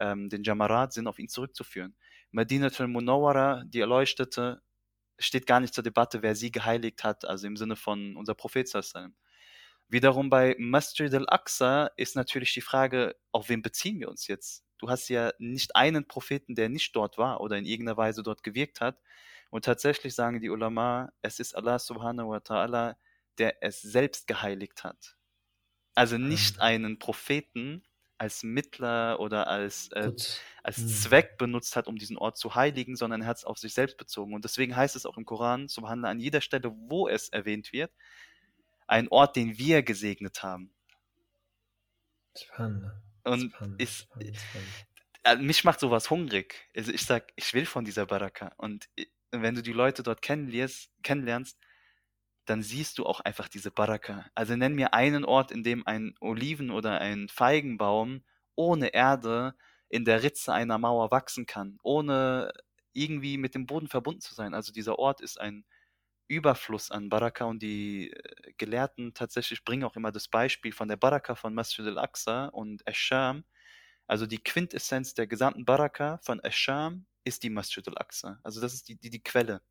ähm, 0.00 0.28
den 0.28 0.42
Jamarat, 0.42 0.92
sind 0.92 1.06
auf 1.06 1.18
ihn 1.18 1.28
zurückzuführen. 1.28 1.94
Madinatul 2.30 2.88
Munawwara, 2.88 3.64
die 3.64 3.80
Erleuchtete, 3.80 4.60
steht 5.18 5.46
gar 5.46 5.60
nicht 5.60 5.74
zur 5.74 5.84
Debatte, 5.84 6.22
wer 6.22 6.34
sie 6.34 6.50
geheiligt 6.50 7.04
hat, 7.04 7.24
also 7.24 7.46
im 7.46 7.56
Sinne 7.56 7.76
von 7.76 8.16
unser 8.16 8.34
Prophet. 8.34 8.70
Wiederum 9.88 10.28
bei 10.28 10.54
Masjid 10.58 11.12
al-Aqsa 11.12 11.90
ist 11.96 12.14
natürlich 12.14 12.52
die 12.52 12.60
Frage, 12.60 13.16
auf 13.32 13.48
wen 13.48 13.62
beziehen 13.62 13.98
wir 14.00 14.08
uns 14.08 14.26
jetzt? 14.26 14.64
Du 14.78 14.88
hast 14.88 15.08
ja 15.08 15.32
nicht 15.38 15.74
einen 15.76 16.06
Propheten, 16.06 16.54
der 16.54 16.68
nicht 16.68 16.94
dort 16.94 17.18
war 17.18 17.40
oder 17.40 17.56
in 17.56 17.64
irgendeiner 17.64 17.96
Weise 17.96 18.22
dort 18.22 18.42
gewirkt 18.42 18.80
hat. 18.80 19.00
Und 19.50 19.64
tatsächlich 19.64 20.14
sagen 20.14 20.40
die 20.40 20.50
Ulama, 20.50 21.10
es 21.22 21.40
ist 21.40 21.56
Allah 21.56 21.78
subhanahu 21.78 22.30
wa 22.30 22.36
ta'ala, 22.36 22.96
der 23.38 23.62
es 23.62 23.80
selbst 23.80 24.26
geheiligt 24.26 24.84
hat. 24.84 25.16
Also 25.94 26.18
nicht 26.18 26.60
einen 26.60 26.98
Propheten 26.98 27.82
als 28.18 28.42
Mittler 28.42 29.20
oder 29.20 29.46
als, 29.46 29.88
äh, 29.92 30.12
als 30.62 30.76
hm. 30.76 30.88
Zweck 30.88 31.38
benutzt 31.38 31.76
hat, 31.76 31.86
um 31.86 31.96
diesen 31.96 32.18
Ort 32.18 32.36
zu 32.36 32.54
heiligen, 32.54 32.96
sondern 32.96 33.22
er 33.22 33.28
hat 33.28 33.38
es 33.38 33.44
auf 33.44 33.58
sich 33.58 33.74
selbst 33.74 33.96
bezogen. 33.96 34.34
Und 34.34 34.44
deswegen 34.44 34.76
heißt 34.76 34.96
es 34.96 35.06
auch 35.06 35.16
im 35.16 35.24
Koran, 35.24 35.68
subhanallah, 35.68 36.10
an 36.10 36.20
jeder 36.20 36.40
Stelle, 36.40 36.72
wo 36.74 37.08
es 37.08 37.28
erwähnt 37.28 37.72
wird, 37.72 37.92
ein 38.86 39.08
Ort, 39.08 39.36
den 39.36 39.56
wir 39.58 39.82
gesegnet 39.82 40.42
haben. 40.42 40.72
Spannend. 42.36 42.90
Und 43.24 43.52
spannend, 43.52 43.80
ist, 43.80 44.00
spannend, 44.00 44.36
spannend. 44.36 44.68
Äh, 45.24 45.36
mich 45.36 45.64
macht 45.64 45.80
sowas 45.80 46.10
hungrig. 46.10 46.68
Also 46.74 46.92
ich 46.92 47.04
sag, 47.04 47.32
ich 47.36 47.54
will 47.54 47.66
von 47.66 47.84
dieser 47.84 48.06
Baraka. 48.06 48.52
Und 48.56 48.88
wenn 49.30 49.54
du 49.54 49.62
die 49.62 49.72
Leute 49.72 50.02
dort 50.02 50.22
kennenlernst, 50.22 50.90
kennenlernst 51.02 51.58
dann 52.48 52.62
siehst 52.62 52.98
du 52.98 53.06
auch 53.06 53.20
einfach 53.20 53.48
diese 53.48 53.70
Baraka. 53.70 54.26
Also 54.34 54.56
nenn 54.56 54.74
mir 54.74 54.94
einen 54.94 55.24
Ort, 55.24 55.50
in 55.52 55.62
dem 55.62 55.86
ein 55.86 56.14
Oliven- 56.20 56.70
oder 56.70 57.00
ein 57.00 57.28
Feigenbaum 57.28 58.24
ohne 58.54 58.88
Erde 58.88 59.54
in 59.88 60.04
der 60.04 60.22
Ritze 60.22 60.52
einer 60.52 60.78
Mauer 60.78 61.10
wachsen 61.10 61.46
kann, 61.46 61.78
ohne 61.82 62.52
irgendwie 62.92 63.38
mit 63.38 63.54
dem 63.54 63.66
Boden 63.66 63.88
verbunden 63.88 64.20
zu 64.20 64.34
sein. 64.34 64.54
Also 64.54 64.72
dieser 64.72 64.98
Ort 64.98 65.20
ist 65.20 65.40
ein 65.40 65.64
Überfluss 66.28 66.90
an 66.90 67.08
Baraka 67.08 67.44
und 67.44 67.62
die 67.62 68.10
äh, 68.10 68.52
Gelehrten 68.58 69.14
tatsächlich 69.14 69.64
bringen 69.64 69.84
auch 69.84 69.96
immer 69.96 70.12
das 70.12 70.28
Beispiel 70.28 70.72
von 70.72 70.88
der 70.88 70.96
Baraka 70.96 71.34
von 71.34 71.54
Masjid 71.54 71.86
al-Aqsa 71.86 72.46
und 72.46 72.86
Asham. 72.86 73.44
Also 74.06 74.26
die 74.26 74.42
Quintessenz 74.42 75.14
der 75.14 75.26
gesamten 75.26 75.64
Baraka 75.64 76.18
von 76.22 76.40
Asham 76.40 77.06
ist 77.24 77.42
die 77.42 77.50
Masjid 77.50 77.86
al-Aqsa. 77.88 78.40
Also 78.42 78.60
das 78.60 78.74
ist 78.74 78.88
die, 78.88 78.96
die, 78.96 79.10
die 79.10 79.22
Quelle. 79.22 79.62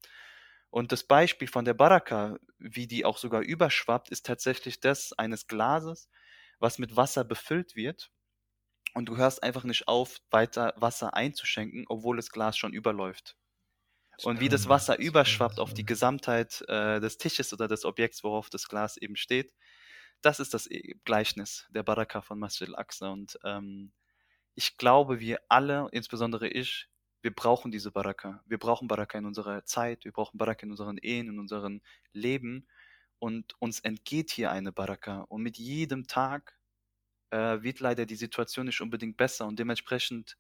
Und 0.70 0.92
das 0.92 1.04
Beispiel 1.04 1.48
von 1.48 1.66
der 1.66 1.74
Baraka, 1.74 2.38
wie 2.58 2.88
die 2.88 3.06
auch 3.06 3.18
sogar 3.18 3.42
überschwappt, 3.42 4.10
ist 4.10 4.26
tatsächlich 4.26 4.80
das 4.80 5.14
eines 5.14 5.48
Glases, 5.48 6.10
was 6.60 6.78
mit 6.78 6.96
Wasser 6.96 7.24
befüllt 7.24 7.76
wird. 7.76 8.12
Und 8.94 9.08
du 9.08 9.18
hörst 9.18 9.44
einfach 9.44 9.64
nicht 9.64 9.88
auf, 9.88 10.18
weiter 10.32 10.74
Wasser 10.78 11.14
einzuschenken, 11.14 11.86
obwohl 11.88 12.18
das 12.18 12.32
Glas 12.32 12.58
schon 12.58 12.74
überläuft. 12.74 13.38
Und 14.24 14.40
wie 14.40 14.50
das 14.50 14.68
Wasser 14.68 14.98
überschwappt 14.98 15.60
auf 15.60 15.74
die 15.74 15.86
Gesamtheit 15.86 16.64
äh, 16.68 17.00
des 17.00 17.18
Tisches 17.18 17.54
oder 17.54 17.68
des 17.68 17.86
Objekts, 17.86 18.24
worauf 18.24 18.50
das 18.50 18.68
Glas 18.68 18.98
eben 18.98 19.16
steht, 19.16 19.54
das 20.22 20.40
ist 20.40 20.54
das 20.54 20.66
äh, 20.68 20.96
Gleichnis 21.06 21.68
der 21.70 21.84
Baraka 21.84 22.22
von 22.22 22.40
Masjid 22.40 22.68
al-Aqsa. 22.70 23.10
Und 23.10 23.38
ähm, 23.44 23.92
ich 24.56 24.78
glaube, 24.78 25.20
wir 25.20 25.40
alle, 25.50 25.88
insbesondere 25.92 26.48
ich, 26.48 26.90
wir 27.28 27.36
brauchen 27.36 27.74
diese 27.74 27.92
Baraka. 27.92 28.42
Wir 28.46 28.58
brauchen 28.58 28.88
Baraka 28.88 29.18
in 29.18 29.26
unserer 29.26 29.66
Zeit, 29.66 30.06
wir 30.06 30.14
brauchen 30.14 30.38
Baraka 30.38 30.64
in 30.64 30.72
unseren 30.72 30.98
Ehen, 30.98 31.28
in 31.28 31.40
unserem 31.40 31.82
Leben. 32.14 32.70
Und 33.20 33.54
uns 33.60 33.82
entgeht 33.82 34.32
hier 34.32 34.50
eine 34.50 34.72
Baraka. 34.72 35.24
Und 35.24 35.42
mit 35.42 35.58
jedem 35.58 36.08
Tag 36.08 36.58
äh, 37.32 37.62
wird 37.62 37.82
leider 37.82 38.06
die 38.06 38.16
Situation 38.16 38.68
nicht 38.68 38.80
unbedingt 38.80 39.18
besser. 39.18 39.46
Und 39.46 39.60
dementsprechend 39.60 40.38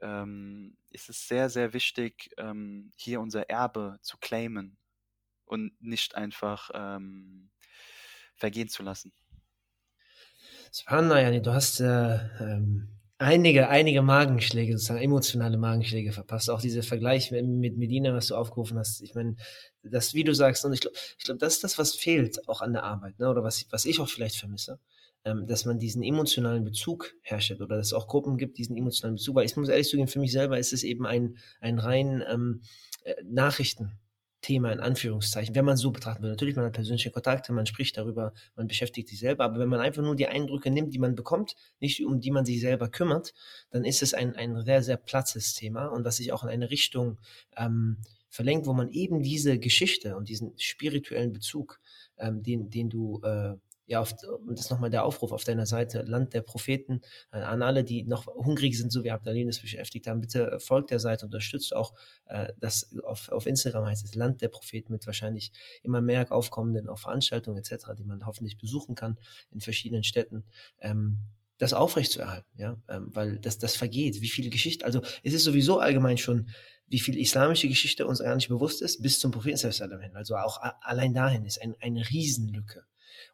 ähm, 0.00 0.76
ist 0.90 1.08
es 1.08 1.26
sehr, 1.26 1.50
sehr 1.50 1.72
wichtig, 1.72 2.30
ähm, 2.36 2.92
hier 2.94 3.20
unser 3.20 3.50
Erbe 3.50 3.98
zu 4.02 4.16
claimen 4.18 4.76
und 5.44 5.72
nicht 5.82 6.14
einfach 6.14 6.70
ähm, 6.72 7.50
vergehen 8.36 8.68
zu 8.68 8.84
lassen. 8.84 9.12
Subhanallah, 10.70 11.40
du 11.40 11.52
hast 11.52 11.80
äh, 11.80 12.14
ähm, 12.38 13.01
einige, 13.22 13.68
einige 13.68 14.02
Magenschläge, 14.02 14.72
sozusagen 14.72 15.00
emotionale 15.00 15.56
Magenschläge 15.56 16.12
verpasst. 16.12 16.50
Auch 16.50 16.60
dieser 16.60 16.82
Vergleich 16.82 17.30
mit, 17.30 17.76
Medina, 17.76 18.12
was 18.14 18.26
du 18.26 18.34
aufgerufen 18.34 18.78
hast. 18.78 19.00
Ich 19.02 19.14
meine, 19.14 19.36
das, 19.82 20.14
wie 20.14 20.24
du 20.24 20.34
sagst, 20.34 20.64
und 20.64 20.72
ich 20.72 20.80
glaube, 20.80 20.96
ich 21.18 21.24
glaub, 21.24 21.38
das 21.38 21.54
ist 21.54 21.64
das, 21.64 21.78
was 21.78 21.94
fehlt 21.94 22.48
auch 22.48 22.60
an 22.60 22.72
der 22.72 22.84
Arbeit, 22.84 23.18
ne? 23.18 23.28
oder 23.28 23.42
was, 23.42 23.64
was 23.70 23.84
ich 23.84 24.00
auch 24.00 24.08
vielleicht 24.08 24.36
vermisse 24.36 24.78
ähm, 25.24 25.46
dass 25.46 25.64
man 25.64 25.78
diesen 25.78 26.02
emotionalen 26.02 26.64
Bezug 26.64 27.14
herstellt 27.22 27.60
oder 27.60 27.76
dass 27.76 27.88
es 27.88 27.92
auch 27.92 28.08
Gruppen 28.08 28.38
gibt, 28.38 28.58
diesen 28.58 28.76
emotionalen 28.76 29.16
Bezug. 29.16 29.36
Weil 29.36 29.46
ich 29.46 29.56
muss 29.56 29.68
ehrlich 29.68 29.88
zugeben, 29.88 30.08
für 30.08 30.18
mich 30.18 30.32
selber 30.32 30.58
ist 30.58 30.72
es 30.72 30.82
eben 30.82 31.06
ein, 31.06 31.36
ein 31.60 31.78
rein 31.78 32.24
ähm, 32.28 32.62
äh, 33.04 33.14
Nachrichten. 33.24 33.92
Thema 34.42 34.72
in 34.72 34.80
Anführungszeichen, 34.80 35.54
wenn 35.54 35.64
man 35.64 35.76
so 35.76 35.90
betrachten 35.92 36.22
will. 36.22 36.30
Natürlich, 36.30 36.56
man 36.56 36.66
hat 36.66 36.74
persönliche 36.74 37.10
Kontakte, 37.10 37.52
man 37.52 37.64
spricht 37.64 37.96
darüber, 37.96 38.34
man 38.56 38.66
beschäftigt 38.66 39.08
sich 39.08 39.20
selber, 39.20 39.44
aber 39.44 39.58
wenn 39.58 39.68
man 39.68 39.80
einfach 39.80 40.02
nur 40.02 40.16
die 40.16 40.26
Eindrücke 40.26 40.70
nimmt, 40.70 40.92
die 40.92 40.98
man 40.98 41.14
bekommt, 41.14 41.54
nicht 41.80 42.04
um 42.04 42.20
die 42.20 42.30
man 42.30 42.44
sich 42.44 42.60
selber 42.60 42.88
kümmert, 42.88 43.32
dann 43.70 43.84
ist 43.84 44.02
es 44.02 44.14
ein, 44.14 44.34
ein 44.36 44.64
sehr, 44.64 44.82
sehr 44.82 44.96
platzes 44.96 45.54
Thema 45.54 45.86
und 45.86 46.04
was 46.04 46.16
sich 46.16 46.32
auch 46.32 46.42
in 46.42 46.50
eine 46.50 46.70
Richtung 46.70 47.18
ähm, 47.56 47.98
verlenkt, 48.28 48.66
wo 48.66 48.72
man 48.72 48.90
eben 48.90 49.22
diese 49.22 49.58
Geschichte 49.58 50.16
und 50.16 50.28
diesen 50.28 50.58
spirituellen 50.58 51.32
Bezug, 51.32 51.80
ähm, 52.18 52.42
den, 52.42 52.68
den 52.68 52.90
du 52.90 53.20
äh, 53.22 53.54
ja, 53.86 54.00
auf, 54.00 54.14
das 54.14 54.60
ist 54.60 54.70
nochmal 54.70 54.90
der 54.90 55.04
Aufruf 55.04 55.32
auf 55.32 55.44
deiner 55.44 55.66
Seite, 55.66 56.02
Land 56.02 56.34
der 56.34 56.42
Propheten, 56.42 57.00
äh, 57.32 57.38
an 57.38 57.62
alle, 57.62 57.84
die 57.84 58.04
noch 58.04 58.26
hungrig 58.26 58.78
sind, 58.78 58.92
so 58.92 59.04
wie 59.04 59.10
Abdalin 59.10 59.48
es 59.48 59.60
beschäftigt 59.60 60.06
haben, 60.06 60.20
bitte 60.20 60.58
folgt 60.60 60.90
der 60.90 61.00
Seite, 61.00 61.24
unterstützt 61.24 61.74
auch 61.74 61.94
äh, 62.26 62.52
das, 62.58 62.94
auf, 63.04 63.28
auf 63.30 63.46
Instagram 63.46 63.86
heißt 63.86 64.04
es 64.04 64.14
Land 64.14 64.40
der 64.40 64.48
Propheten 64.48 64.92
mit 64.92 65.06
wahrscheinlich 65.06 65.52
immer 65.82 66.00
mehr 66.00 66.30
aufkommenden 66.30 66.88
auch 66.88 66.98
Veranstaltungen 66.98 67.58
etc., 67.58 67.86
die 67.98 68.04
man 68.04 68.24
hoffentlich 68.26 68.56
besuchen 68.56 68.94
kann 68.94 69.18
in 69.50 69.60
verschiedenen 69.60 70.04
Städten. 70.04 70.44
Ähm, 70.80 71.18
das 71.58 71.74
aufrechtzuerhalten, 71.74 72.50
ja, 72.56 72.76
ähm, 72.88 73.10
weil 73.12 73.38
das, 73.38 73.58
das 73.58 73.76
vergeht. 73.76 74.20
Wie 74.20 74.28
viele 74.28 74.50
Geschichten, 74.50 74.84
also 74.84 75.00
es 75.22 75.32
ist 75.32 75.44
sowieso 75.44 75.78
allgemein 75.78 76.18
schon, 76.18 76.48
wie 76.88 76.98
viel 76.98 77.16
islamische 77.16 77.68
Geschichte 77.68 78.06
uns 78.06 78.18
gar 78.18 78.34
nicht 78.34 78.48
bewusst 78.48 78.82
ist, 78.82 79.00
bis 79.00 79.20
zum 79.20 79.30
Propheten. 79.30 80.16
Also 80.16 80.36
auch 80.36 80.60
allein 80.80 81.14
dahin 81.14 81.44
ist 81.44 81.62
ein, 81.62 81.76
eine 81.80 82.08
Riesenlücke. 82.10 82.84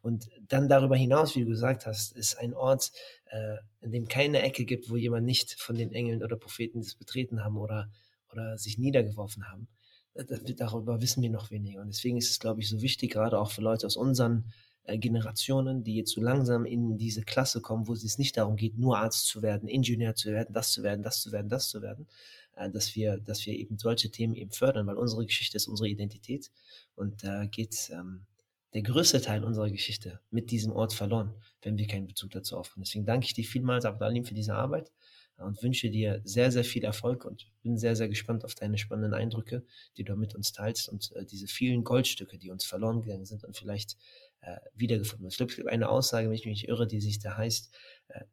Und 0.03 0.29
dann 0.49 0.69
darüber 0.69 0.97
hinaus, 0.97 1.37
wie 1.37 1.41
du 1.41 1.47
gesagt 1.47 1.87
hast, 1.87 2.17
ist 2.17 2.39
ein 2.39 2.55
Ort, 2.55 2.93
äh, 3.27 3.57
in 3.81 3.93
dem 3.93 4.09
keine 4.09 4.43
Ecke 4.43 4.65
gibt, 4.65 4.91
wo 4.91 4.97
jemand 4.97 5.27
nicht 5.27 5.55
von 5.61 5.77
den 5.77 5.93
Engeln 5.93 6.23
oder 6.23 6.37
Propheten 6.37 6.81
das 6.81 6.95
betreten 6.95 7.45
haben 7.45 7.57
oder, 7.57 7.91
oder 8.33 8.59
sich 8.59 8.79
niedergeworfen 8.79 9.49
haben. 9.49 9.69
Äh, 10.15 10.25
darüber 10.55 11.01
wissen 11.01 11.23
wir 11.23 11.31
noch 11.31 11.51
weniger. 11.51 11.81
Und 11.81 11.89
deswegen 11.89 12.17
ist 12.17 12.31
es, 12.31 12.39
glaube 12.39 12.61
ich, 12.61 12.69
so 12.69 12.83
wichtig, 12.83 13.13
gerade 13.13 13.39
auch 13.39 13.51
für 13.51 13.63
Leute 13.63 13.87
aus 13.87 13.97
unseren 13.97 14.53
äh, 14.89 14.99
Generationen, 14.99 15.85
die 15.85 15.97
jetzt 15.97 16.13
so 16.13 16.21
langsam 16.23 16.65
in 16.65 16.97
diese 16.97 17.23
Klasse 17.23 17.61
kommen, 17.61 17.87
wo 17.87 17.93
es 17.93 18.19
nicht 18.19 18.37
darum 18.39 18.57
geht, 18.57 18.79
nur 18.79 18.99
Arzt 18.99 19.27
zu 19.27 19.43
werden, 19.43 19.69
Ingenieur 19.69 20.15
zu 20.15 20.31
werden, 20.31 20.55
das 20.55 20.73
zu 20.73 20.83
werden, 20.83 21.03
das 21.03 21.21
zu 21.21 21.31
werden, 21.31 21.51
das 21.51 21.69
zu 21.69 21.83
werden, 21.83 22.09
äh, 22.57 22.71
dass 22.71 22.95
wir, 22.97 23.19
dass 23.19 23.45
wir 23.45 23.55
eben 23.55 23.77
solche 23.79 24.11
Themen 24.11 24.35
eben 24.35 24.51
fördern, 24.51 24.87
weil 24.87 24.97
unsere 24.97 25.27
Geschichte 25.27 25.59
ist 25.59 25.69
unsere 25.69 25.89
Identität 25.89 26.51
und 26.97 27.23
da 27.23 27.45
geht 27.45 27.91
ähm, 27.93 28.27
der 28.75 28.83
größte 28.83 29.21
Teil 29.21 29.45
unserer 29.45 29.71
Geschichte 29.71 30.21
mit 30.31 30.51
diesem 30.51 30.73
Ort 30.73 30.93
verloren, 30.93 31.35
wenn 31.63 31.79
wir 31.79 31.87
keinen 31.87 32.07
Bezug 32.07 32.31
dazu 32.31 32.57
aufbauen. 32.57 32.83
Deswegen 32.85 33.07
danke 33.07 33.27
ich 33.27 33.35
dir 33.35 33.45
vielmals, 33.45 33.85
Abdalim, 33.85 34.25
für 34.25 34.35
diese 34.35 34.55
Arbeit 34.55 34.93
und 35.39 35.63
wünsche 35.63 35.91
dir 35.91 36.21
sehr, 36.25 36.51
sehr 36.51 36.65
viel 36.65 36.85
Erfolg 36.85 37.25
und 37.25 37.47
bin 37.63 37.79
sehr, 37.79 37.97
sehr 37.97 38.09
gespannt 38.09 38.45
auf 38.45 38.55
deine 38.55 38.77
spannenden 38.77 39.15
Eindrücke, 39.15 39.65
die 39.97 40.05
du 40.05 40.17
mit 40.17 40.35
uns 40.35 40.53
teilst 40.53 40.89
und 40.89 41.13
äh, 41.15 41.25
diese 41.25 41.47
vielen 41.47 41.85
Goldstücke, 41.85 42.39
die 42.39 42.51
uns 42.51 42.65
verloren 42.65 43.03
gegangen 43.03 43.25
sind 43.25 43.45
und 43.45 43.57
vielleicht 43.57 43.97
äh, 44.41 44.57
wiedergefunden 44.75 45.23
werden. 45.23 45.31
Ich 45.31 45.37
glaube, 45.37 45.51
es 45.53 45.57
gibt 45.57 45.69
eine 45.69 45.89
Aussage, 45.89 46.29
wenn 46.29 46.35
ich 46.35 46.47
mich 46.47 46.69
irre, 46.69 46.87
die 46.87 47.01
sich 47.01 47.21
da 47.21 47.37
heißt, 47.37 47.73
äh, 48.09 48.25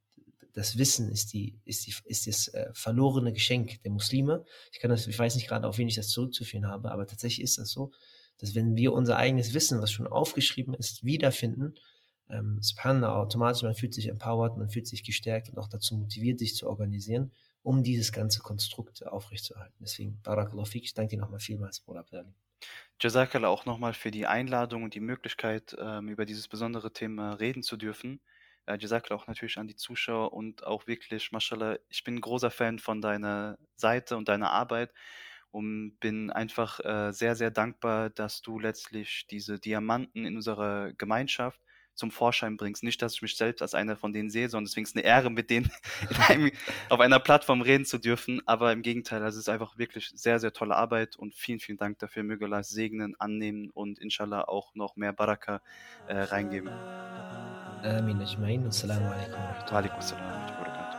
das 0.54 0.78
Wissen 0.78 1.12
ist 1.12 1.34
die, 1.34 1.60
ist 1.66 1.86
die, 1.86 1.94
ist 2.06 2.28
das 2.28 2.48
äh, 2.48 2.70
verlorene 2.74 3.34
Geschenk 3.34 3.84
der 3.84 3.92
Muslime. 3.92 4.46
Ich 4.72 4.80
kann 4.80 4.90
das, 4.90 5.06
ich 5.06 5.20
weiß 5.20 5.36
nicht 5.36 5.48
gerade, 5.48 5.68
auf 5.68 5.78
wen 5.78 5.88
ich 5.88 5.96
das 5.96 6.08
zurückzuführen 6.08 6.68
habe, 6.68 6.92
aber 6.92 7.06
tatsächlich 7.06 7.44
ist 7.44 7.58
das 7.58 7.70
so 7.70 7.92
dass 8.40 8.56
wenn 8.56 8.76
wir 8.76 8.94
unser 8.94 9.18
eigenes 9.18 9.54
Wissen, 9.54 9.82
was 9.82 9.92
schon 9.92 10.08
aufgeschrieben 10.08 10.74
ist, 10.74 11.04
wiederfinden, 11.04 11.76
ähm, 12.30 12.60
Subhanallah, 12.62 13.18
automatisch, 13.18 13.64
man 13.64 13.76
fühlt 13.76 13.94
sich 13.94 14.08
empowered, 14.08 14.58
man 14.58 14.70
fühlt 14.70 14.88
sich 14.88 15.04
gestärkt 15.04 15.50
und 15.50 15.58
auch 15.58 15.68
dazu 15.68 15.96
motiviert, 15.96 16.40
sich 16.40 16.56
zu 16.56 16.68
organisieren, 16.68 17.32
um 17.62 17.84
dieses 17.84 18.12
ganze 18.12 18.40
Konstrukt 18.40 19.06
aufrechtzuerhalten. 19.06 19.76
Deswegen, 19.80 20.22
Barakallahu 20.24 20.66
fik, 20.66 20.84
ich 20.84 20.94
danke 20.94 21.16
dir 21.16 21.22
nochmal 21.22 21.40
vielmals, 21.40 21.80
Bruder 21.80 22.02
Abdali. 22.02 22.34
Jazakallah 23.00 23.50
auch 23.50 23.66
nochmal 23.66 23.94
für 23.94 24.12
die 24.12 24.26
Einladung 24.26 24.84
und 24.84 24.96
die 24.96 25.02
Möglichkeit, 25.02 25.76
ähm, 25.80 26.10
über 26.10 26.26
dieses 26.26 26.48
besondere 26.48 26.92
Thema 26.92 27.34
reden 27.34 27.62
zu 27.62 27.78
dürfen. 27.78 28.22
Äh, 28.66 28.78
Jazakallah 28.80 29.22
auch 29.22 29.28
natürlich 29.28 29.58
an 29.58 29.68
die 29.68 29.76
Zuschauer 29.76 30.34
und 30.34 30.64
auch 30.66 30.88
wirklich, 30.88 31.32
mashallah, 31.32 31.78
ich 31.90 32.04
bin 32.04 32.16
ein 32.16 32.22
großer 32.22 32.50
Fan 32.50 32.80
von 32.80 33.02
deiner 33.02 33.58
Seite 33.76 34.18
und 34.18 34.30
deiner 34.30 34.52
Arbeit 34.52 34.94
und 35.56 35.96
bin 36.02 36.32
einfach 36.32 36.82
äh, 36.82 37.14
sehr, 37.14 37.38
sehr 37.38 37.50
dankbar, 37.50 38.10
dass 38.10 38.42
du 38.42 38.60
letztlich 38.60 39.26
diese 39.32 39.58
Diamanten 39.58 40.26
in 40.26 40.36
unserer 40.36 40.92
Gemeinschaft 40.98 41.62
zum 41.94 42.12
Vorschein 42.12 42.58
bringst. 42.58 42.84
Nicht, 42.84 43.02
dass 43.02 43.14
ich 43.14 43.22
mich 43.22 43.38
selbst 43.38 43.62
als 43.62 43.74
einer 43.74 43.96
von 43.96 44.12
denen 44.12 44.30
sehe, 44.30 44.50
sondern 44.50 44.66
deswegen 44.66 44.84
ist 44.84 44.90
es 44.90 44.98
eine 44.98 45.06
Ehre, 45.06 45.30
mit 45.30 45.50
denen 45.50 45.72
einem, 46.28 46.52
auf 46.90 47.00
einer 47.00 47.20
Plattform 47.20 47.62
reden 47.62 47.86
zu 47.86 48.00
dürfen. 48.00 48.42
Aber 48.46 48.74
im 48.74 48.82
Gegenteil, 48.82 49.24
also 49.24 49.38
es 49.38 49.48
ist 49.48 49.50
einfach 49.50 49.78
wirklich 49.78 50.12
sehr, 50.14 50.42
sehr 50.42 50.52
tolle 50.52 50.76
Arbeit 50.76 51.16
und 51.16 51.34
vielen, 51.34 51.62
vielen 51.62 51.78
Dank 51.78 52.00
dafür. 52.00 52.24
Möge 52.24 52.44
Allah 52.44 52.64
segnen, 52.64 53.16
annehmen 53.18 53.70
und 53.70 53.98
inshallah 53.98 54.50
auch 54.50 54.76
noch 54.76 54.98
mehr 54.98 55.14
Baraka 55.14 55.62
äh, 56.08 56.18
reingeben. 56.18 56.68
Amin 56.68 58.20
ajmain. 58.20 58.68
Assalamu 58.68 59.06
alaikum 59.06 59.36
wa 59.36 59.52
rahmatullahi 59.52 59.88
wa 59.88 59.96
barakatuh. 60.60 60.96